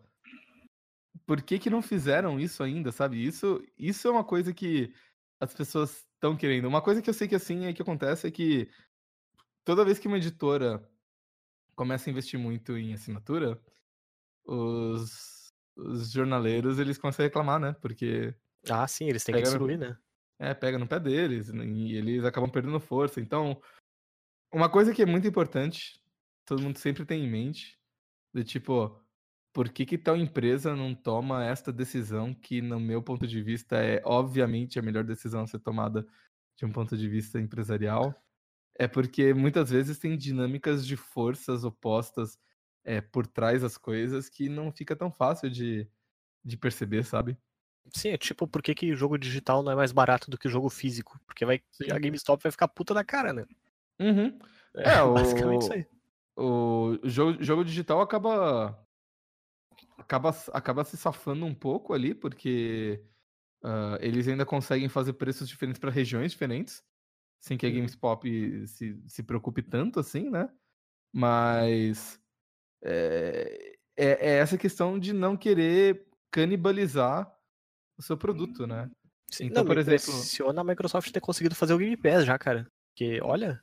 Por 1.26 1.42
que 1.42 1.58
que 1.58 1.70
não 1.70 1.82
fizeram 1.82 2.38
isso 2.38 2.62
ainda, 2.62 2.92
sabe? 2.92 3.26
Isso, 3.26 3.64
isso 3.80 4.06
é 4.06 4.12
uma 4.12 4.24
coisa 4.24 4.54
que 4.54 4.94
as 5.40 5.54
pessoas 5.54 6.06
estão 6.26 6.38
querendo. 6.38 6.68
Uma 6.68 6.82
coisa 6.82 7.02
que 7.02 7.10
eu 7.10 7.14
sei 7.14 7.28
que 7.28 7.36
assim 7.36 7.66
é 7.66 7.74
que 7.74 7.82
acontece 7.82 8.28
é 8.28 8.32
que 8.32 8.70
toda 9.64 9.86
vez 9.86 10.00
que 10.00 10.08
uma 10.08 10.18
editora 10.18 10.88
começa 11.76 12.10
a 12.10 12.12
investir 12.12 12.40
muito 12.40 12.78
em 12.78 12.94
assinatura, 12.94 13.62
os, 14.46 15.52
os 15.76 16.12
jornaleiros 16.12 16.80
eles 16.80 16.98
começam 16.98 17.24
a 17.24 17.28
reclamar, 17.28 17.60
né? 17.60 17.74
Porque 17.82 18.34
Ah, 18.70 18.88
sim, 18.88 19.10
eles 19.10 19.24
têm 19.24 19.36
que 19.36 19.42
destruir, 19.42 19.78
né? 19.78 19.98
é, 20.40 20.54
pega 20.54 20.78
no 20.78 20.88
pé 20.88 21.00
deles 21.00 21.52
né, 21.52 21.66
e 21.66 21.96
eles 21.96 22.24
acabam 22.24 22.50
perdendo 22.50 22.80
força. 22.80 23.20
Então, 23.20 23.62
uma 24.52 24.70
coisa 24.70 24.94
que 24.94 25.02
é 25.02 25.06
muito 25.06 25.28
importante, 25.28 26.02
todo 26.46 26.62
mundo 26.62 26.78
sempre 26.78 27.06
tem 27.06 27.24
em 27.24 27.30
mente, 27.30 27.80
de 28.34 28.44
tipo, 28.44 29.00
por 29.56 29.70
que 29.70 29.88
que 29.88 29.98
tal 29.98 30.18
empresa 30.18 30.76
não 30.76 30.94
toma 30.96 31.46
esta 31.46 31.74
decisão 31.74 32.36
que, 32.36 32.62
no 32.62 32.80
meu 32.82 33.02
ponto 33.02 33.28
de 33.28 33.42
vista, 33.42 33.78
é 33.78 34.04
obviamente 34.06 34.80
a 34.80 34.84
melhor 34.84 35.06
decisão 35.06 35.44
a 35.44 35.48
ser 35.48 35.60
tomada 35.62 36.06
de 36.58 36.66
um 36.66 36.74
ponto 36.74 36.98
de 36.98 37.10
vista 37.10 37.40
empresarial? 37.40 38.14
É 38.78 38.88
porque 38.88 39.34
muitas 39.34 39.70
vezes 39.72 40.00
tem 40.00 40.18
dinâmicas 40.18 40.86
de 40.86 40.98
forças 40.98 41.64
opostas 41.66 42.38
é, 42.84 43.02
por 43.02 43.28
trás 43.28 43.64
das 43.64 43.78
coisas 43.78 44.30
que 44.30 44.50
não 44.50 44.72
fica 44.74 44.96
tão 44.96 45.12
fácil 45.12 45.50
de, 45.50 45.90
de 46.44 46.58
perceber, 46.58 47.06
sabe? 47.06 47.38
Sim, 47.96 48.10
é 48.10 48.18
tipo, 48.18 48.48
por 48.48 48.62
que, 48.64 48.76
que 48.76 48.96
jogo 48.96 49.18
digital 49.18 49.64
não 49.64 49.72
é 49.72 49.76
mais 49.76 49.92
barato 49.94 50.30
do 50.30 50.38
que 50.38 50.50
jogo 50.50 50.70
físico? 50.70 51.20
Porque 51.26 51.46
vai, 51.46 51.64
Sim. 51.72 51.92
a 51.92 52.00
GameStop 52.00 52.44
vai 52.44 52.52
ficar 52.52 52.68
puta 52.68 52.94
da 52.94 53.04
cara, 53.06 53.32
né? 53.32 53.46
Uhum. 54.00 54.38
É, 54.76 54.96
É, 54.96 55.04
o- 55.04 55.14
basicamente 55.14 55.62
isso 55.64 55.74
aí. 55.74 55.88
o 56.38 56.98
jogo, 57.04 57.42
jogo 57.44 57.64
digital 57.64 58.02
acaba, 58.02 58.78
acaba 60.06 60.30
acaba 60.54 60.84
se 60.86 60.96
safando 60.96 61.46
um 61.46 61.54
pouco 61.54 61.94
ali, 61.94 62.14
porque 62.16 63.04
ah, 63.64 63.98
eles 64.00 64.28
ainda 64.28 64.46
conseguem 64.46 64.88
fazer 64.88 65.14
preços 65.14 65.50
diferentes 65.50 65.80
para 65.80 65.92
regiões 65.92 66.32
diferentes, 66.32 66.84
sem 67.42 67.58
que 67.58 67.66
a 67.66 67.70
Uhum. 67.70 67.76
GameSpot 67.76 68.68
se, 68.68 69.02
se 69.08 69.24
preocupe 69.24 69.62
tanto 69.62 70.00
assim, 70.00 70.30
né? 70.30 70.50
Mas 71.14 72.20
é, 72.84 73.78
é, 73.98 74.06
é 74.30 74.38
essa 74.38 74.58
questão 74.58 75.00
de 75.00 75.14
não 75.14 75.36
querer 75.36 76.08
canibalizar 76.32 77.34
o 77.98 78.02
seu 78.02 78.18
produto, 78.18 78.68
né? 78.68 78.90
Sim, 79.32 79.46
Então, 79.46 79.64
não, 79.64 79.68
por 79.68 79.78
exemplo- 79.78 80.14
impressiona 80.14 80.62
a 80.62 80.64
Microsoft 80.64 81.12
ter 81.12 81.22
conseguido 81.22 81.56
fazer 81.56 81.74
o 81.74 81.78
Game 81.78 81.98
Pass 81.98 82.26
já, 82.26 82.38
cara. 82.38 82.70
Porque, 82.98 83.20
olha, 83.22 83.60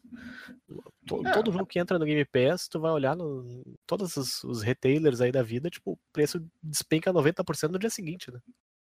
to- 1.07 1.27
É. 1.27 1.33
todo 1.33 1.51
jogo 1.51 1.65
que 1.65 1.79
entra 1.79 1.99
no 1.99 2.05
Game 2.05 2.23
Pass, 2.27 2.69
tu 2.69 2.79
vai 2.79 2.91
olhar 2.93 3.17
no 3.17 3.63
todos 3.87 4.15
os, 4.19 4.45
os 4.45 4.61
retailers 4.63 5.23
aí 5.23 5.33
da 5.33 5.43
vida, 5.43 5.71
tipo, 5.71 5.93
o 5.93 5.99
preço 6.13 6.45
despenca 6.63 7.11
90% 7.11 7.73
no 7.73 7.79
dia 7.79 7.89
seguinte, 7.89 8.31
né? 8.31 8.39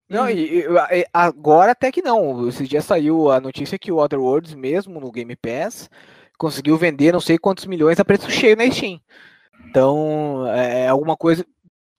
Não, 0.10 0.24
Uhum. 0.24 0.30
e, 0.30 0.60
e- 0.66 1.06
agora 1.14 1.72
até 1.72 1.90
que 1.90 2.02
não. 2.02 2.50
Esses 2.50 2.68
dias 2.68 2.84
saiu 2.84 3.32
a 3.32 3.40
notícia 3.40 3.80
que 3.80 3.94
o 3.94 3.98
Other 3.98 4.20
Worlds, 4.20 4.54
mesmo 4.54 5.00
no 5.00 5.10
Game 5.10 5.34
Pass, 5.38 5.90
conseguiu 6.38 6.78
vender 6.78 7.14
não 7.14 7.22
sei 7.22 7.38
quantos 7.38 7.66
milhões 7.66 7.98
a 7.98 8.04
preço 8.04 8.30
cheio 8.30 8.58
na 8.58 8.70
Steam. 8.70 9.00
Então, 9.70 10.46
é 10.48 10.90
alguma 10.90 11.16
coisa. 11.16 11.46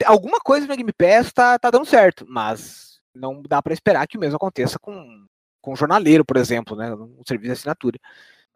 Alguma 0.04 0.38
coisa 0.40 0.66
no 0.66 0.76
Game 0.76 0.92
Pass 0.92 1.32
tá, 1.32 1.58
tá 1.58 1.70
dando 1.70 1.86
certo, 1.86 2.26
mas 2.28 3.00
não 3.14 3.40
dá 3.48 3.62
pra 3.62 3.72
esperar 3.72 4.06
que 4.06 4.18
o 4.18 4.20
mesmo 4.20 4.36
aconteça 4.36 4.78
com, 4.78 5.24
com 5.62 5.72
o 5.72 5.76
jornaleiro, 5.76 6.22
por 6.24 6.36
exemplo, 6.36 6.76
né? 6.76 6.92
Um 6.94 7.22
serviço 7.26 7.46
de 7.48 7.52
assinatura. 7.52 7.98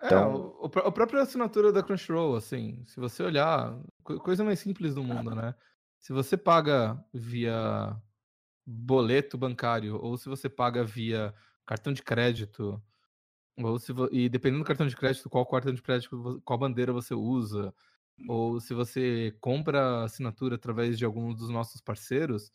É, 0.00 0.06
Então- 0.06 0.34
o, 0.34 0.66
o 0.66 0.68
pró- 0.70 0.82
a 0.86 0.92
própria 0.92 1.22
assinatura 1.22 1.72
da 1.72 1.82
Crunchyroll, 1.82 2.36
assim, 2.36 2.84
se 2.84 3.00
você 3.00 3.22
olhar, 3.22 3.80
co- 4.04 4.18
coisa 4.20 4.44
mais 4.44 4.58
simples 4.60 4.94
do 4.94 5.02
mundo, 5.02 5.34
né? 5.34 5.54
Se 5.98 6.12
você 6.12 6.36
paga 6.36 7.02
via 7.14 8.00
boleto 8.66 9.38
bancário, 9.38 9.96
ou 10.02 10.16
se 10.18 10.28
você 10.28 10.48
paga 10.50 10.84
via 10.84 11.34
cartão 11.66 11.92
de 11.92 12.02
crédito, 12.02 12.82
ou 13.62 13.78
se 13.78 13.92
e 14.12 14.28
dependendo 14.28 14.64
do 14.64 14.66
cartão 14.66 14.86
de 14.88 14.96
crédito, 14.96 15.30
qual 15.30 15.46
cartão 15.46 15.74
de 15.74 15.82
crédito, 15.82 16.42
qual 16.44 16.58
bandeira 16.58 16.92
você 16.92 17.14
usa, 17.14 17.74
ou 18.28 18.60
se 18.60 18.74
você 18.74 19.36
compra 19.40 20.04
assinatura 20.04 20.56
através 20.56 20.98
de 20.98 21.04
algum 21.04 21.34
dos 21.34 21.50
nossos 21.50 21.80
parceiros, 21.82 22.52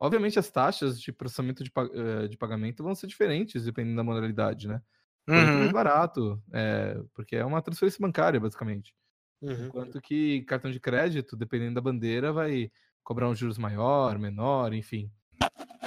obviamente 0.00 0.38
as 0.38 0.50
taxas 0.50 1.00
de 1.00 1.12
processamento 1.12 1.64
de, 1.64 1.70
eh, 1.94 2.28
de 2.28 2.36
pagamento 2.38 2.82
vão 2.84 2.94
ser 2.94 3.06
diferentes 3.08 3.64
dependendo 3.64 3.96
da 3.96 4.04
modalidade, 4.04 4.68
né? 4.68 4.82
Por 5.26 5.34
muito 5.34 5.58
mais 5.58 5.72
barato, 5.72 6.42
é, 6.52 7.00
porque 7.14 7.36
é 7.36 7.44
uma 7.44 7.62
transferência 7.62 7.98
bancária, 8.00 8.38
basicamente. 8.38 8.94
Uhum. 9.40 9.66
Enquanto 9.66 10.00
que 10.00 10.42
cartão 10.42 10.70
de 10.70 10.80
crédito, 10.80 11.36
dependendo 11.36 11.74
da 11.74 11.80
bandeira, 11.80 12.32
vai 12.32 12.70
cobrar 13.02 13.28
um 13.28 13.34
juros 13.34 13.58
maior, 13.58 14.18
menor, 14.18 14.72
enfim. 14.72 15.10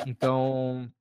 Então. 0.06 0.92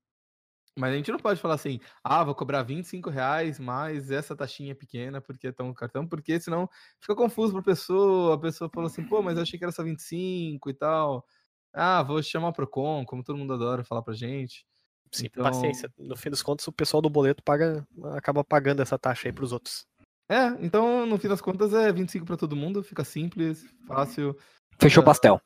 Mas 0.79 0.93
a 0.93 0.97
gente 0.97 1.11
não 1.11 1.19
pode 1.19 1.41
falar 1.41 1.55
assim, 1.55 1.81
ah, 2.05 2.23
vou 2.23 2.35
cobrar 2.35 2.63
25 2.63 3.09
reais 3.09 3.59
mais 3.59 4.11
essa 4.11 4.37
taxinha 4.37 4.75
pequena 4.75 5.23
porque 5.23 5.47
é 5.47 5.53
tão 5.53 5.73
cartão, 5.73 6.07
porque 6.07 6.39
senão 6.39 6.69
fica 7.01 7.17
confuso 7.17 7.55
pra 7.55 7.63
pessoa, 7.63 8.35
a 8.35 8.39
pessoa 8.39 8.69
fala 8.69 8.87
assim, 8.89 9.03
pô, 9.03 9.23
mas 9.23 9.37
eu 9.37 9.43
achei 9.43 9.59
que 9.59 9.65
era 9.65 9.73
só 9.73 9.83
25 9.83 10.69
e 10.69 10.75
tal. 10.75 11.25
Ah, 11.73 12.03
vou 12.03 12.23
chamar 12.23 12.49
o 12.49 12.53
Procon, 12.53 13.07
como 13.07 13.25
todo 13.25 13.39
mundo 13.39 13.55
adora 13.55 13.85
falar 13.85 14.03
pra 14.03 14.13
gente. 14.13 14.67
Sim, 15.13 15.27
Então- 15.27 15.45
paciência. 15.45 15.91
No 15.99 16.17
fim 16.17 16.31
dos 16.31 16.43
contos, 16.43 16.67
o 16.67 16.73
pessoal 16.73 17.01
do 17.01 17.09
boleto 17.11 17.43
paga, 17.43 17.87
acaba 18.15 18.43
pagando 18.45 18.83
essa 18.83 18.99
taxa 18.99 19.29
aí 19.29 19.33
pros 19.33 19.53
outros. 19.53 19.87
É, 20.29 20.49
então 20.61 21.07
no 21.07 21.17
fim 21.19 21.29
das 21.29 21.41
contas 21.41 21.73
é 21.73 21.93
25 21.93 22.27
pra 22.27 22.37
todo 22.37 22.57
mundo, 22.57 22.83
fica 22.83 23.05
simples, 23.05 23.65
fácil. 23.87 24.37
Fechou 24.81 25.01
o 25.03 25.05
Ah, 25.05 25.07
pastel. 25.07 25.41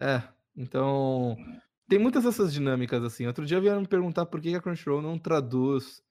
É, 0.00 0.22
então 0.56 1.36
tem 1.88 1.98
muitas 1.98 2.24
dessas 2.24 2.52
dinâmicas 2.52 3.02
assim. 3.04 3.26
Outro 3.26 3.46
dia 3.46 3.60
vieram 3.60 3.80
me 3.80 3.86
perguntar 3.86 4.26
por 4.26 4.40
que 4.40 4.54
a 4.54 4.60
Crunchyroll 4.60 5.00
não 5.00 5.18
traduz 5.18 6.02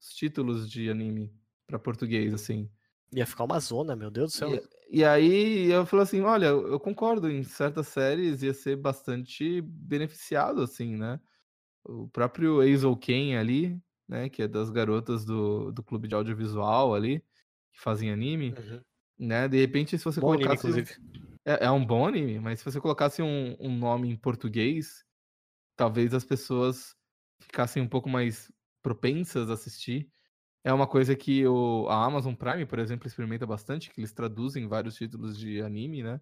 os 0.00 0.08
títulos 0.14 0.70
de 0.70 0.90
anime 0.90 1.32
pra 1.66 1.78
português 1.78 2.34
assim. 2.34 2.70
Ia 3.14 3.24
ficar 3.26 3.44
uma 3.44 3.58
zona, 3.58 3.96
meu 3.96 4.10
Deus 4.10 4.32
do 4.32 4.36
céu. 4.36 4.54
E, 4.90 4.98
e 4.98 5.04
aí 5.04 5.70
eu 5.70 5.86
falei 5.86 6.02
assim, 6.02 6.20
olha, 6.20 6.46
eu 6.46 6.78
concordo, 6.78 7.30
em 7.30 7.42
certas 7.42 7.88
séries 7.88 8.42
ia 8.42 8.52
ser 8.52 8.76
bastante 8.76 9.62
beneficiado, 9.62 10.60
assim, 10.60 10.94
né? 10.96 11.18
O 11.88 12.08
próprio 12.08 12.60
Hazel 12.60 12.96
Ken 12.96 13.38
ali, 13.38 13.80
né, 14.08 14.28
que 14.28 14.42
é 14.42 14.48
das 14.48 14.70
garotas 14.70 15.24
do, 15.24 15.72
do 15.72 15.82
clube 15.82 16.08
de 16.08 16.14
audiovisual 16.14 16.94
ali, 16.94 17.20
que 17.72 17.80
fazem 17.80 18.10
anime, 18.10 18.54
Uhum. 18.58 18.80
né? 19.18 19.48
De 19.48 19.58
repente, 19.58 19.96
se 19.96 20.04
você 20.04 20.20
Bom 20.20 20.32
anime, 20.32 20.44
colocasse... 20.44 20.68
inclusive. 20.68 21.00
É, 21.44 21.66
é 21.66 21.70
um 21.70 21.84
bom 21.84 22.06
anime, 22.06 22.40
mas 22.40 22.58
se 22.58 22.64
você 22.64 22.80
colocasse 22.80 23.22
um, 23.22 23.56
um 23.60 23.76
nome 23.76 24.10
em 24.10 24.16
português, 24.16 25.04
talvez 25.76 26.12
as 26.12 26.24
pessoas 26.24 26.96
ficassem 27.40 27.82
um 27.82 27.88
pouco 27.88 28.08
mais 28.08 28.50
propensas 28.82 29.48
a 29.50 29.54
assistir. 29.54 30.10
É 30.64 30.72
uma 30.72 30.86
coisa 30.86 31.14
que 31.14 31.46
o, 31.46 31.86
a 31.88 32.04
Amazon 32.04 32.34
Prime, 32.34 32.66
por 32.66 32.80
exemplo, 32.80 33.06
experimenta 33.06 33.46
bastante, 33.46 33.90
que 33.90 34.00
eles 34.00 34.12
traduzem 34.12 34.66
vários 34.66 34.96
títulos 34.96 35.38
de 35.38 35.62
anime, 35.62 36.02
né? 36.02 36.20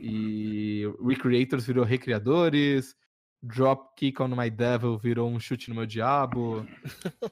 E 0.00 0.84
Recreators 1.04 1.66
virou 1.66 1.84
Recriadores, 1.84 2.94
Dropkick 3.42 4.20
on 4.20 4.28
My 4.28 4.50
Devil 4.50 4.98
virou 4.98 5.30
um 5.30 5.38
chute 5.38 5.68
no 5.68 5.76
meu 5.76 5.86
diabo. 5.86 6.66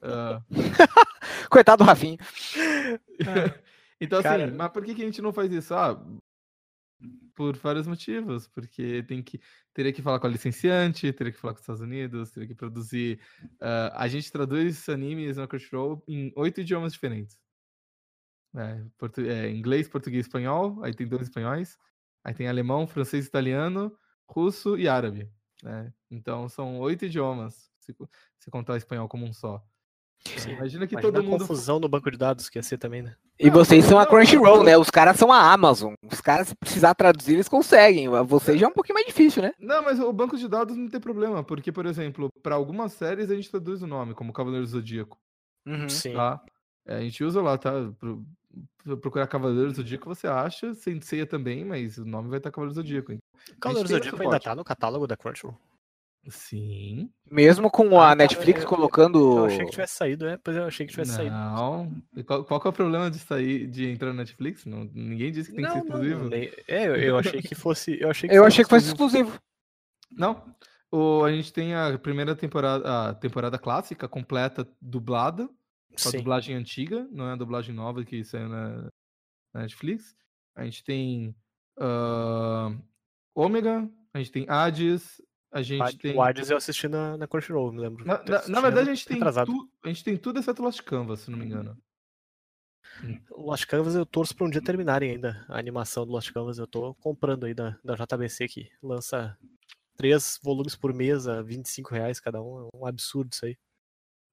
ah, 0.02 0.40
Coitado 1.50 1.82
do 1.84 1.86
Rafinha. 1.86 2.18
então, 4.00 4.18
assim, 4.20 4.28
Cara- 4.28 4.52
mas 4.54 4.70
por 4.70 4.84
que, 4.84 4.94
que 4.94 5.02
a 5.02 5.06
gente 5.06 5.20
não 5.22 5.32
faz 5.32 5.52
isso? 5.52 5.74
Ah, 5.74 6.00
por 7.34 7.56
vários 7.56 7.86
motivos. 7.86 8.46
Porque 8.48 9.02
tem 9.02 9.22
que. 9.22 9.40
Teria 9.74 9.92
que 9.92 10.00
falar 10.02 10.18
com 10.20 10.26
a 10.26 10.30
licenciante, 10.30 11.12
teria 11.12 11.32
que 11.32 11.38
falar 11.38 11.52
com 11.52 11.58
os 11.58 11.62
Estados 11.62 11.82
Unidos, 11.82 12.30
teria 12.30 12.48
que 12.48 12.54
produzir. 12.54 13.20
ah, 13.60 13.92
a 13.96 14.08
gente 14.08 14.30
traduz 14.30 14.88
animes 14.88 15.36
na 15.36 15.46
Crunchyroll 15.46 16.02
em 16.08 16.32
oito 16.36 16.60
idiomas 16.60 16.92
diferentes. 16.92 17.36
É, 18.54 18.82
portu- 18.96 19.20
é, 19.26 19.50
inglês, 19.50 19.86
português, 19.86 20.24
espanhol, 20.24 20.82
aí 20.82 20.94
tem 20.94 21.06
dois 21.06 21.22
espanhóis, 21.28 21.76
aí 22.24 22.32
tem 22.32 22.48
alemão, 22.48 22.86
francês, 22.86 23.26
italiano, 23.26 23.94
russo 24.26 24.78
e 24.78 24.88
árabe. 24.88 25.28
Né? 25.62 25.92
Então 26.10 26.48
são 26.48 26.78
oito 26.80 27.04
idiomas, 27.04 27.70
se, 27.80 27.94
se 28.38 28.50
contar 28.50 28.74
o 28.74 28.76
espanhol 28.76 29.08
como 29.08 29.24
um 29.26 29.32
só. 29.32 29.62
Sim. 30.24 30.52
Imagina 30.52 30.86
que 30.86 30.94
Imagina 30.94 31.00
todo 31.02 31.18
a 31.18 31.22
mundo. 31.22 31.38
confusão 31.40 31.78
no 31.78 31.88
banco 31.88 32.10
de 32.10 32.16
dados 32.16 32.48
que 32.48 32.58
ia 32.58 32.62
ser 32.62 32.78
também, 32.78 33.02
né? 33.02 33.14
E 33.38 33.50
vocês 33.50 33.84
são 33.84 33.98
a 33.98 34.06
Crunchyroll, 34.06 34.64
né? 34.64 34.76
Os 34.76 34.90
caras 34.90 35.16
são 35.18 35.30
a 35.30 35.52
Amazon. 35.52 35.92
Os 36.10 36.20
caras, 36.22 36.48
se 36.48 36.54
precisar 36.56 36.94
traduzir, 36.94 37.34
eles 37.34 37.48
conseguem. 37.48 38.08
Vocês 38.24 38.58
já 38.58 38.66
é 38.66 38.68
um 38.68 38.72
pouquinho 38.72 38.94
mais 38.94 39.06
difícil, 39.06 39.42
né? 39.42 39.52
Não, 39.60 39.82
mas 39.82 40.00
o 40.00 40.10
banco 40.12 40.36
de 40.38 40.48
dados 40.48 40.74
não 40.76 40.88
tem 40.88 40.98
problema, 40.98 41.44
porque, 41.44 41.70
por 41.70 41.84
exemplo, 41.86 42.30
para 42.42 42.54
algumas 42.54 42.92
séries 42.94 43.30
a 43.30 43.36
gente 43.36 43.50
traduz 43.50 43.82
o 43.82 43.86
nome, 43.86 44.14
como 44.14 44.32
Cavaleiro 44.32 44.64
do 44.64 44.70
Zodíaco, 44.70 45.18
Uhum. 45.66 45.88
Sim. 45.88 46.14
tá? 46.14 46.42
É, 46.86 46.96
a 46.96 47.00
gente 47.02 47.22
usa 47.22 47.42
lá, 47.42 47.58
tá? 47.58 47.72
Pro, 48.56 48.66
pro- 48.84 48.96
procurar 48.98 49.26
Cavaleiro 49.26 49.70
do 49.70 49.76
Zodíaco 49.76 50.08
você 50.08 50.26
acha, 50.26 50.72
Senseiya 50.74 51.26
também, 51.26 51.64
mas 51.64 51.98
o 51.98 52.04
nome 52.04 52.28
vai 52.28 52.38
estar 52.38 52.50
Cavaleiro 52.50 52.74
do 52.74 52.82
Zodíaco. 52.82 53.12
então. 53.12 53.22
Cavaleiro 53.60 53.88
tem 53.88 53.96
o 53.96 53.98
Zodíaco 54.00 54.22
ainda 54.22 54.40
tá 54.40 54.54
no 54.54 54.64
catálogo 54.64 55.06
da 55.06 55.16
Crunchyroll. 55.16 55.56
Sim. 56.28 57.08
Mesmo 57.30 57.70
com 57.70 58.00
a 58.00 58.06
Ah, 58.06 58.08
tá, 58.10 58.14
Netflix 58.16 58.62
eu- 58.62 58.68
colocando. 58.68 59.38
Eu 59.38 59.44
achei 59.46 59.64
que 59.64 59.70
tivesse 59.70 59.94
saído, 59.94 60.26
é, 60.26 60.36
pois 60.36 60.56
eu 60.56 60.64
achei 60.64 60.84
que 60.84 60.90
tivesse 60.92 61.12
saído. 61.12 61.32
Não. 61.34 61.92
Qual, 62.26 62.44
qual 62.44 62.60
que 62.60 62.66
é 62.66 62.70
o 62.70 62.72
problema 62.72 63.08
de 63.10 63.18
sair, 63.20 63.66
de 63.68 63.88
entrar 63.88 64.08
no 64.08 64.14
Netflix? 64.16 64.64
Não, 64.66 64.84
ninguém 64.92 65.30
disse 65.30 65.50
que 65.50 65.56
tem 65.56 65.64
que 65.64 65.70
ser 65.72 65.78
exclusivo. 65.78 66.30
É, 66.66 66.86
eu, 66.88 66.96
eu 66.96 67.18
achei 67.18 67.40
que 67.40 67.54
fosse. 67.54 68.00
Eu 68.00 68.10
achei 68.10 68.28
que 68.28 68.34
Eu 68.34 68.42
fosse 68.42 68.48
achei 68.54 68.64
que 68.64 68.70
fosse 68.70 68.86
exclusivo. 68.88 69.28
exclusivo. 69.28 69.42
Não. 70.10 70.54
O, 70.90 71.22
a 71.24 71.30
gente 71.30 71.52
tem 71.52 71.74
a 71.76 71.96
primeira 71.98 72.34
temporada, 72.34 73.10
a 73.10 73.14
temporada 73.14 73.56
clássica 73.58 74.08
completa 74.08 74.66
dublada, 74.80 75.48
com 76.02 76.08
a 76.08 76.12
Sim. 76.12 76.18
dublagem 76.18 76.54
antiga, 76.54 77.08
não 77.10 77.28
é 77.28 77.32
a 77.32 77.36
dublagem 77.36 77.74
nova 77.74 78.04
que 78.04 78.22
saiu 78.24 78.48
na, 78.48 78.90
na 79.54 79.62
Netflix. 79.62 80.14
A 80.54 80.64
gente 80.64 80.84
tem 80.84 81.34
ah, 81.78 82.74
Ômega, 83.34 83.90
a 84.14 84.18
gente 84.18 84.30
tem 84.32 84.46
Hades, 84.48 85.20
a 85.52 85.62
gente 85.62 85.82
Ad- 85.82 85.98
tem. 85.98 86.16
O 86.16 86.22
Hades 86.22 86.50
eu 86.50 86.56
assisti 86.56 86.88
na, 86.88 87.16
na 87.16 87.26
Crunchyroll, 87.26 87.72
me 87.72 87.80
lembro. 87.80 88.04
Na, 88.06 88.22
na- 88.24 88.48
na 88.48 88.60
verdade, 88.60 88.90
a 88.90 88.94
gente, 88.94 89.06
tem 89.06 89.20
tu, 89.20 89.70
a 89.84 89.88
gente 89.88 90.04
tem 90.04 90.16
tudo 90.16 90.38
exceto 90.38 90.62
Lost 90.62 90.82
Canvas, 90.82 91.20
se 91.20 91.30
não 91.30 91.38
me 91.38 91.44
engano. 91.46 91.76
Lost 93.30 93.66
Canvas 93.66 93.94
eu 93.94 94.06
torço 94.06 94.34
pra 94.34 94.46
um 94.46 94.50
dia 94.50 94.62
terminarem 94.62 95.10
ainda 95.12 95.44
a 95.48 95.58
animação 95.58 96.06
do 96.06 96.12
Lost 96.12 96.32
Canvas. 96.32 96.58
Eu 96.58 96.66
tô 96.66 96.94
comprando 96.94 97.44
aí 97.44 97.52
da, 97.54 97.78
da 97.84 97.94
JBC 97.94 98.48
que 98.48 98.70
lança 98.82 99.36
três 99.96 100.38
volumes 100.42 100.74
por 100.74 100.94
mês 100.94 101.26
a 101.28 101.42
25 101.42 101.90
reais 101.94 102.20
cada 102.20 102.40
um. 102.42 102.66
É 102.66 102.76
um 102.76 102.86
absurdo 102.86 103.32
isso 103.32 103.44
aí. 103.44 103.56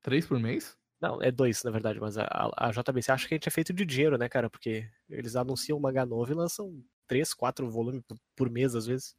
Três 0.02 0.26
por 0.26 0.39
mês? 0.39 0.78
Não, 1.03 1.21
é 1.21 1.29
dois, 1.29 1.61
na 1.65 1.69
verdade, 1.69 1.99
mas 1.99 2.17
a, 2.17 2.25
a 2.55 2.71
JBC 2.71 3.11
acha 3.11 3.27
que 3.27 3.33
a 3.33 3.37
gente 3.37 3.47
é 3.49 3.51
feito 3.51 3.73
de 3.73 3.83
dinheiro, 3.85 4.17
né, 4.17 4.29
cara? 4.29 4.49
Porque 4.49 4.89
eles 5.09 5.35
anunciam 5.35 5.77
uma 5.77 5.91
novo 6.05 6.31
e 6.31 6.33
lançam 6.33 6.81
três, 7.05 7.33
quatro 7.33 7.69
volumes 7.69 8.01
por, 8.07 8.17
por 8.37 8.49
mês, 8.49 8.73
às 8.73 8.85
vezes. 8.85 9.13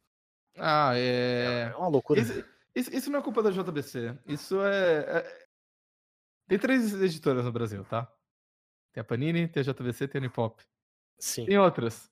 Ah, 0.57 0.93
é. 0.95 1.69
É 1.71 1.75
uma 1.75 1.87
loucura. 1.87 2.19
Esse- 2.19 2.43
Isso, 2.73 2.91
isso 2.91 3.11
não 3.11 3.19
é 3.19 3.21
culpa 3.21 3.43
da 3.43 3.51
JBC. 3.51 4.17
Isso 4.25 4.59
é, 4.63 5.19
é- 5.19 5.47
Tem 6.47 6.57
três 6.57 6.91
editoras 6.99 7.45
no 7.45 7.51
Brasil, 7.51 7.85
tá? 7.85 8.11
Tem 8.91 9.01
a 9.01 9.03
Panini, 9.03 9.47
tem 9.47 9.61
a 9.61 9.63
JBC, 9.63 10.07
tem 10.07 10.17
a 10.19 10.23
Unipop. 10.23 10.63
Sim. 11.19 11.45
Tem 11.45 11.59
outras 11.59 12.09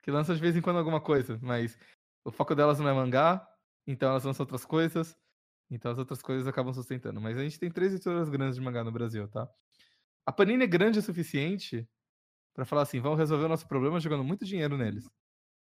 que 0.00 0.12
lançam 0.12 0.32
de 0.36 0.40
vez 0.40 0.56
em 0.56 0.62
quando 0.62 0.78
alguma 0.78 1.00
coisa, 1.00 1.40
mas 1.42 1.76
o 2.24 2.30
foco 2.30 2.54
delas 2.54 2.78
não 2.78 2.88
é 2.88 2.92
mangá, 2.94 3.44
então 3.84 4.10
elas 4.10 4.22
lançam 4.22 4.44
outras 4.44 4.64
coisas, 4.64 5.16
então 5.70 5.90
as 5.90 5.98
outras 5.98 6.22
coisas 6.22 6.46
acabam 6.46 6.72
sustentando. 6.72 7.20
Mas 7.20 7.36
a 7.38 7.42
gente 7.42 7.58
tem 7.58 7.70
três 7.70 7.92
editoras 7.92 8.28
grandes 8.28 8.56
de 8.56 8.60
mangá 8.60 8.82
no 8.82 8.92
Brasil, 8.92 9.28
tá? 9.28 9.48
A 10.26 10.32
Panini 10.32 10.64
é 10.64 10.66
grande 10.66 10.98
o 10.98 11.02
suficiente 11.02 11.88
pra 12.54 12.64
falar 12.64 12.82
assim, 12.82 13.00
vamos 13.00 13.18
resolver 13.18 13.44
o 13.44 13.48
nosso 13.48 13.66
problema 13.68 14.00
jogando 14.00 14.24
muito 14.24 14.44
dinheiro 14.44 14.76
neles. 14.76 15.08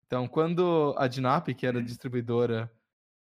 Então, 0.05 0.27
quando 0.27 0.93
a 0.97 1.07
Dinap, 1.07 1.47
que 1.53 1.65
era 1.65 1.81
distribuidora 1.81 2.71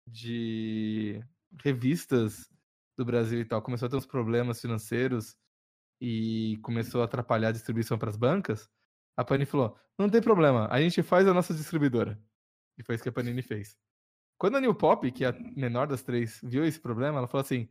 de 0.05 1.23
revistas 1.63 2.49
do 2.97 3.05
Brasil 3.05 3.39
e 3.39 3.45
tal, 3.45 3.61
começou 3.61 3.85
a 3.85 3.89
ter 3.89 3.95
uns 3.95 4.05
problemas 4.05 4.59
financeiros 4.59 5.37
e 6.01 6.59
começou 6.63 7.01
a 7.01 7.05
atrapalhar 7.05 7.49
a 7.49 7.53
distribuição 7.53 7.97
para 7.97 8.09
as 8.09 8.17
bancas, 8.17 8.69
a 9.15 9.23
Panini 9.23 9.45
falou: 9.45 9.77
não 9.97 10.09
tem 10.09 10.21
problema, 10.21 10.67
a 10.69 10.81
gente 10.81 11.03
faz 11.03 11.27
a 11.27 11.33
nossa 11.33 11.53
distribuidora. 11.53 12.19
E 12.77 12.83
foi 12.83 12.95
isso 12.95 13.03
que 13.03 13.09
a 13.09 13.13
Panini 13.13 13.41
fez. 13.41 13.77
Quando 14.41 14.57
a 14.57 14.59
New 14.59 14.73
Pop, 14.73 15.11
que 15.11 15.23
é 15.23 15.27
a 15.27 15.33
menor 15.55 15.85
das 15.85 16.01
três, 16.01 16.39
viu 16.43 16.65
esse 16.65 16.79
problema, 16.79 17.19
ela 17.19 17.27
falou 17.27 17.43
assim: 17.43 17.69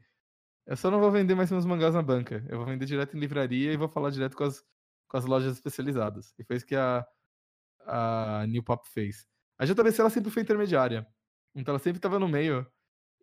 eu 0.64 0.76
só 0.76 0.88
não 0.88 1.00
vou 1.00 1.11
vender 1.11 1.35
mais 1.35 1.50
meus 1.50 1.64
mangás 1.64 1.94
na 1.94 2.00
banca, 2.00 2.46
eu 2.48 2.59
vou 2.59 2.64
vender 2.64 2.87
direto 2.87 3.16
em 3.16 3.18
livraria 3.18 3.72
e 3.72 3.76
vou 3.76 3.88
falar 3.88 4.11
direto 4.11 4.37
com 4.37 4.44
as, 4.44 4.64
com 5.09 5.16
as 5.16 5.24
lojas 5.24 5.54
especializadas. 5.54 6.33
E 6.38 6.44
foi 6.44 6.54
isso 6.54 6.64
que 6.64 6.76
a, 6.76 7.04
a 7.85 8.46
New 8.46 8.62
Pop 8.62 8.88
fez. 8.88 9.26
A 9.59 9.64
JBC 9.64 10.00
ela 10.00 10.11
sempre 10.11 10.30
foi 10.30 10.42
intermediária, 10.42 11.04
então 11.56 11.72
ela 11.72 11.80
sempre 11.80 11.98
estava 11.98 12.20
no 12.20 12.28
meio 12.28 12.64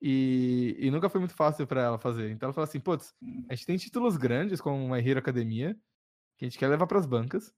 e, 0.02 0.76
e 0.78 0.92
nunca 0.92 1.08
foi 1.08 1.22
muito 1.22 1.34
fácil 1.34 1.66
para 1.66 1.82
ela 1.82 1.98
fazer. 1.98 2.30
Então 2.32 2.48
ela 2.48 2.54
falou 2.54 2.68
assim: 2.68 2.82
putz, 2.82 3.16
a 3.50 3.56
gente 3.56 3.66
tem 3.66 3.78
títulos 3.78 4.18
grandes 4.18 4.60
como 4.60 4.76
uma 4.86 5.00
Hero 5.00 5.20
Academia, 5.20 5.74
que 6.38 6.44
a 6.44 6.50
gente 6.50 6.60
quer 6.60 6.68
levar 6.68 6.86
para 6.86 7.00
as 7.00 7.06
bancas, 7.06 7.54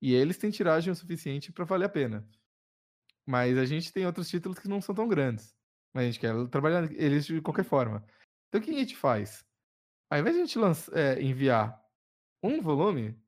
e 0.00 0.14
eles 0.14 0.38
têm 0.38 0.52
tiragem 0.52 0.92
o 0.92 0.94
suficiente 0.94 1.50
para 1.50 1.64
valer 1.64 1.86
a 1.86 1.88
pena. 1.88 2.24
Mas 3.26 3.58
a 3.58 3.64
gente 3.64 3.92
tem 3.92 4.06
outros 4.06 4.28
títulos 4.28 4.58
que 4.58 4.68
não 4.68 4.80
são 4.80 4.94
tão 4.94 5.08
grandes. 5.08 5.54
Mas 5.92 6.02
a 6.02 6.06
gente 6.06 6.20
quer 6.20 6.32
trabalhar 6.48 6.90
eles 6.92 7.26
de 7.26 7.40
qualquer 7.40 7.64
forma. 7.64 8.04
Então 8.48 8.60
o 8.60 8.64
que 8.64 8.70
a 8.70 8.78
gente 8.78 8.96
faz? 8.96 9.44
Ao 10.10 10.18
invés 10.20 10.36
de 10.36 10.42
a 10.42 10.44
gente 10.44 10.58
lança- 10.58 10.92
é, 10.94 11.20
enviar 11.20 11.80
um 12.42 12.60
volume, 12.60 13.18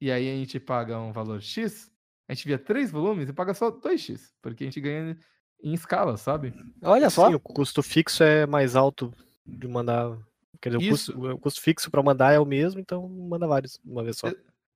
e 0.00 0.10
aí 0.12 0.28
a 0.30 0.34
gente 0.36 0.60
paga 0.60 0.98
um 1.00 1.12
valor 1.12 1.40
X, 1.42 1.90
a 2.28 2.34
gente 2.34 2.44
envia 2.44 2.58
três 2.58 2.90
volumes 2.90 3.28
e 3.28 3.32
paga 3.32 3.52
só 3.54 3.70
2x, 3.70 4.32
porque 4.40 4.64
a 4.64 4.66
gente 4.66 4.80
ganha 4.80 5.18
em 5.62 5.74
escala, 5.74 6.16
sabe? 6.16 6.54
Olha 6.82 7.10
só. 7.10 7.28
Sim, 7.28 7.34
o 7.34 7.40
custo 7.40 7.82
fixo 7.82 8.22
é 8.22 8.46
mais 8.46 8.76
alto 8.76 9.12
de 9.44 9.66
mandar. 9.66 10.16
Quer 10.60 10.68
dizer, 10.70 10.86
o 10.86 10.90
custo, 10.90 11.32
o 11.32 11.38
custo 11.38 11.60
fixo 11.60 11.90
para 11.90 12.02
mandar 12.02 12.32
é 12.32 12.38
o 12.38 12.46
mesmo, 12.46 12.80
então 12.80 13.08
manda 13.08 13.46
vários 13.48 13.80
uma 13.84 14.04
vez 14.04 14.18
só. 14.18 14.28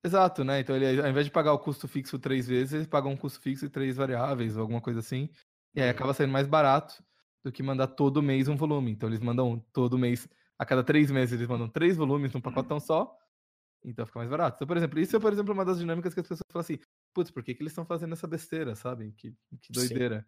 Exato, 0.04 0.44
né? 0.44 0.60
Então, 0.60 0.76
ele, 0.76 1.00
ao 1.00 1.08
invés 1.08 1.26
de 1.26 1.32
pagar 1.32 1.52
o 1.52 1.58
custo 1.58 1.88
fixo 1.88 2.18
três 2.18 2.46
vezes, 2.46 2.72
eles 2.72 2.86
pagam 2.86 3.12
um 3.12 3.16
custo 3.16 3.40
fixo 3.40 3.66
e 3.66 3.68
três 3.70 3.96
variáveis, 3.96 4.56
ou 4.56 4.62
alguma 4.62 4.80
coisa 4.80 5.00
assim. 5.00 5.28
E 5.74 5.80
aí 5.82 5.90
Uhum. 5.90 5.90
acaba 5.90 6.14
saindo 6.14 6.32
mais 6.32 6.46
barato 6.46 7.02
do 7.44 7.50
que 7.52 7.62
mandar 7.62 7.88
todo 7.88 8.22
mês 8.22 8.48
um 8.48 8.56
volume. 8.56 8.92
Então, 8.92 9.08
eles 9.08 9.20
mandam 9.20 9.58
todo 9.72 9.98
mês, 9.98 10.28
a 10.58 10.64
cada 10.64 10.84
três 10.84 11.10
meses, 11.10 11.34
eles 11.34 11.48
mandam 11.48 11.68
três 11.68 11.96
volumes 11.96 12.32
num 12.32 12.40
pacotão 12.40 12.78
só. 12.78 13.16
Então, 13.84 14.06
fica 14.06 14.18
mais 14.20 14.30
barato. 14.30 14.56
Então, 14.56 14.66
por 14.68 14.76
exemplo, 14.76 15.00
isso 15.00 15.16
é, 15.16 15.20
por 15.20 15.32
exemplo, 15.32 15.54
uma 15.54 15.64
das 15.64 15.78
dinâmicas 15.78 16.14
que 16.14 16.20
as 16.20 16.28
pessoas 16.28 16.46
falam 16.52 16.62
assim: 16.62 16.78
putz, 17.14 17.30
por 17.30 17.42
que, 17.44 17.54
que 17.54 17.62
eles 17.62 17.72
estão 17.72 17.86
fazendo 17.86 18.12
essa 18.14 18.26
besteira, 18.28 18.74
sabe? 18.76 19.12
Que, 19.12 19.34
que 19.62 19.72
doideira. 19.72 20.26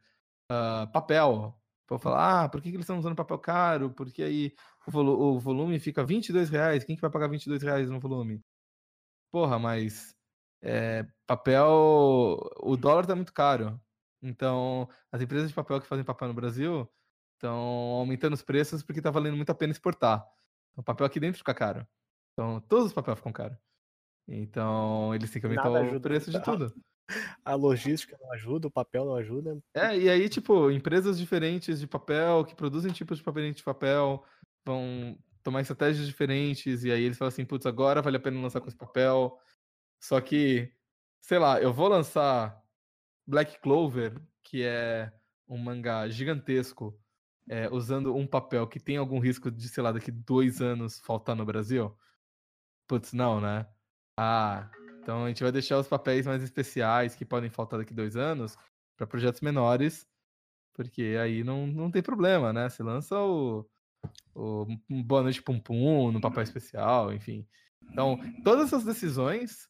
Ah, 0.51 0.87
papel. 0.93 1.57
Vou 1.89 1.99
falar, 1.99 2.45
ah, 2.45 2.49
por 2.49 2.63
que, 2.63 2.71
que 2.71 2.77
eles 2.77 2.85
estão 2.85 2.99
usando 2.99 3.17
papel 3.17 3.39
caro? 3.39 3.91
Porque 3.95 4.23
aí 4.23 4.55
o 4.87 5.39
volume 5.41 5.79
fica 5.81 6.05
22 6.05 6.51
reais. 6.51 6.85
Quem 6.85 6.97
que 6.97 7.03
vai 7.03 7.11
pagar 7.11 7.29
22 7.29 7.63
reais 7.63 7.91
no 7.91 8.01
volume? 8.01 8.43
Porra, 9.31 9.59
mas 9.59 10.15
é, 10.63 11.07
papel. 11.27 12.39
O 12.61 12.77
dólar 12.77 13.07
tá 13.07 13.15
muito 13.15 13.33
caro. 13.33 13.81
Então, 14.23 14.89
as 15.11 15.23
empresas 15.23 15.49
de 15.49 15.55
papel 15.55 15.81
que 15.81 15.87
fazem 15.87 16.05
papel 16.05 16.29
no 16.29 16.35
Brasil 16.35 16.89
estão 17.35 17.57
aumentando 17.57 18.35
os 18.35 18.43
preços 18.43 18.83
porque 18.83 19.01
tá 19.01 19.11
valendo 19.11 19.37
muito 19.37 19.51
a 19.51 19.55
pena 19.55 19.73
exportar. 19.73 20.27
O 20.77 20.83
papel 20.83 21.07
aqui 21.07 21.19
dentro 21.19 21.39
fica 21.39 21.55
caro. 21.55 21.87
Então, 22.33 22.61
todos 22.61 22.87
os 22.87 22.93
papéis 22.93 23.19
ficam 23.19 23.33
caros. 23.33 23.59
Então, 24.29 25.15
eles 25.15 25.31
têm 25.31 25.41
que 25.41 25.47
aumentar 25.47 25.71
Nada 25.71 25.97
o 25.97 26.01
preço 26.01 26.31
de 26.31 26.43
tudo. 26.43 26.73
A 27.45 27.55
logística 27.55 28.17
não 28.21 28.33
ajuda, 28.33 28.69
o 28.69 28.71
papel 28.71 29.05
não 29.05 29.17
ajuda. 29.17 29.59
É, 29.75 29.99
e 29.99 30.09
aí, 30.09 30.29
tipo, 30.29 30.71
empresas 30.71 31.19
diferentes 31.19 31.81
de 31.81 31.87
papel, 31.89 32.45
que 32.45 32.55
produzem 32.55 32.93
tipos 32.93 33.19
de 33.19 33.25
papel 33.25 33.53
de 33.53 33.63
papel, 33.65 34.25
vão 34.65 35.19
tomar 35.43 35.61
estratégias 35.61 36.07
diferentes, 36.07 36.85
e 36.85 36.91
aí 36.91 37.03
eles 37.03 37.19
falam 37.19 37.29
assim, 37.29 37.45
putz, 37.45 37.67
agora 37.67 38.03
vale 38.03 38.17
a 38.17 38.21
pena 38.21 38.41
lançar 38.41 38.61
com 38.61 38.69
esse 38.69 38.77
papel. 38.77 39.39
Só 40.01 40.21
que, 40.21 40.73
sei 41.21 41.39
lá, 41.39 41.61
eu 41.61 41.73
vou 41.73 41.89
lançar 41.89 42.63
Black 43.27 43.61
Clover, 43.61 44.21
que 44.43 44.63
é 44.65 45.13
um 45.49 45.59
mangá 45.59 46.09
gigantesco, 46.09 46.99
é, 47.49 47.69
usando 47.71 48.15
um 48.15 48.27
papel 48.27 48.67
que 48.67 48.81
tem 48.81 48.97
algum 48.97 49.19
risco 49.19 49.51
de, 49.51 49.69
sei 49.69 49.83
lá, 49.83 49.93
daqui 49.93 50.11
dois 50.11 50.61
anos 50.61 51.01
faltar 51.01 51.35
no 51.37 51.45
Brasil? 51.45 51.97
Putz, 52.87 53.13
não, 53.13 53.41
né? 53.41 53.67
Ah, 54.17 54.71
então 55.03 55.25
a 55.25 55.29
gente 55.29 55.43
vai 55.43 55.53
deixar 55.53 55.79
os 55.79 55.89
papéis 55.89 56.27
mais 56.27 56.43
especiais 56.43 57.15
que 57.15 57.25
podem 57.25 57.51
faltar 57.51 57.79
daqui 57.79 57.95
dois 57.95 58.17
anos 58.17 58.57
para 58.97 59.07
projetos 59.07 59.41
menores, 59.41 60.07
porque 60.75 61.17
aí 61.21 61.43
não, 61.43 61.67
não 61.67 61.91
tem 61.91 62.03
problema, 62.03 62.53
né? 62.53 62.69
Você 62.69 62.83
lança 62.83 63.19
o, 63.19 63.69
o 64.35 64.67
um 64.89 65.03
Boa 65.03 65.23
Noite 65.23 65.43
Pum 65.43 65.59
Pum 65.59 66.11
no 66.13 66.21
papel 66.21 66.43
especial, 66.43 67.13
enfim. 67.13 67.47
Então, 67.91 68.19
todas 68.45 68.67
essas 68.67 68.85
decisões, 68.85 69.69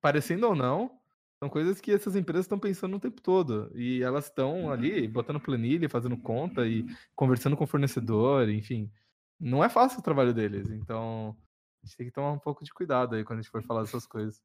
parecendo 0.00 0.46
ou 0.46 0.54
não, 0.54 0.90
são 1.38 1.48
coisas 1.48 1.80
que 1.80 1.90
essas 1.90 2.14
empresas 2.16 2.44
estão 2.44 2.58
pensando 2.58 2.96
o 2.96 3.00
tempo 3.00 3.20
todo. 3.20 3.70
E 3.74 4.02
elas 4.02 4.26
estão 4.26 4.70
ali 4.70 5.08
botando 5.08 5.40
planilha, 5.40 5.88
fazendo 5.88 6.16
conta 6.16 6.66
e 6.66 6.84
conversando 7.16 7.56
com 7.56 7.64
o 7.64 7.66
fornecedor, 7.66 8.48
enfim. 8.50 8.90
Não 9.38 9.64
é 9.64 9.68
fácil 9.68 10.00
o 10.00 10.02
trabalho 10.02 10.34
deles. 10.34 10.68
Então, 10.70 11.34
a 11.82 11.86
gente 11.86 11.96
tem 11.96 12.06
que 12.06 12.12
tomar 12.12 12.32
um 12.32 12.38
pouco 12.38 12.62
de 12.62 12.72
cuidado 12.72 13.16
aí 13.16 13.24
quando 13.24 13.38
a 13.38 13.42
gente 13.42 13.50
for 13.50 13.62
falar 13.62 13.82
dessas 13.82 14.06
coisas. 14.06 14.42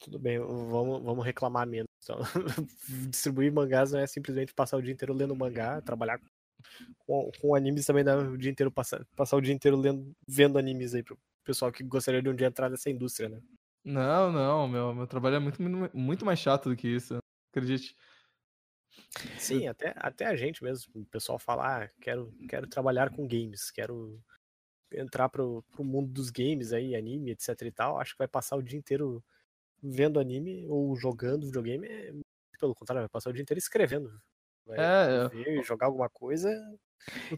Tudo 0.00 0.18
bem, 0.18 0.38
vamos, 0.38 1.02
vamos 1.04 1.24
reclamar 1.24 1.66
menos. 1.68 1.86
Então, 2.02 2.18
distribuir 3.08 3.52
mangás 3.52 3.92
não 3.92 4.00
é 4.00 4.06
simplesmente 4.06 4.54
passar 4.54 4.78
o 4.78 4.82
dia 4.82 4.92
inteiro 4.92 5.12
lendo 5.12 5.36
mangá, 5.36 5.80
trabalhar 5.82 6.18
com, 6.18 6.26
com 7.06 7.54
animes 7.54 7.84
também 7.84 8.04
dá 8.04 8.16
o 8.16 8.36
dia 8.36 8.50
inteiro 8.50 8.70
passar, 8.70 9.04
passar 9.16 9.36
o 9.36 9.40
dia 9.40 9.54
inteiro 9.54 9.76
lendo, 9.76 10.14
vendo 10.26 10.58
animes 10.58 10.94
aí 10.94 11.02
pro 11.02 11.18
pessoal 11.44 11.72
que 11.72 11.82
gostaria 11.82 12.22
de 12.22 12.28
um 12.28 12.34
dia 12.34 12.46
entrar 12.46 12.68
nessa 12.68 12.90
indústria, 12.90 13.28
né? 13.28 13.40
Não, 13.84 14.30
não, 14.30 14.68
meu, 14.68 14.94
meu 14.94 15.06
trabalho 15.06 15.36
é 15.36 15.38
muito, 15.38 15.60
muito 15.94 16.24
mais 16.24 16.38
chato 16.38 16.68
do 16.68 16.76
que 16.76 16.86
isso, 16.88 17.18
acredite. 17.50 17.96
Sim, 19.38 19.66
até, 19.66 19.94
até 19.96 20.26
a 20.26 20.36
gente 20.36 20.62
mesmo, 20.62 20.92
o 20.94 21.06
pessoal 21.06 21.38
fala, 21.38 21.84
ah, 21.84 21.88
quero, 22.00 22.32
quero 22.48 22.66
trabalhar 22.66 23.10
com 23.10 23.26
games, 23.26 23.70
quero 23.70 24.20
entrar 24.92 25.28
pro, 25.28 25.62
pro 25.70 25.84
mundo 25.84 26.12
dos 26.12 26.30
games 26.30 26.72
aí, 26.72 26.94
anime, 26.94 27.30
etc 27.30 27.62
e 27.62 27.72
tal, 27.72 27.98
acho 27.98 28.12
que 28.12 28.18
vai 28.18 28.28
passar 28.28 28.56
o 28.56 28.62
dia 28.62 28.78
inteiro 28.78 29.24
vendo 29.82 30.20
anime 30.20 30.66
ou 30.68 30.94
jogando 30.96 31.46
videogame, 31.46 31.86
é, 31.86 32.12
pelo 32.58 32.74
contrário, 32.74 33.02
vai 33.02 33.08
passar 33.08 33.30
o 33.30 33.32
dia 33.32 33.42
inteiro 33.42 33.58
escrevendo. 33.58 34.20
Vai 34.66 34.78
É, 34.78 35.30
jogar 35.64 35.86
alguma 35.86 36.08
coisa. 36.08 36.48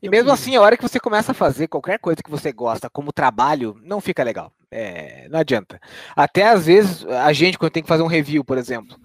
E 0.02 0.08
mesmo 0.08 0.30
livre. 0.30 0.32
assim, 0.32 0.56
a 0.56 0.60
hora 0.60 0.76
que 0.76 0.82
você 0.82 0.98
começa 0.98 1.32
a 1.32 1.34
fazer 1.34 1.68
qualquer 1.68 1.98
coisa 1.98 2.22
que 2.22 2.30
você 2.30 2.52
gosta 2.52 2.90
como 2.90 3.12
trabalho, 3.12 3.78
não 3.82 4.00
fica 4.00 4.22
legal. 4.24 4.52
É, 4.70 5.28
não 5.28 5.38
adianta. 5.38 5.80
Até 6.16 6.44
às 6.48 6.66
vezes, 6.66 7.04
a 7.06 7.32
gente, 7.32 7.58
quando 7.58 7.72
tem 7.72 7.82
que 7.82 7.88
fazer 7.88 8.02
um 8.02 8.06
review, 8.08 8.44
por 8.44 8.58
exemplo, 8.58 8.96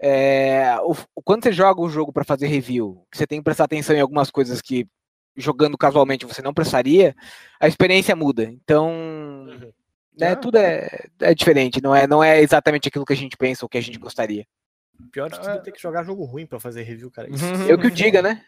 é, 0.00 0.76
o- 0.82 0.94
quando 1.24 1.42
você 1.42 1.52
joga 1.52 1.80
o 1.80 1.88
jogo 1.88 2.12
para 2.12 2.24
fazer 2.24 2.46
review, 2.46 3.04
você 3.12 3.26
tem 3.26 3.38
que 3.40 3.44
prestar 3.44 3.64
atenção 3.64 3.96
em 3.96 4.00
algumas 4.00 4.30
coisas 4.30 4.60
que 4.62 4.86
jogando 5.36 5.76
casualmente 5.76 6.24
você 6.24 6.40
não 6.40 6.54
prestaria, 6.54 7.14
a 7.60 7.66
experiência 7.66 8.14
muda. 8.16 8.44
Então, 8.44 8.90
Uhum. 8.90 9.72
né, 10.18 10.32
É. 10.32 10.36
tudo 10.36 10.56
é, 10.56 10.88
é 11.20 11.34
diferente, 11.34 11.82
não 11.82 11.94
é, 11.94 12.06
não 12.06 12.22
é 12.22 12.40
exatamente 12.40 12.88
aquilo 12.88 13.04
que 13.04 13.12
a 13.12 13.16
gente 13.16 13.36
pensa 13.36 13.64
ou 13.64 13.68
que 13.68 13.76
a 13.78 13.82
gente 13.82 13.98
gostaria. 13.98 14.46
Pior 15.12 15.28
de 15.30 15.36
tudo 15.38 15.50
é 15.50 15.56
É. 15.56 15.60
ter 15.60 15.72
que 15.72 15.80
jogar 15.80 16.04
jogo 16.04 16.24
ruim 16.24 16.46
pra 16.46 16.58
fazer 16.60 16.82
review, 16.82 17.10
cara. 17.10 17.28
Isso- 17.30 17.44
Uhum. 17.44 17.52
Eu 17.70 17.78
que 17.78 17.86
o 17.86 17.90
diga, 17.90 18.20
né? 18.22 18.44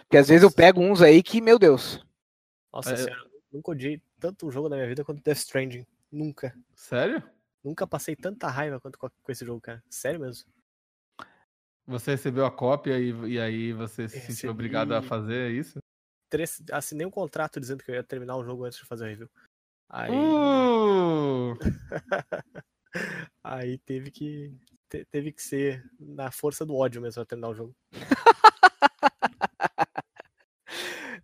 Porque 0.00 0.16
às 0.16 0.28
vezes 0.28 0.42
eu 0.42 0.50
pego 0.50 0.80
uns 0.80 1.00
aí 1.02 1.22
que, 1.22 1.40
meu 1.40 1.58
Deus. 1.58 2.04
Nossa 2.72 2.92
É, 2.92 2.96
senhora, 2.96 3.22
eu 3.22 3.40
nunca 3.52 3.70
odiei 3.70 4.02
tanto 4.18 4.46
um 4.46 4.50
jogo 4.50 4.68
na 4.68 4.76
minha 4.76 4.88
vida 4.88 5.04
quanto 5.04 5.22
Death 5.22 5.38
Stranding. 5.38 5.86
Nunca. 6.10 6.56
Sério? 6.74 7.22
Nunca 7.62 7.86
passei 7.86 8.16
tanta 8.16 8.48
raiva 8.48 8.80
quanto 8.80 8.98
com 8.98 9.08
com 9.08 9.32
esse 9.32 9.44
jogo, 9.44 9.60
cara. 9.60 9.82
Sério 9.88 10.18
mesmo. 10.20 10.50
Você 11.86 12.10
recebeu 12.12 12.44
a 12.44 12.50
cópia 12.50 12.98
e, 12.98 13.10
e 13.32 13.40
aí 13.40 13.72
você 13.72 14.08
se 14.08 14.16
Recebi. 14.16 14.32
sentiu 14.34 14.50
obrigado 14.50 14.92
a 14.92 15.00
fazer 15.02 15.50
isso? 15.52 15.78
Tres- 16.28 16.62
Assinei 16.72 17.06
um 17.06 17.10
contrato 17.10 17.58
dizendo 17.60 17.82
que 17.82 17.90
eu 17.90 17.94
ia 17.94 18.02
terminar 18.02 18.36
o 18.36 18.44
jogo 18.44 18.64
antes 18.64 18.78
de 18.78 18.84
fazer 18.84 19.04
o 19.04 19.08
review. 19.08 19.30
Aí, 19.88 20.10
Uh! 20.12 21.56
aí 23.42 23.78
teve 23.78 24.10
que 24.10 24.54
te- 24.88 25.04
teve 25.10 25.32
que 25.32 25.42
ser 25.42 25.82
na 25.98 26.30
força 26.30 26.64
do 26.64 26.76
ódio 26.76 27.02
mesmo 27.02 27.14
pra 27.16 27.24
terminar 27.26 27.48
o 27.48 27.54
jogo. 27.54 27.74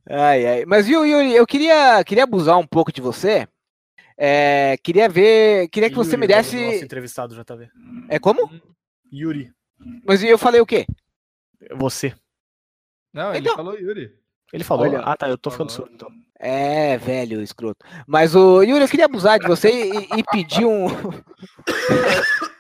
Ai, 0.06 0.46
ai. 0.46 0.64
Mas 0.66 0.86
viu, 0.86 1.06
Yuri, 1.06 1.34
eu 1.34 1.46
queria, 1.46 2.04
queria 2.04 2.24
abusar 2.24 2.58
um 2.58 2.66
pouco 2.66 2.92
de 2.92 3.00
você. 3.00 3.48
É, 4.18 4.76
queria 4.82 5.08
ver. 5.08 5.68
Queria 5.68 5.88
que 5.88 5.96
você 5.96 6.10
Yuri, 6.14 6.20
me 6.20 6.26
nome 6.26 6.42
do 6.42 6.50
desse. 6.50 6.72
Nosso 6.72 6.84
entrevistado 6.84 7.34
JV. 7.34 7.70
É 8.10 8.18
como? 8.18 8.50
Yuri, 9.12 9.50
Mas 10.06 10.22
eu 10.22 10.36
falei 10.38 10.60
o 10.60 10.66
quê? 10.66 10.84
você. 11.74 12.14
Não, 13.14 13.30
ele 13.30 13.38
Então- 13.40 13.56
falou 13.56 13.78
Yuri. 13.78 14.14
Ele 14.52 14.62
falou. 14.62 14.84
Olha, 14.86 15.00
ah, 15.00 15.16
tá, 15.16 15.26
eu 15.28 15.38
tô 15.38 15.50
ficando 15.50 15.72
surdo 15.72 15.90
então. 15.94 16.08
É, 16.38 16.98
velho, 16.98 17.40
escroto. 17.40 17.84
Mas 18.06 18.34
o 18.36 18.62
Yuri, 18.62 18.82
eu 18.82 18.88
queria 18.88 19.06
abusar 19.06 19.38
de 19.38 19.46
você 19.48 19.70
e, 19.70 20.18
e 20.18 20.22
pedir 20.30 20.66
um. 20.66 20.86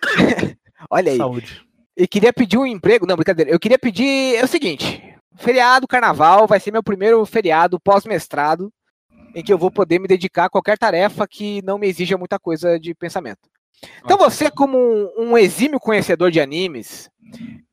Olha 0.90 1.12
aí. 1.12 1.18
Saúde. 1.18 1.64
E 1.96 2.06
queria 2.08 2.32
pedir 2.32 2.58
um 2.58 2.66
emprego. 2.66 3.06
Não, 3.06 3.16
brincadeira. 3.16 3.50
Eu 3.50 3.60
queria 3.60 3.78
pedir. 3.78 4.36
É 4.36 4.44
o 4.44 4.48
seguinte: 4.48 5.02
feriado, 5.36 5.86
carnaval, 5.86 6.46
vai 6.46 6.60
ser 6.60 6.70
meu 6.70 6.82
primeiro 6.82 7.24
feriado 7.24 7.80
pós-mestrado, 7.80 8.72
em 9.34 9.42
que 9.42 9.52
eu 9.52 9.58
vou 9.58 9.70
poder 9.70 9.98
me 9.98 10.08
dedicar 10.08 10.46
a 10.46 10.50
qualquer 10.50 10.78
tarefa 10.78 11.26
que 11.26 11.62
não 11.62 11.78
me 11.78 11.88
exija 11.88 12.18
muita 12.18 12.38
coisa 12.38 12.78
de 12.78 12.94
pensamento. 12.94 13.48
Então, 14.04 14.16
você, 14.16 14.50
como 14.50 14.78
um, 14.78 15.30
um 15.30 15.38
exímio 15.38 15.78
conhecedor 15.78 16.30
de 16.30 16.40
animes, 16.40 17.10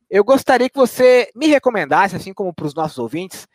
eu 0.09 0.23
gostaria 0.23 0.69
que 0.69 0.77
você 0.77 1.29
me 1.35 1.47
recomendasse, 1.47 2.15
assim 2.15 2.33
como 2.33 2.53
para 2.53 2.65
os 2.65 2.73
nossos 2.73 2.97
ouvintes, 2.97 3.47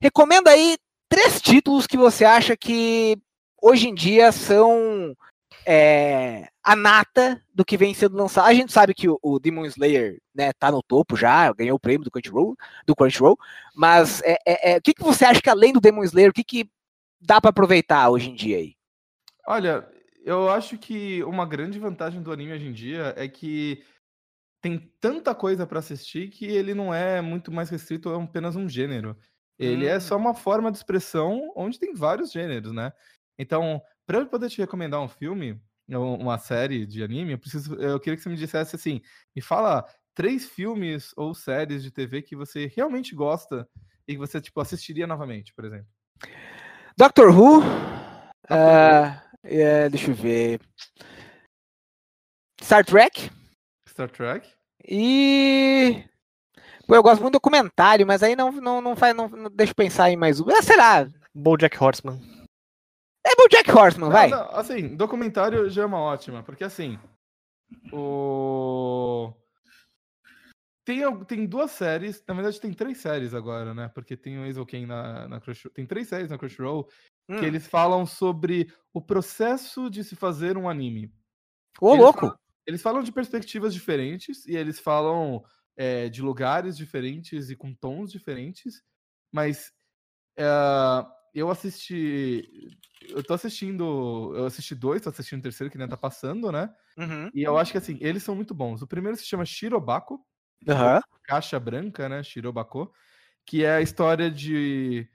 recomenda 0.00 0.50
aí 0.50 0.76
três 1.08 1.40
títulos 1.40 1.86
que 1.86 1.96
você 1.96 2.24
acha 2.24 2.56
que 2.56 3.16
hoje 3.62 3.88
em 3.88 3.94
dia 3.94 4.32
são 4.32 5.16
é, 5.66 6.48
a 6.62 6.76
nata 6.76 7.42
do 7.54 7.64
que 7.64 7.76
vem 7.76 7.94
sendo 7.94 8.16
lançado. 8.16 8.46
A 8.46 8.54
gente 8.54 8.72
sabe 8.72 8.94
que 8.94 9.08
o, 9.08 9.18
o 9.22 9.38
Demon 9.38 9.64
Slayer 9.66 10.20
né, 10.34 10.52
tá 10.52 10.70
no 10.70 10.82
topo 10.82 11.16
já, 11.16 11.52
ganhou 11.52 11.76
o 11.76 11.80
prêmio 11.80 12.04
do 12.04 12.10
Crunchyroll, 12.10 12.56
do 12.86 12.94
Crunchyroll 12.94 13.38
mas 13.74 14.22
é, 14.22 14.38
é, 14.46 14.72
é, 14.72 14.78
o 14.78 14.82
que, 14.82 14.94
que 14.94 15.02
você 15.02 15.24
acha 15.24 15.40
que 15.40 15.50
além 15.50 15.72
do 15.72 15.80
Demon 15.80 16.04
Slayer, 16.04 16.30
o 16.30 16.34
que, 16.34 16.44
que 16.44 16.70
dá 17.20 17.40
para 17.40 17.50
aproveitar 17.50 18.08
hoje 18.10 18.30
em 18.30 18.34
dia 18.34 18.58
aí? 18.58 18.74
Olha, 19.46 19.88
eu 20.24 20.48
acho 20.48 20.78
que 20.78 21.22
uma 21.24 21.46
grande 21.46 21.78
vantagem 21.78 22.22
do 22.22 22.32
anime 22.32 22.52
hoje 22.52 22.66
em 22.66 22.72
dia 22.72 23.14
é 23.16 23.26
que 23.28 23.82
tem 24.60 24.78
tanta 25.00 25.34
coisa 25.34 25.66
pra 25.66 25.80
assistir 25.80 26.30
que 26.30 26.46
ele 26.46 26.74
não 26.74 26.94
é 26.94 27.20
muito 27.20 27.50
mais 27.50 27.68
restrito 27.68 28.08
a 28.08 28.22
apenas 28.22 28.54
um 28.54 28.68
gênero. 28.68 29.16
Ele 29.58 29.86
é 29.86 30.00
só 30.00 30.16
uma 30.16 30.34
forma 30.34 30.72
de 30.72 30.78
expressão 30.78 31.52
onde 31.54 31.78
tem 31.78 31.94
vários 31.94 32.32
gêneros, 32.32 32.72
né? 32.72 32.92
Então, 33.38 33.80
pra 34.06 34.18
eu 34.18 34.26
poder 34.26 34.48
te 34.50 34.58
recomendar 34.58 35.00
um 35.00 35.08
filme, 35.08 35.60
uma 35.88 36.38
série 36.38 36.86
de 36.86 37.02
anime, 37.02 37.32
eu 37.32 37.38
preciso, 37.38 37.74
eu 37.76 37.98
queria 38.00 38.16
que 38.16 38.22
você 38.22 38.28
me 38.28 38.36
dissesse 38.36 38.76
assim, 38.76 39.00
me 39.34 39.42
fala 39.42 39.84
três 40.14 40.46
filmes 40.48 41.12
ou 41.16 41.34
séries 41.34 41.82
de 41.82 41.90
TV 41.90 42.22
que 42.22 42.36
você 42.36 42.70
realmente 42.74 43.14
gosta 43.14 43.68
e 44.06 44.12
que 44.14 44.18
você 44.18 44.40
tipo 44.40 44.60
assistiria 44.60 45.06
novamente, 45.06 45.52
por 45.54 45.64
exemplo. 45.64 45.86
Doctor 46.96 47.28
Who. 47.36 47.62
ah, 48.48 49.22
é, 49.42 49.88
deixa 49.88 50.10
eu 50.10 50.14
ver. 50.14 50.60
Star 52.62 52.84
Trek. 52.84 53.30
Star 53.88 54.10
Trek? 54.10 54.48
E. 54.88 56.04
Pô, 56.86 56.94
eu 56.94 57.02
gosto 57.02 57.20
muito 57.20 57.32
do 57.32 57.36
documentário, 57.36 58.06
mas 58.06 58.22
aí 58.22 58.36
não, 58.36 58.52
não, 58.52 58.80
não 58.80 58.96
faz. 58.96 59.14
Não, 59.14 59.28
não- 59.28 59.50
deixa 59.50 59.70
eu 59.72 59.76
pensar 59.76 60.10
em 60.10 60.16
mais 60.16 60.40
um. 60.40 60.48
Ah, 60.50 60.62
sei 60.62 60.76
lá. 60.76 61.08
Bojack 61.34 61.82
Horseman. 61.82 62.20
É 63.24 63.30
o 63.40 63.48
Jack 63.48 63.70
Horseman, 63.70 64.10
vai. 64.10 64.28
Não, 64.28 64.38
não, 64.38 64.56
assim, 64.56 64.96
documentário 64.96 65.68
já 65.70 65.82
é 65.82 65.86
uma 65.86 66.00
ótima, 66.00 66.42
porque 66.42 66.64
assim, 66.64 66.98
o... 67.92 69.32
Tem, 70.84 71.24
tem 71.26 71.46
duas 71.46 71.70
séries, 71.70 72.22
na 72.26 72.34
verdade 72.34 72.60
tem 72.60 72.72
três 72.72 72.98
séries 72.98 73.32
agora, 73.34 73.72
né? 73.72 73.88
Porque 73.94 74.16
tem 74.16 74.38
o 74.38 74.48
Hazel 74.48 74.66
Kane 74.66 74.86
na, 74.86 75.28
na 75.28 75.40
Crunchyroll, 75.40 75.72
tem 75.72 75.86
três 75.86 76.08
séries 76.08 76.30
na 76.30 76.38
Crunchyroll 76.38 76.88
Hum. 77.28 77.38
que 77.38 77.44
eles 77.46 77.68
falam 77.68 78.04
sobre 78.04 78.74
o 78.92 79.00
processo 79.00 79.88
de 79.88 80.02
se 80.02 80.16
fazer 80.16 80.58
um 80.58 80.68
anime. 80.68 81.14
Ô, 81.80 81.90
eles 81.90 82.02
louco. 82.02 82.20
falam- 82.20 82.38
Eles 82.66 82.82
falam 82.82 83.02
de 83.02 83.12
perspectivas 83.12 83.72
diferentes 83.72 84.44
e 84.44 84.56
eles 84.56 84.80
falam 84.80 85.44
é, 85.76 86.08
de 86.08 86.20
lugares 86.20 86.76
diferentes 86.76 87.48
e 87.48 87.54
com 87.56 87.72
tons 87.72 88.10
diferentes, 88.10 88.82
mas 89.32 89.72
é, 90.36 90.44
eu 91.32 91.48
assisti. 91.48 92.76
Eu 93.16 93.24
tô 93.24 93.34
assistindo. 93.34 94.32
Eu 94.36 94.46
assisti 94.46 94.74
dois, 94.74 95.02
tô 95.02 95.10
assistindo 95.10 95.40
o 95.40 95.42
terceiro 95.42 95.70
que 95.70 95.76
ainda 95.78 95.88
tá 95.88 95.96
passando, 95.96 96.52
né? 96.52 96.74
Uhum. 96.96 97.32
E 97.34 97.42
eu 97.42 97.58
acho 97.58 97.72
que 97.72 97.78
assim, 97.78 97.98
eles 98.00 98.22
são 98.24 98.34
muito 98.36 98.54
bons. 98.54 98.82
O 98.82 98.86
primeiro 98.88 99.16
se 99.18 99.24
chama 99.26 99.44
Shirobako, 99.46 100.26
Aham. 100.68 101.02
Caixa 101.24 101.58
Branca, 101.60 102.08
né? 102.08 102.22
Shirobako, 102.22 102.92
que 103.46 103.64
é 103.64 103.76
a 103.76 103.82
história 103.82 104.30
de 104.30 105.08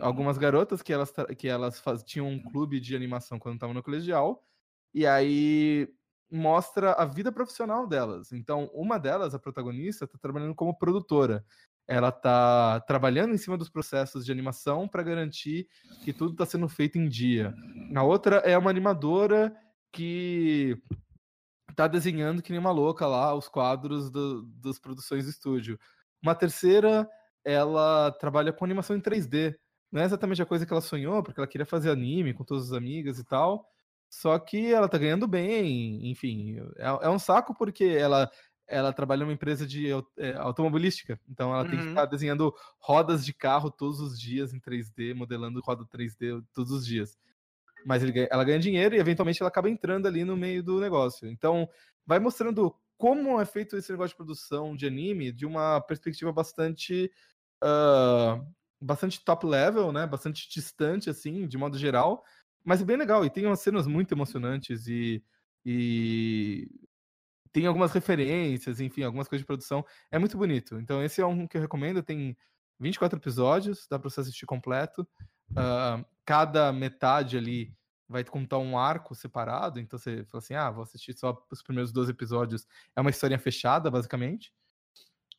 algumas 0.00 0.38
garotas 0.38 0.82
que 0.82 0.92
elas, 0.92 1.12
que 1.38 1.48
elas 1.48 1.80
faz- 1.80 2.04
tinham 2.04 2.28
um 2.28 2.42
clube 2.42 2.80
de 2.80 2.96
animação 2.96 3.38
quando 3.38 3.56
estavam 3.56 3.74
no 3.74 3.82
colegial, 3.82 4.46
e 4.94 5.06
aí 5.06 5.88
mostra 6.30 6.92
a 6.94 7.04
vida 7.06 7.32
profissional 7.32 7.86
delas. 7.88 8.32
Então, 8.32 8.70
uma 8.74 8.98
delas, 8.98 9.34
a 9.34 9.38
protagonista, 9.38 10.06
tá 10.08 10.18
trabalhando 10.20 10.54
como 10.54 10.76
produtora. 10.78 11.44
Ela 11.86 12.10
tá 12.10 12.80
trabalhando 12.86 13.34
em 13.34 13.38
cima 13.38 13.58
dos 13.58 13.68
processos 13.68 14.24
de 14.24 14.32
animação 14.32 14.88
para 14.88 15.02
garantir 15.02 15.68
que 16.02 16.12
tudo 16.12 16.32
está 16.32 16.46
sendo 16.46 16.68
feito 16.68 16.98
em 16.98 17.08
dia. 17.08 17.54
A 17.94 18.02
outra 18.02 18.36
é 18.36 18.56
uma 18.56 18.70
animadora 18.70 19.54
que 19.92 20.76
tá 21.76 21.86
desenhando 21.86 22.42
que 22.42 22.50
nem 22.50 22.58
uma 22.58 22.70
louca 22.70 23.06
lá 23.06 23.34
os 23.34 23.48
quadros 23.48 24.10
do- 24.10 24.42
das 24.62 24.78
produções 24.78 25.24
do 25.24 25.30
estúdio. 25.30 25.78
Uma 26.22 26.34
terceira, 26.34 27.08
ela 27.44 28.10
trabalha 28.12 28.52
com 28.52 28.64
animação 28.64 28.96
em 28.96 29.00
3D. 29.00 29.54
Não 29.92 30.00
é 30.00 30.04
exatamente 30.04 30.42
a 30.42 30.46
coisa 30.46 30.64
que 30.64 30.72
ela 30.72 30.80
sonhou, 30.80 31.22
porque 31.22 31.38
ela 31.38 31.46
queria 31.46 31.66
fazer 31.66 31.90
anime 31.90 32.32
com 32.34 32.44
todas 32.44 32.66
as 32.66 32.72
amigas 32.72 33.18
e 33.18 33.24
tal. 33.24 33.68
Só 34.10 34.38
que 34.38 34.72
ela 34.72 34.88
tá 34.88 34.96
ganhando 34.96 35.26
bem, 35.26 36.10
enfim. 36.10 36.56
É, 36.76 37.06
é 37.06 37.10
um 37.10 37.18
saco 37.18 37.54
porque 37.54 37.84
ela, 37.84 38.30
ela 38.66 38.92
trabalha 38.92 39.20
numa 39.20 39.32
empresa 39.32 39.66
de 39.66 39.88
é, 40.18 40.34
automobilística. 40.36 41.20
Então 41.28 41.52
ela 41.54 41.64
tem 41.64 41.78
que 41.78 41.84
Uhum. 41.84 41.88
ficar 41.88 42.06
desenhando 42.06 42.54
rodas 42.80 43.24
de 43.24 43.32
carro 43.34 43.70
todos 43.70 44.00
os 44.00 44.18
dias 44.18 44.54
em 44.54 44.60
3D, 44.60 45.14
modelando 45.14 45.60
roda 45.60 45.84
3D 45.86 46.42
todos 46.52 46.72
os 46.72 46.86
dias. 46.86 47.18
Mas 47.84 48.02
ele 48.02 48.26
ela 48.30 48.44
ganha 48.44 48.58
dinheiro 48.58 48.94
e 48.94 48.98
eventualmente 48.98 49.42
ela 49.42 49.48
acaba 49.48 49.68
entrando 49.70 50.06
ali 50.06 50.24
no 50.24 50.36
meio 50.36 50.62
do 50.62 50.80
negócio. 50.80 51.28
Então 51.28 51.68
vai 52.06 52.18
mostrando 52.18 52.74
como 52.96 53.40
é 53.40 53.44
feito 53.44 53.76
esse 53.76 53.90
negócio 53.92 54.10
de 54.10 54.16
produção 54.16 54.74
de 54.76 54.86
anime 54.86 55.32
de 55.32 55.44
uma 55.46 55.80
perspectiva 55.80 56.32
bastante 56.32 57.10
ah, 57.62 58.40
bastante 58.80 59.24
top 59.24 59.46
level, 59.46 59.92
né? 59.92 60.06
Bastante 60.06 60.48
distante, 60.50 61.10
assim, 61.10 61.46
de 61.48 61.58
modo 61.58 61.78
geral. 61.78 62.24
Mas 62.64 62.80
é 62.82 62.84
bem 62.84 62.96
legal. 62.96 63.24
E 63.24 63.30
tem 63.30 63.46
umas 63.46 63.60
cenas 63.60 63.86
muito 63.86 64.12
emocionantes 64.14 64.86
e, 64.86 65.22
e 65.64 66.68
tem 67.54 67.66
algumas 67.66 67.92
referências, 67.92 68.80
enfim, 68.80 69.04
algumas 69.04 69.28
coisas 69.28 69.42
de 69.42 69.46
produção. 69.46 69.86
É 70.10 70.18
muito 70.18 70.36
bonito. 70.36 70.76
Então, 70.80 71.00
esse 71.04 71.20
é 71.20 71.26
um 71.26 71.46
que 71.46 71.56
eu 71.56 71.60
recomendo. 71.60 72.02
Tem 72.02 72.36
24 72.80 73.16
episódios, 73.16 73.86
dá 73.88 73.96
pra 73.96 74.10
você 74.10 74.20
assistir 74.22 74.44
completo. 74.44 75.06
Ah, 75.54 76.04
cada 76.26 76.72
metade 76.72 77.36
ali 77.38 77.72
vai 78.08 78.24
contar 78.24 78.58
um 78.58 78.76
arco 78.76 79.14
separado. 79.14 79.78
Então, 79.78 79.96
você 79.96 80.24
fala 80.24 80.42
assim: 80.42 80.54
ah, 80.54 80.68
vou 80.68 80.82
assistir 80.82 81.16
só 81.16 81.40
os 81.48 81.62
primeiros 81.62 81.92
12 81.92 82.10
episódios. 82.10 82.66
É 82.96 83.00
uma 83.00 83.10
historinha 83.10 83.38
fechada, 83.38 83.88
basicamente. 83.88 84.52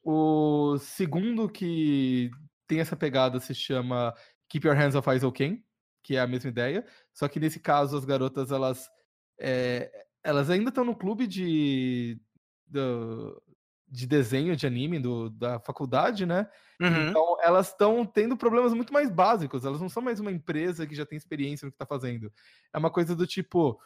O 0.01 0.77
segundo 0.77 1.49
que 1.49 2.31
tem 2.65 2.79
essa 2.79 2.95
pegada 2.95 3.41
se 3.41 3.53
chama 3.53 4.15
Keep 4.47 4.65
Your 4.65 4.77
Hands 4.77 4.95
Off 4.95 5.09
Eyes 5.09 5.23
Ken, 5.33 5.61
que 6.01 6.15
é 6.15 6.21
a 6.21 6.27
mesma 6.27 6.49
ideia. 6.49 6.87
Só 7.13 7.27
que 7.27 7.41
nesse 7.41 7.59
caso 7.59 7.97
as 7.97 8.05
garotas 8.05 8.51
elas 8.51 8.89
é, 9.37 10.04
elas 10.25 10.49
ainda 10.49 10.69
estão 10.69 10.83
no 10.83 10.95
clube 10.95 11.27
de 11.27 12.19
do- 12.67 13.41
de 13.87 14.07
desenho 14.07 14.55
de 14.55 14.65
anime 14.65 14.99
do, 14.99 15.29
da 15.29 15.59
faculdade, 15.59 16.25
né? 16.25 16.49
Uhum. 16.81 17.09
Então 17.09 17.37
elas 17.41 17.67
estão 17.69 18.03
tendo 18.05 18.35
problemas 18.35 18.73
muito 18.73 18.91
mais 18.91 19.09
básicos. 19.11 19.63
Elas 19.63 19.79
não 19.79 19.87
são 19.87 20.01
mais 20.01 20.19
uma 20.19 20.31
empresa 20.31 20.87
que 20.87 20.95
já 20.95 21.05
tem 21.05 21.15
experiência 21.17 21.65
no 21.65 21.71
que 21.71 21.75
está 21.75 21.85
fazendo. 21.85 22.33
É 22.73 22.77
uma 22.79 22.89
coisa 22.89 23.15
do 23.15 23.27
tipo, 23.27 23.79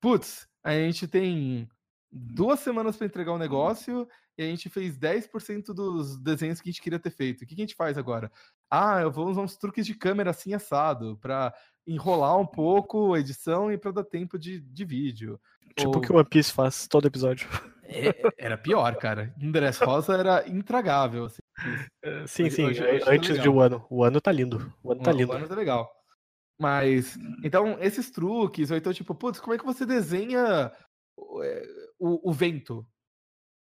putz, 0.00 0.48
a 0.64 0.72
gente 0.72 1.06
tem 1.06 1.68
duas 2.10 2.60
semanas 2.60 2.96
para 2.96 3.06
entregar 3.06 3.32
o 3.32 3.38
negócio 3.38 4.06
e 4.36 4.42
a 4.42 4.46
gente 4.46 4.68
fez 4.68 4.98
10% 4.98 5.72
dos 5.72 6.18
desenhos 6.18 6.60
que 6.60 6.68
a 6.68 6.72
gente 6.72 6.82
queria 6.82 6.98
ter 6.98 7.10
feito. 7.10 7.42
O 7.42 7.46
que, 7.46 7.54
que 7.54 7.62
a 7.62 7.64
gente 7.64 7.76
faz 7.76 7.96
agora? 7.96 8.30
Ah, 8.68 9.00
eu 9.00 9.10
vou 9.10 9.28
usar 9.28 9.42
uns 9.42 9.56
truques 9.56 9.86
de 9.86 9.94
câmera 9.94 10.30
assim 10.30 10.52
assado 10.52 11.16
para 11.18 11.54
enrolar 11.86 12.38
um 12.38 12.46
pouco 12.46 13.14
a 13.14 13.20
edição 13.20 13.70
e 13.72 13.78
para 13.78 13.90
dar 13.92 14.04
tempo 14.04 14.38
de, 14.38 14.60
de 14.60 14.84
vídeo. 14.84 15.40
Tipo 15.76 15.90
o 15.90 15.94
Ou- 15.96 16.00
que 16.00 16.12
o 16.12 16.16
One 16.16 16.28
Piece 16.28 16.52
faz 16.52 16.86
todo 16.86 17.06
episódio. 17.06 17.48
É, 17.84 18.14
era 18.38 18.56
pior, 18.56 18.94
cara. 18.96 19.34
Dress 19.36 19.82
Rosa 19.84 20.14
era 20.16 20.48
intragável. 20.48 21.26
Assim. 21.26 21.42
É, 22.02 22.26
Sim, 22.26 22.44
Hoje- 22.44 22.54
sim, 22.56 22.64
hoje- 22.66 22.82
hoje 22.84 23.04
tá 23.04 23.10
antes 23.12 23.28
de 23.28 23.38
legal. 23.40 23.54
um 23.54 23.60
ano. 23.60 23.86
O 23.90 24.04
ano 24.04 24.20
tá 24.20 24.32
lindo. 24.32 24.72
O 24.82 24.92
ano 24.92 25.02
tá 25.02 25.10
O- 25.10 25.14
lindo. 25.14 25.32
O 25.32 25.34
Anos 25.36 25.50
é 25.50 25.54
legal. 25.54 25.90
Mas, 26.60 27.18
então, 27.42 27.76
esses 27.80 28.10
truques, 28.10 28.70
ou 28.70 28.76
então, 28.76 28.92
tipo, 28.92 29.14
putz, 29.14 29.40
como 29.40 29.54
é 29.54 29.58
que 29.58 29.64
você 29.64 29.84
desenha 29.84 30.70
o, 31.16 31.42
é, 31.42 31.62
o- 31.98 32.30
o 32.30 32.32
vento? 32.32 32.86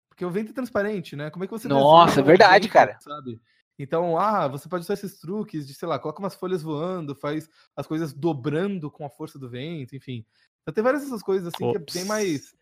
Porque 0.10 0.26
o 0.26 0.32
vento 0.32 0.50
é 0.52 0.54
transparente, 0.56 1.16
né? 1.16 1.30
Como 1.30 1.44
é 1.44 1.48
que 1.48 1.54
você 1.54 1.68
Nossa, 1.68 2.08
desenha 2.08 2.24
o 2.24 2.28
verdade, 2.28 2.64
vento, 2.64 2.74
cara. 2.74 2.98
Sabe? 3.00 3.40
Então, 3.80 4.18
ah, 4.18 4.48
você 4.48 4.68
pode 4.68 4.84
usar 4.84 4.96
esses 4.96 5.20
truques 5.20 5.68
de, 5.68 5.74
sei 5.74 5.88
lá, 5.88 6.00
coloca 6.00 6.20
umas 6.20 6.36
folhas 6.36 6.64
voando, 6.64 7.16
faz 7.16 7.50
as 7.76 7.86
coisas 7.86 8.12
dobrando 8.14 8.90
com 8.90 9.06
a 9.06 9.10
força 9.10 9.38
do 9.38 9.50
vento, 9.50 9.96
enfim. 9.96 10.26
Então 10.62 10.74
tem 10.74 10.84
várias 10.84 11.04
dessas 11.04 11.22
coisas 11.22 11.48
assim 11.48 11.72
que 11.72 11.78
é 11.78 11.80
bem 11.80 12.04
Ops. 12.04 12.08
mais 12.08 12.56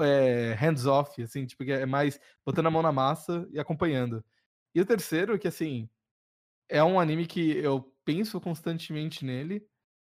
é, 0.00 0.54
hands-off, 0.54 1.22
assim, 1.22 1.44
tipo, 1.46 1.64
que 1.64 1.72
é 1.72 1.86
mais 1.86 2.18
botando 2.44 2.66
a 2.66 2.70
mão 2.70 2.82
na 2.82 2.92
massa 2.92 3.46
e 3.50 3.58
acompanhando. 3.58 4.24
E 4.74 4.80
o 4.80 4.86
terceiro, 4.86 5.38
que 5.38 5.48
assim, 5.48 5.88
é 6.68 6.82
um 6.82 6.98
anime 6.98 7.26
que 7.26 7.56
eu 7.58 7.92
penso 8.04 8.40
constantemente 8.40 9.24
nele, 9.24 9.66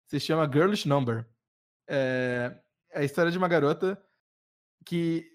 se 0.06 0.20
chama 0.20 0.50
Girlish 0.50 0.88
Number. 0.88 1.26
É, 1.88 2.58
é 2.90 3.00
a 3.00 3.04
história 3.04 3.30
de 3.30 3.38
uma 3.38 3.48
garota 3.48 4.02
que. 4.84 5.31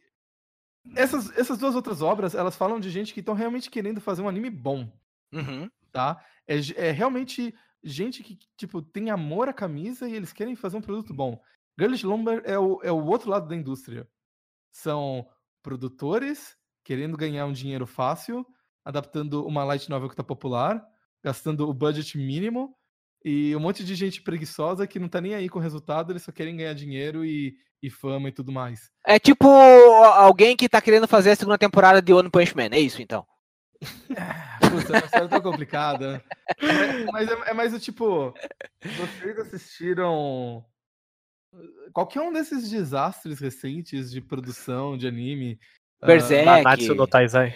Essas, 0.95 1.35
essas 1.37 1.57
duas 1.57 1.75
outras 1.75 2.01
obras, 2.01 2.35
elas 2.35 2.55
falam 2.55 2.79
de 2.79 2.89
gente 2.89 3.13
que 3.13 3.19
estão 3.19 3.33
realmente 3.35 3.69
querendo 3.69 4.01
fazer 4.01 4.21
um 4.21 4.29
anime 4.29 4.49
bom, 4.49 4.91
Uhum. 5.33 5.69
tá? 5.91 6.23
É, 6.47 6.57
é 6.75 6.91
realmente 6.91 7.53
gente 7.83 8.23
que, 8.23 8.37
tipo, 8.57 8.81
tem 8.81 9.09
amor 9.09 9.49
à 9.49 9.53
camisa 9.53 10.07
e 10.09 10.13
eles 10.15 10.33
querem 10.33 10.55
fazer 10.55 10.77
um 10.77 10.81
produto 10.81 11.13
bom. 11.13 11.41
Girlish 11.79 12.05
Lumber 12.05 12.41
é 12.45 12.57
o, 12.57 12.81
é 12.83 12.91
o 12.91 13.05
outro 13.05 13.29
lado 13.29 13.47
da 13.47 13.55
indústria. 13.55 14.07
São 14.71 15.27
produtores 15.61 16.55
querendo 16.83 17.17
ganhar 17.17 17.45
um 17.45 17.51
dinheiro 17.51 17.85
fácil, 17.85 18.45
adaptando 18.83 19.45
uma 19.45 19.63
light 19.63 19.89
novel 19.89 20.09
que 20.09 20.15
tá 20.15 20.23
popular, 20.23 20.85
gastando 21.23 21.67
o 21.67 21.73
budget 21.73 22.17
mínimo, 22.17 22.75
e 23.25 23.53
um 23.55 23.59
monte 23.59 23.83
de 23.83 23.93
gente 23.93 24.21
preguiçosa 24.21 24.87
que 24.87 24.99
não 24.99 25.09
tá 25.09 25.19
nem 25.19 25.35
aí 25.35 25.49
com 25.49 25.59
o 25.59 25.61
resultado, 25.61 26.11
eles 26.13 26.23
só 26.23 26.31
querem 26.31 26.55
ganhar 26.55 26.73
dinheiro 26.73 27.25
e, 27.25 27.57
e 27.81 27.89
fama 27.89 28.29
e 28.29 28.31
tudo 28.31 28.51
mais. 28.51 28.91
É 29.05 29.19
tipo 29.19 29.47
alguém 29.47 30.55
que 30.55 30.69
tá 30.69 30.81
querendo 30.81 31.07
fazer 31.07 31.31
a 31.31 31.35
segunda 31.35 31.57
temporada 31.57 32.01
de 32.01 32.13
One 32.13 32.29
Punch 32.29 32.55
Man, 32.55 32.69
é 32.71 32.79
isso 32.79 33.01
então. 33.01 33.25
Putz, 33.79 34.89
é 34.89 34.93
uma 34.93 35.05
história 35.05 35.27
tão 35.27 35.41
complicada. 35.41 36.23
É, 36.59 37.03
mas 37.11 37.29
é, 37.29 37.51
é 37.51 37.53
mais 37.53 37.73
o 37.73 37.79
tipo. 37.79 38.33
Vocês 38.83 39.37
assistiram. 39.39 40.65
Qualquer 41.93 42.21
um 42.21 42.33
desses 42.33 42.69
desastres 42.69 43.39
recentes 43.39 44.11
de 44.11 44.21
produção 44.21 44.97
de 44.97 45.07
anime. 45.07 45.59
ah, 46.01 46.07
Berserk. 46.07 46.45
Nanatsu 46.45 46.95
no 46.95 47.07
Taizai. 47.07 47.55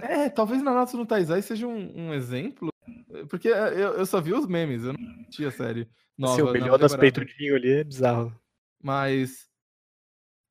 é, 0.00 0.28
talvez 0.28 0.62
Nanatsu 0.62 0.96
no 0.96 1.06
Taizai 1.06 1.42
seja 1.42 1.66
um, 1.66 2.08
um 2.08 2.14
exemplo. 2.14 2.70
Porque 3.28 3.48
eu, 3.48 3.54
eu 3.54 4.06
só 4.06 4.20
vi 4.20 4.32
os 4.32 4.46
memes, 4.46 4.84
eu 4.84 4.92
não 4.92 5.20
assisti 5.22 5.44
a 5.44 5.50
série 5.50 5.88
nova. 6.18 6.34
Se 6.34 6.40
nova 6.42 6.50
humilhou 6.52 6.78
das 6.78 6.92
temporada. 6.92 7.12
peitudinhos 7.20 7.56
ali, 7.56 7.72
é 7.72 7.84
bizarro. 7.84 8.40
Mas. 8.82 9.49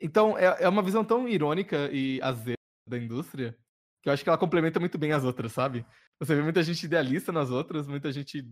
Então, 0.02 0.38
é, 0.38 0.64
é 0.64 0.70
uma 0.70 0.82
visão 0.82 1.04
tão 1.04 1.28
irônica 1.28 1.90
e 1.92 2.20
azeda 2.22 2.56
da 2.88 2.98
indústria 2.98 3.56
que 4.02 4.08
eu 4.10 4.14
acho 4.14 4.24
que 4.24 4.30
ela 4.30 4.38
complementa 4.38 4.80
muito 4.80 4.98
bem 4.98 5.12
as 5.12 5.24
outras, 5.24 5.52
sabe? 5.52 5.86
Você 6.20 6.34
vê 6.36 6.42
muita 6.42 6.64
gente 6.64 6.84
idealista 6.84 7.32
nas 7.32 7.50
outras, 7.50 7.88
muita 7.88 8.12
gente 8.12 8.46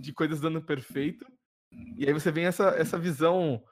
de 0.00 0.12
coisas 0.12 0.40
dando 0.40 0.62
perfeito. 0.62 1.26
E 1.96 2.06
aí 2.06 2.12
você 2.12 2.30
vem 2.30 2.46
essa, 2.46 2.68
essa 2.70 2.98
visão 2.98 3.62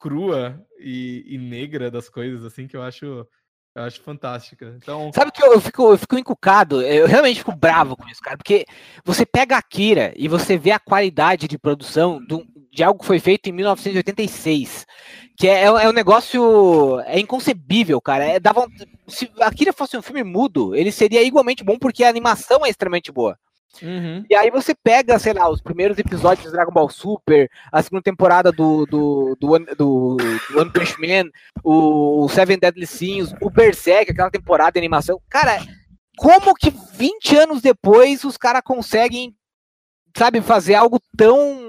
crua 0.00 0.64
e, 0.78 1.24
e 1.26 1.38
negra 1.38 1.90
das 1.90 2.08
coisas, 2.08 2.44
assim, 2.44 2.66
que 2.66 2.76
eu 2.76 2.82
acho, 2.82 3.04
eu 3.04 3.82
acho 3.82 4.00
fantástica. 4.02 4.74
Então, 4.76 5.12
Sabe 5.12 5.30
que 5.30 5.42
eu, 5.42 5.52
eu 5.52 5.60
fico, 5.60 5.92
eu 5.92 5.98
fico 5.98 6.18
encucado, 6.18 6.82
eu 6.82 7.06
realmente 7.06 7.38
fico 7.38 7.54
bravo 7.54 7.96
com 7.96 8.08
isso, 8.08 8.20
cara, 8.20 8.36
porque 8.36 8.64
você 9.04 9.26
pega 9.26 9.56
a 9.56 9.58
Akira 9.58 10.12
e 10.16 10.26
você 10.26 10.56
vê 10.56 10.70
a 10.72 10.80
qualidade 10.80 11.46
de 11.46 11.58
produção 11.58 12.24
do- 12.24 12.46
de 12.72 12.82
algo 12.84 13.00
que 13.00 13.06
foi 13.06 13.18
feito 13.18 13.48
em 13.48 13.52
1986, 13.52 14.86
que 15.36 15.48
é, 15.48 15.64
é 15.64 15.88
um 15.88 15.92
negócio 15.92 17.00
é 17.06 17.18
inconcebível, 17.18 18.00
cara. 18.00 18.24
É, 18.24 18.38
von- 18.52 18.68
se 19.08 19.30
Akira 19.40 19.72
fosse 19.72 19.96
um 19.96 20.02
filme 20.02 20.22
mudo, 20.22 20.74
ele 20.74 20.92
seria 20.92 21.22
igualmente 21.22 21.64
bom 21.64 21.78
porque 21.78 22.04
a 22.04 22.08
animação 22.08 22.64
é 22.64 22.68
extremamente 22.70 23.10
boa. 23.10 23.36
uhum, 23.82 24.24
E 24.28 24.34
aí 24.34 24.50
você 24.50 24.74
pega, 24.74 25.18
sei 25.18 25.32
lá, 25.32 25.48
os 25.50 25.60
primeiros 25.60 25.98
episódios 25.98 26.46
de 26.46 26.52
Dragon 26.52 26.72
Ball 26.72 26.88
Super, 26.90 27.50
a 27.72 27.82
segunda 27.82 28.02
temporada 28.02 28.52
do, 28.52 28.86
do, 28.86 29.36
do, 29.40 29.52
One- 29.52 29.66
do, 29.76 30.16
do 30.50 30.58
One 30.60 30.70
Punch 30.72 30.94
Man, 31.00 31.30
o, 31.64 32.24
o 32.24 32.28
Seven 32.28 32.58
Deadly 32.58 32.86
Sins, 32.86 33.32
o 33.40 33.50
Berserk, 33.50 34.10
aquela 34.12 34.30
temporada 34.30 34.72
de 34.72 34.78
animação. 34.78 35.20
Cara, 35.28 35.58
como 36.16 36.54
que 36.54 36.70
20 36.94 37.36
anos 37.36 37.62
depois 37.62 38.24
os 38.24 38.36
caras 38.36 38.62
conseguem, 38.64 39.34
sabe, 40.16 40.40
fazer 40.40 40.74
algo 40.74 41.00
tão 41.16 41.68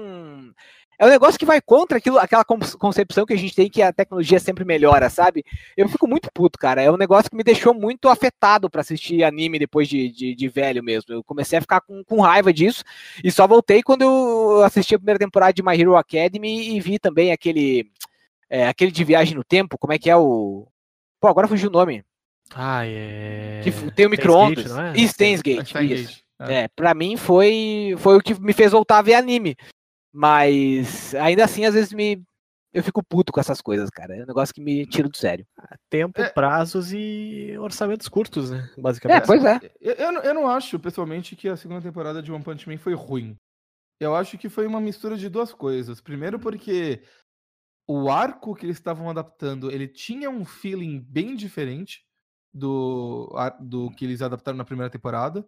é 1.02 1.06
um 1.06 1.10
negócio 1.10 1.38
que 1.38 1.44
vai 1.44 1.60
contra 1.60 1.98
aquilo, 1.98 2.18
aquela 2.18 2.44
con- 2.44 2.58
concepção 2.78 3.26
que 3.26 3.32
a 3.32 3.36
gente 3.36 3.54
tem 3.54 3.68
que 3.68 3.82
a 3.82 3.92
tecnologia 3.92 4.38
sempre 4.38 4.64
melhora, 4.64 5.10
sabe? 5.10 5.44
Eu 5.76 5.88
fico 5.88 6.06
muito 6.06 6.30
puto, 6.32 6.58
cara. 6.58 6.80
É 6.82 6.90
um 6.90 6.96
negócio 6.96 7.30
que 7.30 7.36
me 7.36 7.42
deixou 7.42 7.74
muito 7.74 8.08
afetado 8.08 8.70
pra 8.70 8.80
assistir 8.82 9.24
anime 9.24 9.58
depois 9.58 9.88
de, 9.88 10.10
de, 10.10 10.34
de 10.34 10.48
velho 10.48 10.82
mesmo. 10.82 11.12
Eu 11.12 11.24
comecei 11.24 11.58
a 11.58 11.60
ficar 11.62 11.80
com, 11.80 12.04
com 12.04 12.20
raiva 12.20 12.52
disso 12.52 12.84
e 13.22 13.30
só 13.30 13.46
voltei 13.46 13.82
quando 13.82 14.02
eu 14.02 14.62
assisti 14.64 14.94
a 14.94 14.98
primeira 14.98 15.18
temporada 15.18 15.52
de 15.52 15.62
My 15.62 15.78
Hero 15.80 15.96
Academy 15.96 16.68
e 16.76 16.80
vi 16.80 16.98
também 16.98 17.32
aquele, 17.32 17.90
é, 18.48 18.68
aquele 18.68 18.90
de 18.92 19.02
viagem 19.04 19.34
no 19.34 19.42
tempo. 19.44 19.76
Como 19.78 19.92
é 19.92 19.98
que 19.98 20.08
é 20.08 20.16
o. 20.16 20.66
Pô, 21.20 21.28
agora 21.28 21.48
fugiu 21.48 21.68
o 21.68 21.72
nome. 21.72 22.04
Ah, 22.54 22.86
é. 22.86 23.60
Que 23.64 23.70
tem 23.92 24.06
o 24.06 24.10
micro-ondas. 24.10 24.66
não 24.66 24.82
é? 24.82 24.92
E 24.94 25.08
Steins 25.08 25.40
Gate. 25.40 25.66
Steins 25.66 25.88
Gate, 25.88 26.00
isso. 26.00 26.22
é. 26.40 26.54
É, 26.64 26.68
pra 26.68 26.92
mim 26.94 27.16
foi, 27.16 27.94
foi 27.98 28.16
o 28.16 28.20
que 28.20 28.38
me 28.40 28.52
fez 28.52 28.72
voltar 28.72 28.98
a 28.98 29.02
ver 29.02 29.14
anime. 29.14 29.56
Mas 30.12 31.14
ainda 31.14 31.44
assim, 31.44 31.64
às 31.64 31.74
vezes 31.74 31.92
me. 31.92 32.22
Eu 32.72 32.82
fico 32.82 33.02
puto 33.04 33.32
com 33.32 33.40
essas 33.40 33.60
coisas, 33.60 33.90
cara. 33.90 34.16
É 34.16 34.22
um 34.22 34.26
negócio 34.26 34.54
que 34.54 34.60
me 34.60 34.86
tira 34.86 35.06
do 35.08 35.16
sério. 35.16 35.46
Tempo, 35.90 36.20
É. 36.22 36.28
prazos 36.30 36.90
e 36.92 37.54
orçamentos 37.58 38.08
curtos, 38.08 38.50
né? 38.50 38.70
É, 38.76 38.80
Basicamente. 38.80 39.26
pois 39.26 39.44
é. 39.44 39.60
Eu, 39.78 39.92
eu, 39.94 40.12
não- 40.12 40.22
eu 40.22 40.34
não 40.34 40.48
acho, 40.48 40.78
pessoalmente, 40.78 41.36
que 41.36 41.48
a 41.48 41.56
segunda 41.56 41.82
temporada 41.82 42.22
de 42.22 42.32
One 42.32 42.42
Punch 42.42 42.66
Man 42.66 42.78
foi 42.78 42.94
ruim. 42.94 43.36
Eu 44.00 44.14
acho 44.16 44.38
que 44.38 44.48
foi 44.48 44.66
uma 44.66 44.80
mistura 44.80 45.18
de 45.18 45.28
duas 45.28 45.52
coisas. 45.52 46.00
Primeiro 46.00 46.38
porque 46.38 47.02
o 47.86 48.10
arco 48.10 48.54
que 48.54 48.64
eles 48.64 48.78
estavam 48.78 49.08
adaptando, 49.10 49.70
ele 49.70 49.86
tinha 49.86 50.30
um 50.30 50.44
feeling 50.44 50.98
bem 51.00 51.36
diferente 51.36 52.00
do, 52.54 53.30
do 53.60 53.90
que 53.90 54.04
eles 54.06 54.22
adaptaram 54.22 54.56
na 54.56 54.64
primeira 54.64 54.90
temporada. 54.90 55.46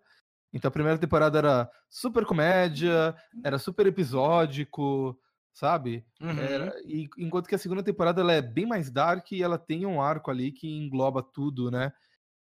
Então 0.55 0.69
a 0.69 0.73
primeira 0.73 0.99
temporada 0.99 1.37
era 1.37 1.71
super 1.91 2.25
comédia, 2.25 3.15
era 3.45 3.59
super 3.59 3.87
episódico, 3.89 5.19
sabe? 5.53 6.07
Era- 6.41 6.81
e, 6.87 7.09
enquanto 7.19 7.49
que 7.49 7.57
a 7.57 7.59
segunda 7.59 7.83
temporada 7.83 8.21
ela 8.21 8.33
é 8.33 8.41
bem 8.41 8.65
mais 8.65 8.89
dark 8.91 9.33
e 9.33 9.43
ela 9.43 9.59
tem 9.59 9.85
um 9.85 10.01
arco 10.01 10.31
ali 10.31 10.53
que 10.53 10.69
engloba 10.69 11.23
tudo, 11.23 11.71
né? 11.73 11.93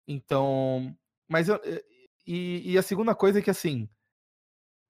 Então. 0.07 0.97
Mas 1.29 1.49
eu. 1.49 1.57
eh, 1.65 1.85
E, 2.27 2.73
e 2.73 2.79
a 2.79 2.83
segunda 2.83 3.15
coisa 3.15 3.41
é 3.41 3.43
que, 3.43 3.51
assim. 3.51 3.89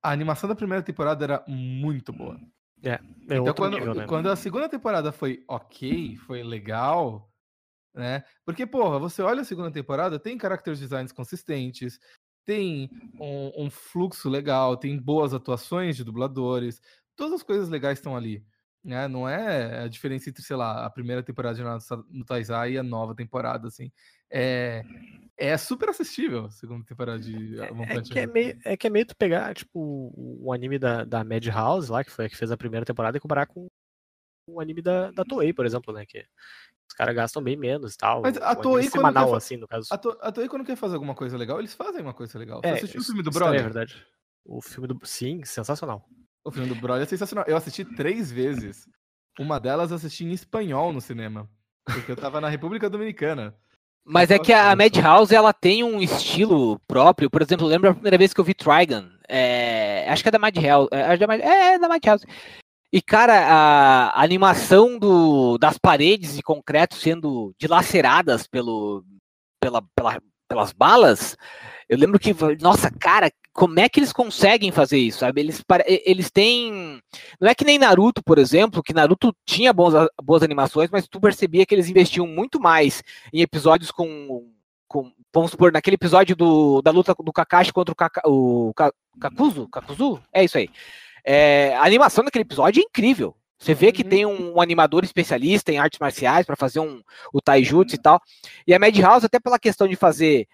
A 0.03 0.11
animação 0.13 0.49
da 0.49 0.55
primeira 0.55 0.83
temporada 0.85 1.25
era 1.25 1.45
muito 1.49 2.13
boa. 2.13 2.39
É 2.83 3.01
então, 3.25 3.47
outro 3.47 3.65
quando, 3.65 3.79
nível, 3.79 3.95
né? 3.95 4.07
quando 4.07 4.29
a 4.29 4.37
segunda 4.37 4.69
temporada 4.69 5.11
foi 5.11 5.43
ok, 5.49 6.15
foi 6.17 6.43
legal, 6.43 7.33
né? 7.95 8.23
Porque, 8.45 8.67
porra, 8.67 8.99
você 8.99 9.23
olha 9.23 9.41
a 9.41 9.45
segunda 9.45 9.71
temporada, 9.71 10.21
tem 10.21 10.39
character 10.39 10.75
designs 10.77 11.11
consistentes, 11.11 11.99
tem 12.45 12.91
um, 13.19 13.65
um 13.65 13.71
fluxo 13.71 14.29
legal, 14.29 14.77
tem 14.77 14.99
boas 14.99 15.35
atuações 15.35 15.97
de 15.97 16.05
dubladores, 16.05 16.81
todas 17.17 17.35
as 17.35 17.43
coisas 17.43 17.69
legais 17.69 17.99
estão 17.99 18.17
ali. 18.17 18.45
Né? 18.85 19.09
Não 19.09 19.27
é 19.27 19.85
a 19.85 19.89
diferença 19.89 20.29
entre, 20.29 20.43
sei 20.43 20.57
lá, 20.57 20.85
a 20.85 20.91
primeira 20.91 21.23
temporada 21.23 21.57
de 21.57 21.63
Naruto 21.63 22.07
no 22.11 22.25
Taizai 22.25 22.73
e 22.73 22.79
a 22.79 22.83
nova 22.83 23.15
temporada, 23.15 23.69
assim. 23.69 23.91
É, 24.31 24.85
é 25.39 25.57
super 25.57 25.89
assistível 25.89 26.47
a 26.47 26.51
segunda 26.51 26.85
temporada 26.85 27.19
de 27.19 27.59
É 27.61 27.69
Punch 27.69 28.11
que 28.11 28.19
é, 28.19 28.27
meio, 28.27 28.59
é 28.63 28.77
que 28.77 28.87
é 28.87 28.91
meio 28.91 29.07
tu 29.07 29.17
pegar, 29.17 29.55
tipo, 29.55 30.13
o 30.15 30.53
anime 30.53 30.79
da, 30.79 31.03
da 31.03 31.25
Madhouse 31.25 31.91
lá, 31.91 32.05
que 32.05 32.11
foi 32.11 32.27
a 32.27 32.29
que 32.29 32.37
fez 32.37 32.51
a 32.51 32.59
primeira 32.59 32.85
temporada, 32.85 33.17
e 33.17 33.21
comparar 33.21 33.47
com 33.47 33.69
o 34.47 34.61
anime 34.61 34.83
da, 34.83 35.11
da 35.11 35.25
Toei, 35.25 35.55
por 35.55 35.65
exemplo, 35.65 35.95
né? 35.95 36.05
Que 36.05 36.27
os 36.89 36.95
caras 36.95 37.15
gastam 37.15 37.43
bem 37.43 37.57
menos 37.57 37.95
e 37.95 37.97
tal. 37.99 38.23
Mas 38.23 38.37
a 38.37 38.55
Toei, 38.55 38.85
quando 38.85 38.93
semanal, 38.93 39.25
quer 39.27 39.31
fa- 39.33 39.37
assim, 39.39 39.57
no 39.57 39.67
caso. 39.67 39.89
A, 39.91 39.99
to, 39.99 40.17
a 40.21 40.31
Toei, 40.33 40.49
quando 40.49 40.65
quer 40.65 40.77
fazer 40.77 40.95
alguma 40.95 41.15
coisa 41.15 41.37
legal, 41.37 41.59
eles 41.59 41.75
fazem 41.75 42.03
uma 42.03 42.15
coisa 42.15 42.39
legal. 42.39 42.61
Você 42.61 42.69
É, 42.69 42.73
assistiu 42.75 43.01
o 43.01 43.05
filme 43.05 43.23
do 43.23 43.31
Brother? 43.31 43.61
É 43.61 43.63
verdade. 43.63 44.07
O 44.45 44.61
filme 44.61 44.87
do. 44.87 44.99
Sim, 45.05 45.43
sensacional. 45.45 46.07
O 46.45 46.51
filme 46.51 46.69
do 46.69 46.75
Brother 46.75 47.03
é 47.03 47.07
sensacional. 47.07 47.45
Eu 47.49 47.57
assisti 47.57 47.85
três 47.85 48.31
vezes. 48.31 48.87
Uma 49.39 49.59
delas 49.59 49.91
eu 49.91 49.97
assisti 49.97 50.25
em 50.25 50.33
espanhol 50.33 50.93
no 50.93 51.01
cinema. 51.01 51.49
Porque 51.87 52.13
eu 52.13 52.17
tava 52.17 52.41
na 52.41 52.49
República 52.49 52.89
Dominicana. 52.89 53.55
Mas 54.07 54.31
é 54.31 54.39
que 54.39 54.53
a 54.53 54.77
Madhouse 54.77 55.35
ela 55.35 55.53
tem 55.53 55.83
um 55.83 56.01
estilo 56.01 56.79
próprio. 56.87 57.31
Por 57.31 57.41
exemplo, 57.41 57.67
lembra 57.67 57.91
a 57.91 57.95
primeira 57.95 58.19
vez 58.19 58.35
que 58.35 58.41
eu 58.41 58.45
vi 58.45 58.53
Trigun? 58.53 59.09
É, 59.27 60.07
acho 60.11 60.23
que 60.23 60.29
é 60.29 60.33
da 60.33 60.39
Madhouse. 60.39 60.89
É, 60.93 61.27
Mad- 61.27 61.41
é, 61.41 61.75
é 61.75 61.79
da 61.79 61.89
Madhouse. 61.89 62.27
E, 62.95 63.03
cara, 63.03 63.35
a, 63.49 64.23
animação 64.23 64.97
do, 65.01 65.59
das 65.59 65.77
paredes 65.77 66.37
de 66.37 66.43
concreto 66.45 66.95
sendo 66.95 67.53
dilaceradas 67.59 68.47
pelo, 68.47 69.05
pela, 69.61 69.83
pela- 69.97 70.23
pelas 70.49 70.73
balas, 70.73 71.37
eu 71.89 71.99
lembro 71.99 72.21
que, 72.21 72.33
nossa, 72.61 72.89
cara, 72.93 73.33
como 73.53 73.81
é 73.81 73.89
que 73.89 73.99
eles 73.99 74.13
conseguem 74.13 74.71
fazer 74.71 74.99
isso, 74.99 75.19
sabe? 75.19 75.41
Eles, 75.41 75.61
eles 76.07 76.31
têm. 76.31 77.01
Não 77.41 77.49
é 77.49 77.55
que 77.57 77.65
nem 77.65 77.79
Naruto, 77.79 78.23
por 78.25 78.39
exemplo, 78.39 78.81
que 78.81 78.95
Naruto 78.95 79.35
tinha 79.45 79.73
bons, 79.73 79.93
boas 80.23 80.45
animações, 80.45 80.89
mas 80.89 81.09
tu 81.09 81.21
percebia 81.21 81.67
que 81.67 81.75
eles 81.75 81.89
investiam 81.89 82.29
muito 82.29 82.61
mais 82.61 83.03
em 83.33 83.41
episódios 83.41 83.91
com. 83.91 84.53
com 84.87 85.11
vamos 85.35 85.51
supor, 85.51 85.73
naquele 85.73 85.97
episódio 85.97 86.37
do, 86.37 86.81
da 86.81 86.93
luta 86.93 87.13
do 87.19 87.33
Kakashi 87.33 87.73
contra 87.73 87.93
o, 87.93 87.97
Kaka, 87.97 88.23
o 88.25 88.73
Ka- 88.73 88.93
Kakuzu? 89.21 89.69
Kakuzu? 89.69 90.23
É 90.33 90.45
isso 90.45 90.57
aí. 90.59 90.71
É, 91.25 91.75
a 91.77 91.85
animação 91.85 92.25
daquele 92.25 92.43
episódio 92.43 92.81
é 92.81 92.85
incrível. 92.85 93.35
Você 93.59 93.73
vê 93.73 93.91
que 93.93 94.03
Uhum. 94.03 94.09
tem 94.09 94.27
um, 94.27 94.55
um 94.57 94.61
animador 94.61 95.05
especialista 95.05 95.73
em 95.73 95.79
artes 95.79 95.99
marciais 95.99 96.45
para 96.45 96.57
fazer 96.57 96.81
um, 96.81 97.03
o 97.33 97.41
taijutsu 97.41 97.95
e 97.95 97.99
tal. 97.99 98.21
E 98.67 98.75
a 98.75 98.79
Madhouse, 98.79 99.25
até 99.25 99.41
pela 99.41 99.59
questão 99.59 99.89
de 99.89 99.97
fazer 99.97 100.47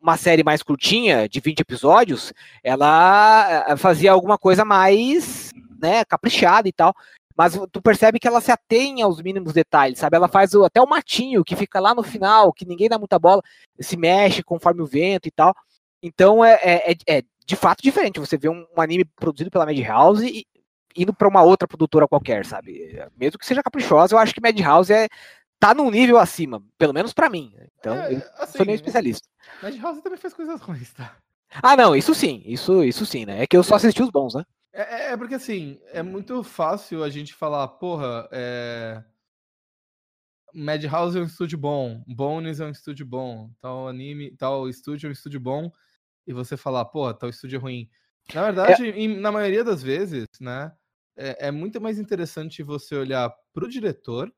uma 0.00 0.16
série 0.16 0.42
mais 0.44 0.62
curtinha, 0.62 1.28
de 1.28 1.40
20 1.40 1.60
episódios, 1.60 2.32
ela 2.62 3.64
eh, 3.68 3.76
fazia 3.76 4.12
alguma 4.12 4.36
coisa 4.36 4.64
mais, 4.64 5.50
né, 5.80 6.04
caprichada 6.04 6.68
e 6.68 6.72
tal. 6.72 6.94
Mas 7.36 7.58
tu 7.72 7.82
percebe 7.82 8.18
que 8.20 8.28
ela 8.28 8.40
se 8.40 8.52
atém 8.52 9.02
aos 9.02 9.20
mínimos 9.20 9.52
detalhes, 9.52 9.98
sabe? 9.98 10.16
Ela 10.16 10.28
faz 10.28 10.54
o- 10.54 10.64
até 10.64 10.80
o 10.80 10.86
matinho 10.88 11.42
que 11.42 11.56
fica 11.56 11.80
lá 11.80 11.94
no 11.94 12.02
final, 12.02 12.52
que 12.52 12.64
ninguém 12.66 12.88
dá 12.88 12.98
muita 12.98 13.18
bola, 13.18 13.42
se 13.80 13.96
mexe 13.96 14.42
conforme 14.42 14.82
o 14.82 14.86
vento 14.86 15.26
e 15.26 15.30
tal. 15.32 15.54
Então 16.02 16.44
é, 16.44 16.52
é, 16.62 16.92
é- 16.92 17.18
é 17.18 17.22
de 17.46 17.56
fato 17.56 17.82
diferente 17.82 18.20
você 18.20 18.36
vê 18.36 18.48
um, 18.48 18.66
um 18.76 18.80
anime 18.80 19.04
produzido 19.04 19.50
pela 19.50 19.66
Madhouse 19.66 20.26
e 20.26 20.46
indo 20.96 21.12
para 21.12 21.28
uma 21.28 21.42
outra 21.42 21.66
produtora 21.66 22.06
qualquer, 22.08 22.46
sabe? 22.46 22.96
Mesmo 23.16 23.38
que 23.38 23.46
seja 23.46 23.62
caprichosa, 23.62 24.14
eu 24.14 24.18
acho 24.18 24.34
que 24.34 24.40
Madhouse 24.40 24.92
é 24.92 25.08
tá 25.58 25.74
num 25.74 25.90
nível 25.90 26.18
acima, 26.18 26.62
pelo 26.78 26.92
menos 26.92 27.12
para 27.12 27.30
mim. 27.30 27.52
Então, 27.78 27.96
É, 27.96 28.14
eu 28.14 28.22
assim, 28.38 28.58
sou 28.58 28.66
nem 28.66 28.74
especialista. 28.74 29.28
Madhouse 29.62 30.02
também 30.02 30.18
faz 30.18 30.34
coisas 30.34 30.60
ruins, 30.62 30.92
tá? 30.92 31.16
Ah, 31.62 31.76
não, 31.76 31.94
isso 31.94 32.14
sim, 32.14 32.42
isso, 32.44 32.82
isso 32.84 33.06
sim, 33.06 33.24
né? 33.26 33.42
É 33.42 33.46
que 33.46 33.56
eu 33.56 33.62
só 33.62 33.76
assisti 33.76 34.02
os 34.02 34.10
bons, 34.10 34.34
né? 34.34 34.44
É, 34.72 34.82
é- 34.82 35.12
é 35.12 35.16
porque 35.16 35.34
assim, 35.34 35.80
é 35.86 36.02
muito 36.02 36.42
fácil 36.42 37.02
a 37.04 37.10
gente 37.10 37.34
falar, 37.34 37.66
porra, 37.68 38.28
é. 38.32 39.02
Madhouse 40.54 41.18
é 41.18 41.20
um 41.20 41.24
estúdio 41.24 41.58
bom, 41.58 42.02
Bones 42.06 42.60
é 42.60 42.64
um 42.66 42.70
estúdio 42.70 43.04
bom, 43.04 43.50
tal 43.60 43.88
anime, 43.88 44.30
tal 44.36 44.68
estúdio 44.68 45.08
é 45.08 45.10
um 45.10 45.12
estúdio 45.12 45.40
bom, 45.40 45.70
e 46.26 46.32
você 46.32 46.56
falar, 46.56 46.84
porra, 46.86 47.14
tal 47.14 47.28
estúdio 47.28 47.56
é 47.56 47.60
ruim. 47.60 47.88
Na 48.34 48.42
verdade, 48.44 48.86
em- 48.90 49.18
na 49.20 49.30
maioria 49.32 49.62
das 49.64 49.82
vezes, 49.82 50.26
né, 50.40 50.72
é, 51.16 51.48
é 51.48 51.50
muito 51.50 51.80
mais 51.80 51.98
interessante 51.98 52.62
você 52.62 52.94
olhar 52.96 53.30
pro 53.52 53.68
diretor 53.68 54.32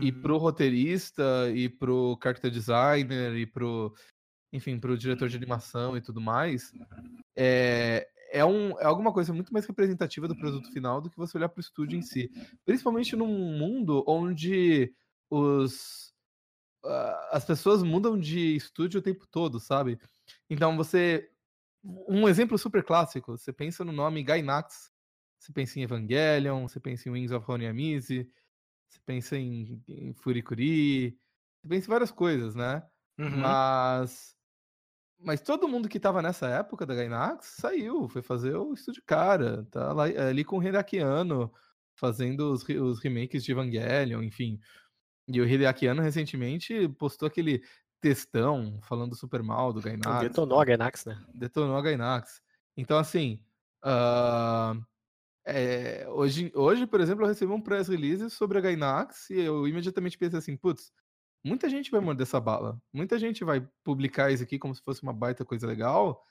e 0.00 0.12
pro 0.12 0.36
roteirista 0.38 1.50
e 1.54 1.68
pro 1.68 2.16
character 2.22 2.50
designer 2.50 3.34
e 3.36 3.44
pro 3.46 3.92
enfim 4.52 4.78
pro 4.78 4.96
diretor 4.96 5.28
de 5.28 5.36
animação 5.36 5.96
e 5.96 6.00
tudo 6.00 6.20
mais 6.20 6.72
é, 7.36 8.06
é, 8.32 8.44
um, 8.44 8.78
é 8.78 8.84
alguma 8.84 9.12
coisa 9.12 9.32
muito 9.32 9.52
mais 9.52 9.66
representativa 9.66 10.28
do 10.28 10.36
produto 10.36 10.72
final 10.72 11.00
do 11.00 11.10
que 11.10 11.16
você 11.16 11.36
olhar 11.38 11.48
pro 11.48 11.60
estúdio 11.60 11.98
em 11.98 12.02
si. 12.02 12.30
Principalmente 12.64 13.16
num 13.16 13.26
mundo 13.58 14.04
onde 14.06 14.94
os 15.28 16.12
ah, 16.84 17.30
as 17.32 17.44
pessoas 17.44 17.82
mudam 17.82 18.18
de 18.18 18.56
estúdio 18.56 19.00
o 19.00 19.02
tempo 19.02 19.26
todo 19.30 19.58
sabe 19.60 19.98
então 20.48 20.76
você 20.76 21.30
um 21.82 22.28
exemplo 22.28 22.58
super 22.58 22.82
clássico 22.84 23.36
você 23.36 23.52
pensa 23.52 23.84
no 23.84 23.92
nome 23.92 24.22
Gainax 24.22 24.90
você 25.38 25.52
pensa 25.52 25.78
em 25.78 25.82
Evangelion 25.82 26.68
você 26.68 26.78
pensa 26.80 27.08
em 27.08 27.12
Wings 27.12 27.32
of 27.32 27.50
Honiamizi 27.50 28.30
você 28.90 29.00
pensa 29.06 29.38
em, 29.38 29.82
em 29.88 30.12
Furikuri, 30.14 31.16
você 31.60 31.68
pensa 31.68 31.86
em 31.86 31.90
várias 31.90 32.10
coisas, 32.10 32.54
né? 32.54 32.82
Uhum. 33.18 33.38
Mas. 33.38 34.36
Mas 35.22 35.42
todo 35.42 35.68
mundo 35.68 35.88
que 35.88 36.00
tava 36.00 36.22
nessa 36.22 36.48
época 36.48 36.86
da 36.86 36.94
Gainax 36.94 37.56
saiu, 37.58 38.08
foi 38.08 38.22
fazer 38.22 38.56
o 38.56 38.72
estúdio 38.72 39.02
cara, 39.04 39.66
tá 39.70 39.92
lá, 39.92 40.04
ali 40.04 40.42
com 40.42 40.58
o 40.58 40.62
Hideaki 40.66 40.98
Anno, 40.98 41.52
fazendo 41.94 42.50
os, 42.50 42.66
os 42.66 42.98
remakes 43.00 43.44
de 43.44 43.52
Evangelion, 43.52 44.22
enfim. 44.22 44.58
E 45.28 45.38
o 45.38 45.46
Hideaki 45.46 45.86
Anno 45.86 46.00
recentemente 46.00 46.88
postou 46.88 47.28
aquele 47.28 47.62
textão 48.00 48.78
falando 48.82 49.14
super 49.14 49.42
mal 49.42 49.72
do 49.72 49.80
Gainax. 49.80 50.22
Detonou 50.22 50.60
a 50.60 50.64
Gainax, 50.64 51.04
né? 51.04 51.22
detonou 51.34 51.76
a 51.76 51.82
Gainax. 51.82 52.40
Então, 52.76 52.98
assim, 52.98 53.44
ah, 53.82 54.74
é, 55.44 56.06
hoje, 56.08 56.52
hoje, 56.54 56.86
por 56.86 57.00
exemplo, 57.00 57.24
eu 57.24 57.28
recebi 57.28 57.52
um 57.52 57.60
press 57.60 57.88
release 57.88 58.28
sobre 58.30 58.58
a 58.58 58.60
Gainax 58.60 59.30
e 59.30 59.40
eu 59.40 59.66
imediatamente 59.66 60.16
pensei 60.18 60.38
assim, 60.38 60.56
putz, 60.56 60.92
muita 61.44 61.68
gente 61.68 61.90
vai 61.90 62.00
morder 62.00 62.22
essa 62.26 62.40
bala. 62.40 62.80
Muita 62.92 63.18
gente 63.18 63.44
vai 63.44 63.66
publicar 63.84 64.30
isso 64.30 64.42
aqui 64.42 64.58
como 64.58 64.74
se 64.74 64.82
fosse 64.82 65.02
uma 65.02 65.12
baita 65.12 65.44
coisa 65.44 65.66
legal, 65.66 66.22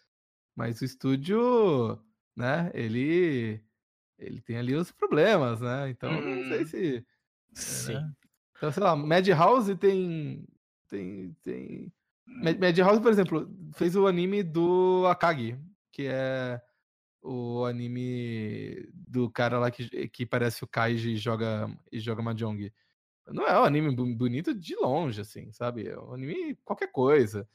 mas 0.56 0.82
o 0.82 0.86
estúdio, 0.86 2.00
né, 2.36 2.72
ele 2.74 3.64
ele 4.18 4.42
tem 4.42 4.58
ali 4.58 4.76
os 4.76 4.92
problemas, 4.92 5.62
né? 5.62 5.90
Então, 5.90 6.12
não 6.12 6.44
sei 6.50 6.62
Hum. 6.62 6.66
se. 6.66 7.06
Sim. 7.54 7.94
né? 7.94 8.12
Então, 8.58 8.72
sei 8.72 8.84
lá, 8.84 8.96
Madhouse 8.96 9.76
tem. 9.78 10.46
Tem. 10.90 11.36
tem... 11.44 11.94
Mad- 12.26 12.60
Madhouse, 12.60 13.02
por 13.02 13.12
exemplo, 13.12 13.50
fez 13.74 13.96
o 13.96 14.08
anime 14.08 14.44
do 14.44 15.06
Akagi, 15.08 15.58
que 15.92 16.08
é 16.08 16.62
o 17.22 17.66
anime 17.66 18.90
do 18.94 19.30
cara 19.30 19.60
lá 19.60 19.72
que, 19.72 20.08
que 20.10 20.26
parece 20.26 20.64
o 20.64 20.68
Kaiji 20.68 21.12
e 21.12 21.18
joga, 21.18 21.70
e 21.92 22.00
joga 22.00 22.22
Mahjong. 22.22 22.72
Não 23.28 23.46
é 23.46 23.60
um 23.60 23.64
anime 23.64 23.96
bonito 24.16 24.54
de 24.54 24.76
longe, 24.76 25.22
assim, 25.22 25.52
sabe? 25.52 25.88
É 25.88 26.00
um 26.00 26.14
anime 26.14 26.56
qualquer 26.64 26.92
coisa. 26.92 27.48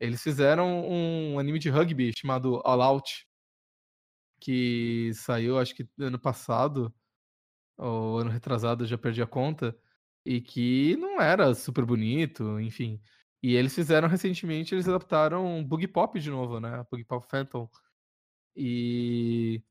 Eles 0.00 0.22
fizeram 0.22 0.88
um 0.88 1.38
anime 1.38 1.58
de 1.58 1.68
rugby 1.68 2.12
chamado 2.16 2.62
All 2.64 2.80
Out, 2.80 3.26
que 4.40 5.10
saiu, 5.14 5.58
acho 5.58 5.74
que 5.74 5.88
ano 5.98 6.18
passado, 6.18 6.94
ou 7.76 8.18
ano 8.18 8.30
retrasado, 8.30 8.84
eu 8.84 8.88
já 8.88 8.96
perdi 8.96 9.20
a 9.20 9.26
conta, 9.26 9.76
e 10.28 10.42
que 10.42 10.94
não 10.98 11.18
era 11.22 11.54
super 11.54 11.86
bonito, 11.86 12.60
enfim. 12.60 13.00
E 13.42 13.54
eles 13.56 13.74
fizeram 13.74 14.06
recentemente, 14.08 14.74
eles 14.74 14.86
adaptaram 14.86 15.64
Boogie 15.64 15.88
Pop 15.88 16.20
de 16.20 16.28
novo, 16.30 16.60
né? 16.60 16.84
Boogie 16.90 17.04
Pop 17.04 17.26
Phantom. 17.26 17.66
E. 18.54 19.62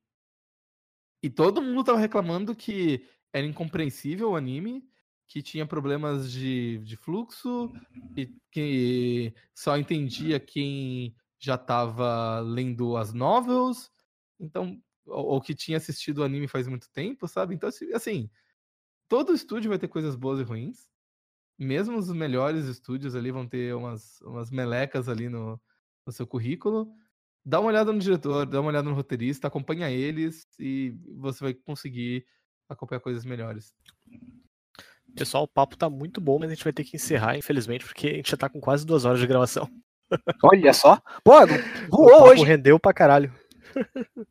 E 1.22 1.30
todo 1.30 1.62
mundo 1.62 1.84
tava 1.84 2.00
reclamando 2.00 2.56
que 2.56 3.06
era 3.32 3.46
incompreensível 3.46 4.32
o 4.32 4.36
anime, 4.36 4.84
que 5.28 5.44
tinha 5.44 5.66
problemas 5.66 6.32
de, 6.32 6.80
de 6.80 6.96
fluxo, 6.96 7.72
e 8.16 8.26
que 8.52 9.36
só 9.54 9.78
entendia 9.78 10.40
quem 10.40 11.16
já 11.38 11.56
tava 11.56 12.40
lendo 12.40 12.98
as 12.98 13.14
novels, 13.14 13.92
então, 14.40 14.82
ou, 15.06 15.26
ou 15.34 15.42
que 15.42 15.54
tinha 15.54 15.78
assistido 15.78 16.20
o 16.20 16.24
anime 16.24 16.48
faz 16.48 16.68
muito 16.68 16.90
tempo, 16.92 17.28
sabe? 17.28 17.54
Então, 17.54 17.70
assim, 17.70 17.94
assim, 17.94 18.30
todo 19.08 19.34
estúdio 19.34 19.70
vai 19.70 19.80
ter 19.80 19.88
coisas 19.88 20.16
boas 20.16 20.40
e 20.40 20.44
ruins. 20.44 20.88
Mesmo 21.58 21.98
os 21.98 22.12
melhores 22.12 22.66
estúdios 22.66 23.16
ali 23.16 23.32
vão 23.32 23.48
ter 23.48 23.74
umas, 23.76 24.22
umas 24.22 24.52
melecas 24.52 25.10
ali 25.10 25.28
no, 25.28 25.60
no 26.06 26.14
seu 26.14 26.28
currículo. 26.28 26.88
Dá 27.44 27.60
uma 27.60 27.70
olhada 27.70 27.92
no 27.92 28.00
diretor, 28.00 28.46
dá 28.46 28.60
uma 28.60 28.70
olhada 28.70 28.88
no 28.88 28.96
roteirista, 28.96 29.48
acompanha 29.48 29.90
eles 29.90 30.46
e 30.60 30.94
você 31.16 31.44
vai 31.44 31.54
conseguir 31.54 32.26
acompanhar 32.70 33.00
coisas 33.00 33.26
melhores. 33.26 33.74
Pessoal, 35.16 35.44
o 35.46 35.48
papo 35.48 35.78
tá 35.78 35.90
muito 35.90 36.22
bom, 36.22 36.38
mas 36.38 36.52
a 36.52 36.54
gente 36.54 36.64
vai 36.64 36.74
ter 36.74 36.84
que 36.84 36.98
encerrar, 36.98 37.38
infelizmente, 37.38 37.86
porque 37.86 38.08
a 38.08 38.14
gente 38.16 38.30
já 38.30 38.38
tá 38.38 38.50
com 38.50 38.60
quase 38.60 38.86
duas 38.86 39.06
horas 39.06 39.20
de 39.20 39.26
gravação. 39.26 39.68
Olha 40.44 40.74
só. 40.74 41.02
Pô, 41.24 41.34
voou 41.90 42.10
papo 42.10 42.30
hoje. 42.32 42.44
rendeu 42.44 42.80
pra 42.80 42.94
caralho. 42.94 43.34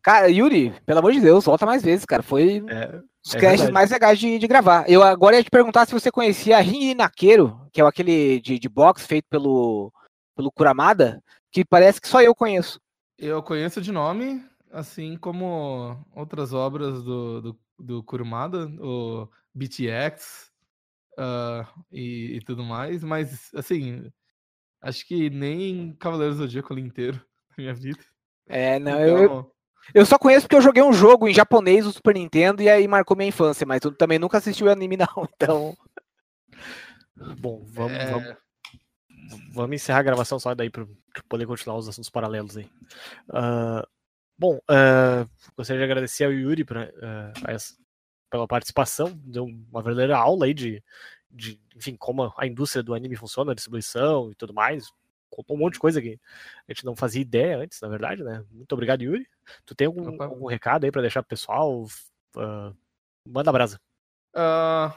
Cara, 0.03 0.29
Yuri, 0.29 0.73
pelo 0.85 0.99
amor 0.99 1.13
de 1.13 1.21
Deus, 1.21 1.45
volta 1.45 1.67
mais 1.67 1.83
vezes, 1.83 2.05
cara. 2.05 2.23
Foi 2.23 2.65
É, 2.69 3.01
dos 3.27 3.35
é 3.35 3.41
casts 3.41 3.71
mais 3.71 3.91
legais 3.91 4.19
de, 4.19 4.39
de 4.39 4.47
gravar. 4.47 4.89
Eu 4.89 5.03
agora 5.03 5.37
ia 5.37 5.43
te 5.43 5.51
perguntar 5.51 5.85
se 5.85 5.93
você 5.93 6.13
conhecia 6.13 6.61
Ringi 6.61 6.95
Naqueiro, 6.95 7.61
que 7.73 7.81
é 7.81 7.85
aquele 7.85 8.41
de, 8.41 8.57
de 8.57 8.69
boxe 8.69 9.05
feito 9.07 9.27
pelo, 9.29 9.93
pelo 10.37 10.53
Kuramada, 10.53 11.21
que 11.51 11.65
parece 11.65 12.01
que 12.01 12.07
só 12.07 12.23
eu 12.23 12.35
conheço. 12.35 12.81
Eu 13.19 13.43
conheço 13.43 13.81
de 13.81 13.91
nome, 13.91 14.45
assim 14.71 15.17
como 15.17 15.99
outras 16.15 16.53
obras 16.53 17.03
do, 17.03 17.41
do, 17.41 17.61
do 17.79 18.05
Kurumada, 18.05 18.67
o 18.81 19.29
BTX 19.53 20.53
ah, 21.19 21.67
e, 21.91 22.37
e 22.37 22.41
tudo 22.43 22.63
mais, 22.63 23.03
mas 23.03 23.51
assim, 23.55 24.09
acho 24.81 25.05
que 25.05 25.31
nem 25.31 25.95
Cavaleiros 25.95 26.37
do 26.37 26.43
Zodíaco 26.45 26.73
ali 26.73 26.83
inteiro 26.83 27.21
na 27.51 27.57
minha 27.59 27.75
vida. 27.75 27.99
É, 28.47 28.79
não, 28.79 29.01
eu, 29.01 29.19
eu- 29.19 29.25
Então, 29.25 29.51
eu 29.95 30.05
só 30.07 30.19
conheço 30.19 30.47
porque 30.47 30.57
eu 30.57 30.63
joguei 30.63 30.83
um 30.83 30.93
jogo 30.93 31.29
em 31.29 31.35
japonês 31.35 31.85
no 31.85 31.93
Super 31.93 32.15
Nintendo 32.15 32.63
e 32.63 32.69
aí 32.69 32.87
marcou 32.89 33.17
minha 33.17 33.29
infância, 33.29 33.67
mas 33.67 33.81
eu 33.83 33.93
também 33.93 34.19
nunca 34.19 34.39
assisti 34.39 34.63
o 34.65 34.71
anime, 34.71 34.97
não. 34.99 35.29
Então, 35.35 35.77
Bom, 37.39 37.65
vamos, 37.67 37.99
é, 37.99 38.11
vamos, 38.11 38.37
vamos 39.53 39.75
encerrar 39.77 40.01
a 40.01 40.03
gravação 40.03 40.39
só 40.39 40.55
daí 40.55 40.69
para 40.71 40.87
poder 41.29 41.47
continuar 41.47 41.79
os 41.79 41.89
assuntos 41.89 42.11
paralelos 42.11 42.57
aí. 42.57 42.69
Ah, 43.33 43.87
bom, 44.39 44.61
ah, 44.69 45.27
gostaria 45.57 45.81
de 45.81 45.85
agradecer 45.85 46.25
ao 46.25 46.33
Yuri 46.33 46.65
pra, 46.65 46.91
a 47.47 47.53
essa- 47.53 47.75
pela 48.31 48.47
participação, 48.47 49.13
deu 49.25 49.45
uma 49.45 49.83
verdadeira 49.83 50.19
aula 50.19 50.47
aí 50.47 50.53
de, 50.53 50.83
de 51.31 51.59
enfim, 51.75 51.97
como 51.97 52.33
a 52.37 52.47
indústria 52.47 52.83
do 52.83 52.93
anime 52.93 53.17
funciona, 53.17 53.53
a 53.53 53.55
distribuição 53.55 54.31
e 54.31 54.35
tudo 54.35 54.53
mais. 54.53 54.91
Contou 55.31 55.57
um 55.57 55.61
monte 55.61 55.75
de 55.75 55.81
coisa 55.81 56.01
que 56.01 56.19
a 56.69 56.73
gente 56.73 56.85
não 56.85 56.97
fazia 56.97 57.23
ideia 57.23 57.59
antes, 57.59 57.81
na 57.81 57.89
verdade, 57.89 58.23
né? 58.23 58.45
Muito 58.51 58.73
obrigado, 58.73 59.03
Yuri. 59.03 59.27
Tu 59.65 59.75
tem 59.75 59.87
algum, 59.87 60.09
Opa. 60.09 60.25
algum 60.25 60.47
recado 60.47 60.85
aí 60.85 60.91
para 60.91 61.03
deixar 61.03 61.23
pro 61.23 61.29
pessoal? 61.29 61.85
Ah, 62.37 62.73
manda 63.27 63.53
brasa. 63.53 63.81
ah, 64.35 64.95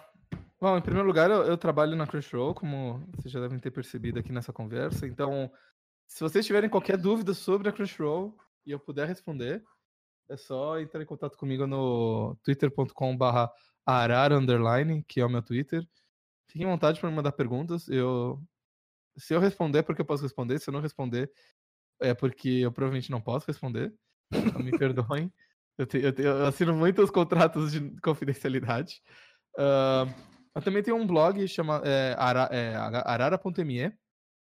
bom, 0.60 0.78
em 0.78 0.82
primeiro 0.82 1.08
lugar, 1.08 1.30
eu, 1.30 1.44
eu 1.44 1.58
trabalho 1.58 1.96
na 1.96 2.08
Crunchyroll, 2.08 2.54
como 2.54 3.04
vocês 3.16 3.32
já 3.32 3.40
devem 3.40 3.60
ter 3.60 3.72
percebido 3.72 4.20
aqui 4.20 4.32
nessa 4.32 4.54
conversa. 4.54 5.08
Então, 5.08 5.52
se 6.08 6.22
vocês 6.22 6.46
tiverem 6.46 6.70
qualquer 6.70 6.98
dúvida 6.98 7.34
sobre 7.34 7.70
a 7.70 7.72
Crunchyroll 7.72 8.38
e 8.66 8.72
eu 8.72 8.80
puder 8.80 9.08
responder, 9.08 9.64
é 10.30 10.38
só 10.38 10.80
entrar 10.80 11.02
em 11.02 11.06
contato 11.06 11.38
comigo 11.38 11.66
no 11.66 12.36
twitter.com/barra 12.44 13.52
arar 13.86 14.32
underline, 14.32 15.04
que 15.08 15.20
é 15.20 15.26
o 15.26 15.30
meu 15.30 15.42
Twitter. 15.42 15.88
Fiquem 16.48 16.68
à 16.68 16.70
vontade 16.70 17.00
para 17.00 17.10
me 17.10 17.16
mandar 17.16 17.32
perguntas. 17.32 17.88
Eu, 17.88 18.42
se 19.20 19.34
eu 19.34 19.40
responder, 19.40 19.80
é 19.80 19.82
porque 19.84 20.02
eu 20.02 20.06
posso 20.06 20.24
responder. 20.24 20.60
Se 20.60 20.70
eu 20.70 20.74
não 20.74 20.82
responder, 20.82 21.32
é 22.02 22.14
porque 22.14 22.50
eu 22.50 22.72
provavelmente 22.72 23.12
não 23.12 23.22
posso 23.22 23.46
responder. 23.48 23.94
Então 24.34 24.62
me 24.62 24.72
perdoem. 24.78 25.32
Eu, 25.78 25.86
te- 25.86 26.00
eu 26.00 26.12
te- 26.12 26.24
eu 26.24 26.46
assino 26.46 26.76
muitos 26.76 27.10
contratos 27.10 27.72
de 27.72 27.92
confidencialidade. 28.02 29.02
Ah, 29.58 30.06
eu 30.56 30.62
também 30.62 30.84
tenho 30.84 30.98
um 30.98 31.08
blog 31.08 31.48
chamado 31.48 31.86
é, 31.88 32.16
ara- 32.18 32.50
é, 32.52 32.76
arara.me. 32.76 33.94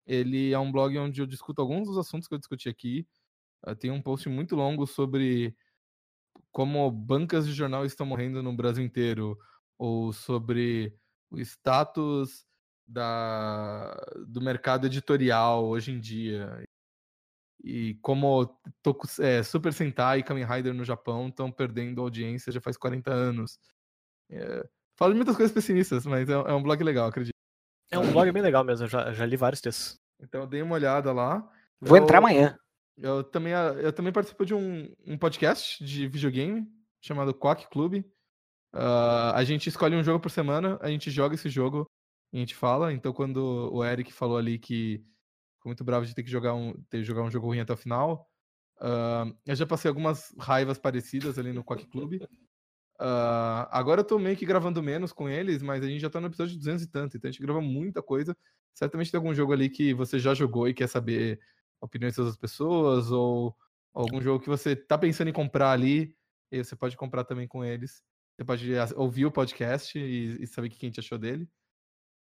Ele 0.05 0.53
é 0.53 0.59
um 0.59 0.71
blog 0.71 0.97
onde 0.97 1.21
eu 1.21 1.25
discuto 1.27 1.61
alguns 1.61 1.87
dos 1.87 1.97
assuntos 1.97 2.27
que 2.27 2.33
eu 2.33 2.37
discuti 2.39 2.69
aqui. 2.69 3.05
Tenho 3.79 3.93
um 3.93 4.01
post 4.01 4.29
muito 4.29 4.55
longo 4.55 4.87
sobre 4.87 5.53
como 6.51 6.89
bancas 6.89 7.45
de 7.45 7.53
jornal 7.53 7.85
estão 7.85 8.05
morrendo 8.05 8.41
no 8.41 8.55
Brasil 8.55 8.83
inteiro, 8.83 9.37
ou 9.77 10.13
sobre 10.13 10.95
o 11.29 11.39
status 11.39 12.46
da, 12.87 13.93
do 14.27 14.41
mercado 14.41 14.87
editorial 14.87 15.65
hoje 15.65 15.91
em 15.91 15.99
dia. 15.99 16.63
E 17.63 17.95
como 17.95 18.45
Toku, 18.81 19.07
é, 19.19 19.43
Super 19.43 19.73
Sentai 19.73 20.19
e 20.19 20.23
Kamen 20.23 20.45
Rider 20.45 20.73
no 20.73 20.85
Japão 20.85 21.27
estão 21.27 21.51
perdendo 21.51 22.01
audiência 22.01 22.51
já 22.51 22.61
faz 22.61 22.77
40 22.77 23.11
anos. 23.11 23.59
É, 24.29 24.65
falo 24.95 25.11
de 25.11 25.17
muitas 25.17 25.35
coisas 25.35 25.53
pessimistas, 25.53 26.05
mas 26.05 26.29
é, 26.29 26.33
é 26.33 26.53
um 26.53 26.63
blog 26.63 26.81
legal, 26.83 27.07
acredito. 27.09 27.33
É 27.91 27.97
um 27.97 28.11
blog 28.11 28.31
bem 28.31 28.41
legal 28.43 28.63
mesmo, 28.63 28.85
eu 28.85 28.89
já, 28.89 29.11
já 29.11 29.25
li 29.25 29.35
vários 29.35 29.61
textos. 29.61 29.99
Então 30.19 30.41
eu 30.41 30.47
dei 30.47 30.61
uma 30.61 30.75
olhada 30.75 31.11
lá. 31.11 31.39
vou 31.81 31.97
Eu- 31.97 32.03
entrar 32.03 32.19
amanhã. 32.19 32.57
Eu 32.97 33.23
também, 33.23 33.53
ah, 33.53 33.73
eu 33.77 33.93
também 33.93 34.11
participo 34.11 34.43
de 34.43 34.55
um, 34.55 34.91
um 35.05 35.17
podcast 35.17 35.83
de 35.83 36.07
videogame 36.07 36.67
chamado 36.99 37.31
Quack 37.33 37.69
Club. 37.69 38.03
Ah, 38.73 39.33
a 39.35 39.43
gente 39.43 39.69
escolhe 39.69 39.95
um 39.95 40.03
jogo 40.03 40.19
por 40.19 40.31
semana, 40.31 40.79
a 40.81 40.89
gente 40.89 41.11
joga 41.11 41.35
esse 41.35 41.47
jogo 41.47 41.87
a 42.33 42.37
gente 42.37 42.55
fala. 42.55 42.93
Então, 42.93 43.13
quando 43.13 43.69
o 43.73 43.83
Eric 43.83 44.11
falou 44.13 44.37
ali 44.37 44.59
que 44.59 44.97
ficou 45.55 45.69
muito 45.69 45.83
bravo 45.83 46.05
de 46.05 46.13
ter 46.13 46.23
que 46.23 46.29
jogar 46.29 46.53
um, 46.53 46.73
ter 46.89 46.99
que 46.99 47.03
jogar 47.03 47.23
um 47.23 47.31
jogo 47.31 47.47
ruim 47.47 47.59
até 47.59 47.73
o 47.73 47.77
final, 47.77 48.29
ah, 48.79 49.25
eu 49.45 49.55
já 49.55 49.65
passei 49.65 49.89
algumas 49.89 50.33
raivas 50.39 50.77
parecidas 50.77 51.37
ali 51.39 51.53
no 51.53 51.63
Quack 51.63 51.87
Club. 51.87 52.21
Ah, 52.99 53.67
agora 53.71 54.01
eu 54.01 54.05
tô 54.05 54.17
meio 54.19 54.35
que 54.37 54.45
gravando 54.45 54.81
menos 54.81 55.11
com 55.11 55.29
eles, 55.29 55.61
mas 55.61 55.83
a 55.83 55.87
gente 55.87 56.01
já 56.01 56.09
tá 56.09 56.19
no 56.19 56.27
episódio 56.27 56.57
200 56.57 56.83
e 56.83 56.87
tanto, 56.87 57.17
então 57.17 57.29
a 57.29 57.31
gente 57.31 57.41
grava 57.41 57.61
muita 57.61 58.01
coisa. 58.01 58.35
Certamente 58.73 59.11
tem 59.11 59.17
algum 59.17 59.33
jogo 59.33 59.53
ali 59.53 59.69
que 59.69 59.93
você 59.93 60.19
já 60.19 60.33
jogou 60.33 60.67
e 60.67 60.73
quer 60.73 60.87
saber 60.87 61.39
opiniões 61.81 62.15
das 62.15 62.25
outras 62.25 62.37
pessoas, 62.37 63.11
ou 63.11 63.55
algum 63.93 64.21
jogo 64.21 64.43
que 64.43 64.49
você 64.49 64.75
tá 64.75 64.97
pensando 64.97 65.29
em 65.29 65.33
comprar 65.33 65.71
ali, 65.71 66.15
e 66.51 66.63
você 66.63 66.75
pode 66.75 66.95
comprar 66.95 67.23
também 67.23 67.47
com 67.47 67.63
eles. 67.63 68.03
Você 68.35 68.45
pode 68.45 68.71
ouvir 68.95 69.25
o 69.25 69.31
podcast 69.31 69.97
e, 69.97 70.43
e 70.43 70.47
saber 70.47 70.67
o 70.67 70.71
que 70.71 70.85
a 70.85 70.89
gente 70.89 70.99
achou 70.99 71.17
dele. 71.17 71.49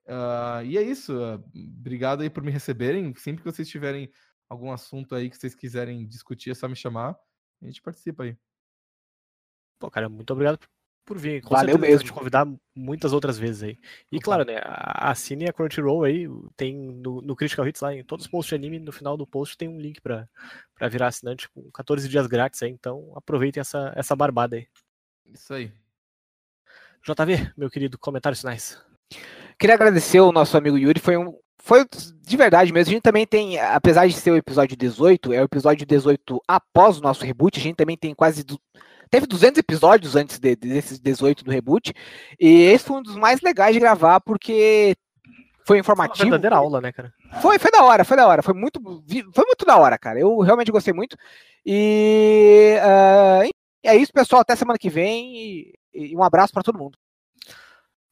Ah, 0.07 0.63
e 0.65 0.77
é 0.79 0.83
isso. 0.83 1.13
ah, 1.23 1.41
Obrigado 1.79 2.23
aí 2.23 2.31
por 2.31 2.43
me 2.43 2.51
receberem. 2.51 3.15
Sempre 3.15 3.43
que 3.45 3.51
vocês 3.51 3.69
tiverem 3.69 4.11
algum 4.49 4.73
assunto 4.73 5.15
aí 5.15 5.31
que 5.31 5.37
vocês 5.37 5.55
quiserem 5.55 6.07
discutir, 6.07 6.51
é 6.51 6.55
só 6.55 6.69
me 6.69 6.77
chamar. 6.77 7.17
A 7.63 7.67
gente 7.67 7.81
participa 7.83 8.25
aí. 8.25 8.37
Pô, 9.79 9.91
cara, 9.91 10.09
muito 10.09 10.33
obrigado 10.33 10.59
por- 11.05 11.19
vir. 11.19 11.43
Com 11.43 11.51
Valeu 11.55 11.75
certeza 11.75 11.91
vou 11.91 11.99
te 11.99 12.05
mesmo. 12.05 12.17
convidar 12.19 12.47
muitas 12.75 13.13
outras 13.13 13.37
vezes 13.39 13.63
aí. 13.65 13.79
E 14.11 14.17
Opa. 14.17 14.25
claro, 14.25 14.45
né, 14.45 14.59
a- 14.63 15.11
assine 15.11 15.49
a 15.49 15.53
Crunchyroll 15.53 16.05
aí, 16.05 16.27
tem 16.57 16.77
no, 16.77 17.21
no 17.21 17.35
Critical 17.37 17.67
Hits 17.67 17.81
lá, 17.81 17.93
em 17.95 18.05
todos 18.05 18.25
os 18.27 18.31
posts 18.31 18.51
de 18.51 18.55
anime, 18.55 18.79
no 18.79 18.93
final 18.93 19.17
do 19.17 19.27
post 19.27 19.57
tem 19.59 19.69
um 19.69 19.81
link 19.81 20.01
pra, 20.01 20.29
pra 20.75 20.89
virar 20.89 21.09
assinante 21.09 21.49
com 21.51 21.71
14 21.73 22.09
dias 22.09 22.27
grátis 22.29 22.63
aí, 22.63 22.71
então 22.71 23.13
aproveitem 23.17 23.61
essa, 23.61 23.93
essa 23.97 24.15
barbada 24.15 24.57
aí. 24.57 24.69
Isso 25.27 25.53
aí. 25.53 25.73
JV, 27.05 27.53
meu 27.57 27.69
querido, 27.69 27.99
comentários 27.99 28.41
finais. 28.41 28.81
Queria 29.63 29.77
agradecer 29.77 30.19
o 30.19 30.33
nosso 30.33 30.57
amigo 30.57 30.77
Yuri, 30.77 30.99
foi 30.99 31.17
um. 31.17 31.39
Foi 31.63 31.87
de 32.21 32.37
verdade 32.37 32.73
mesmo. 32.73 32.91
A 32.91 32.95
gente 32.95 33.03
também 33.03 33.25
tem, 33.25 33.61
apesar 33.61 34.09
de 34.09 34.13
ser 34.15 34.33
o 34.33 34.37
episódio 34.37 34.77
18, 34.77 35.33
é 35.33 35.41
o 35.41 35.45
episódio 35.45 35.87
18 35.87 36.41
após 36.49 36.99
o 36.99 37.01
nosso 37.01 37.25
reboot. 37.25 37.61
A 37.61 37.63
gente 37.63 37.77
também 37.77 37.97
tem 37.97 38.13
quase 38.13 38.43
du- 38.43 38.59
teve 39.09 39.25
200 39.25 39.59
episódios 39.61 40.17
antes 40.17 40.41
de, 40.41 40.57
desses 40.57 40.99
18 40.99 41.45
do 41.45 41.53
reboot, 41.53 41.93
e 42.41 42.63
esse 42.63 42.85
foi 42.87 42.97
um 42.97 43.03
dos 43.05 43.15
mais 43.15 43.41
legais 43.41 43.73
de 43.73 43.79
gravar, 43.79 44.19
porque 44.19 44.97
foi 45.65 45.79
informativo. 45.79 46.25
Uma 46.25 46.31
verdadeira 46.31 46.57
aula, 46.57 46.81
né, 46.81 46.91
cara? 46.91 47.15
Foi, 47.41 47.57
foi 47.61 47.71
da 47.71 47.85
hora, 47.85 48.05
foi 48.05 48.17
da 48.17 48.27
hora, 48.27 48.43
foi 48.43 48.55
muito, 48.55 48.81
foi 49.33 49.45
muito 49.45 49.65
da 49.65 49.77
hora, 49.77 49.97
cara. 49.97 50.19
Eu 50.19 50.41
realmente 50.41 50.73
gostei 50.73 50.93
muito. 50.93 51.17
E 51.65 52.75
uh, 52.81 53.49
é 53.85 53.97
isso, 53.97 54.13
pessoal. 54.13 54.43
Até 54.43 54.57
semana 54.57 54.77
que 54.77 54.91
vem 54.91 55.37
e, 55.37 55.75
e 55.95 56.17
um 56.17 56.25
abraço 56.25 56.53
para 56.53 56.65
todo 56.65 56.81
mundo. 56.81 56.99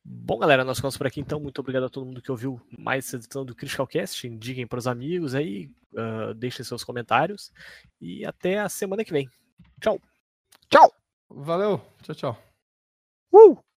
Bom, 0.05 0.38
galera, 0.38 0.64
nós 0.64 0.78
ficamos 0.78 0.96
por 0.96 1.07
aqui 1.07 1.20
então. 1.20 1.38
Muito 1.38 1.59
obrigado 1.61 1.84
a 1.84 1.90
todo 1.90 2.07
mundo 2.07 2.22
que 2.22 2.30
ouviu 2.30 2.61
mais 2.78 3.07
essa 3.07 3.16
edição 3.16 3.44
do 3.44 3.55
Critical 3.55 3.86
Cast. 3.86 4.26
Indiquem 4.26 4.66
para 4.66 4.78
os 4.78 4.86
amigos 4.86 5.34
aí, 5.34 5.70
uh, 5.92 6.34
deixem 6.34 6.64
seus 6.64 6.82
comentários 6.82 7.53
e 8.01 8.24
até 8.24 8.59
a 8.59 8.68
semana 8.68 9.05
que 9.05 9.12
vem. 9.12 9.28
Tchau. 9.80 10.01
Tchau. 10.68 10.92
Valeu. 11.28 11.80
Tchau, 12.03 12.14
tchau. 12.14 12.42
Uh! 13.32 13.69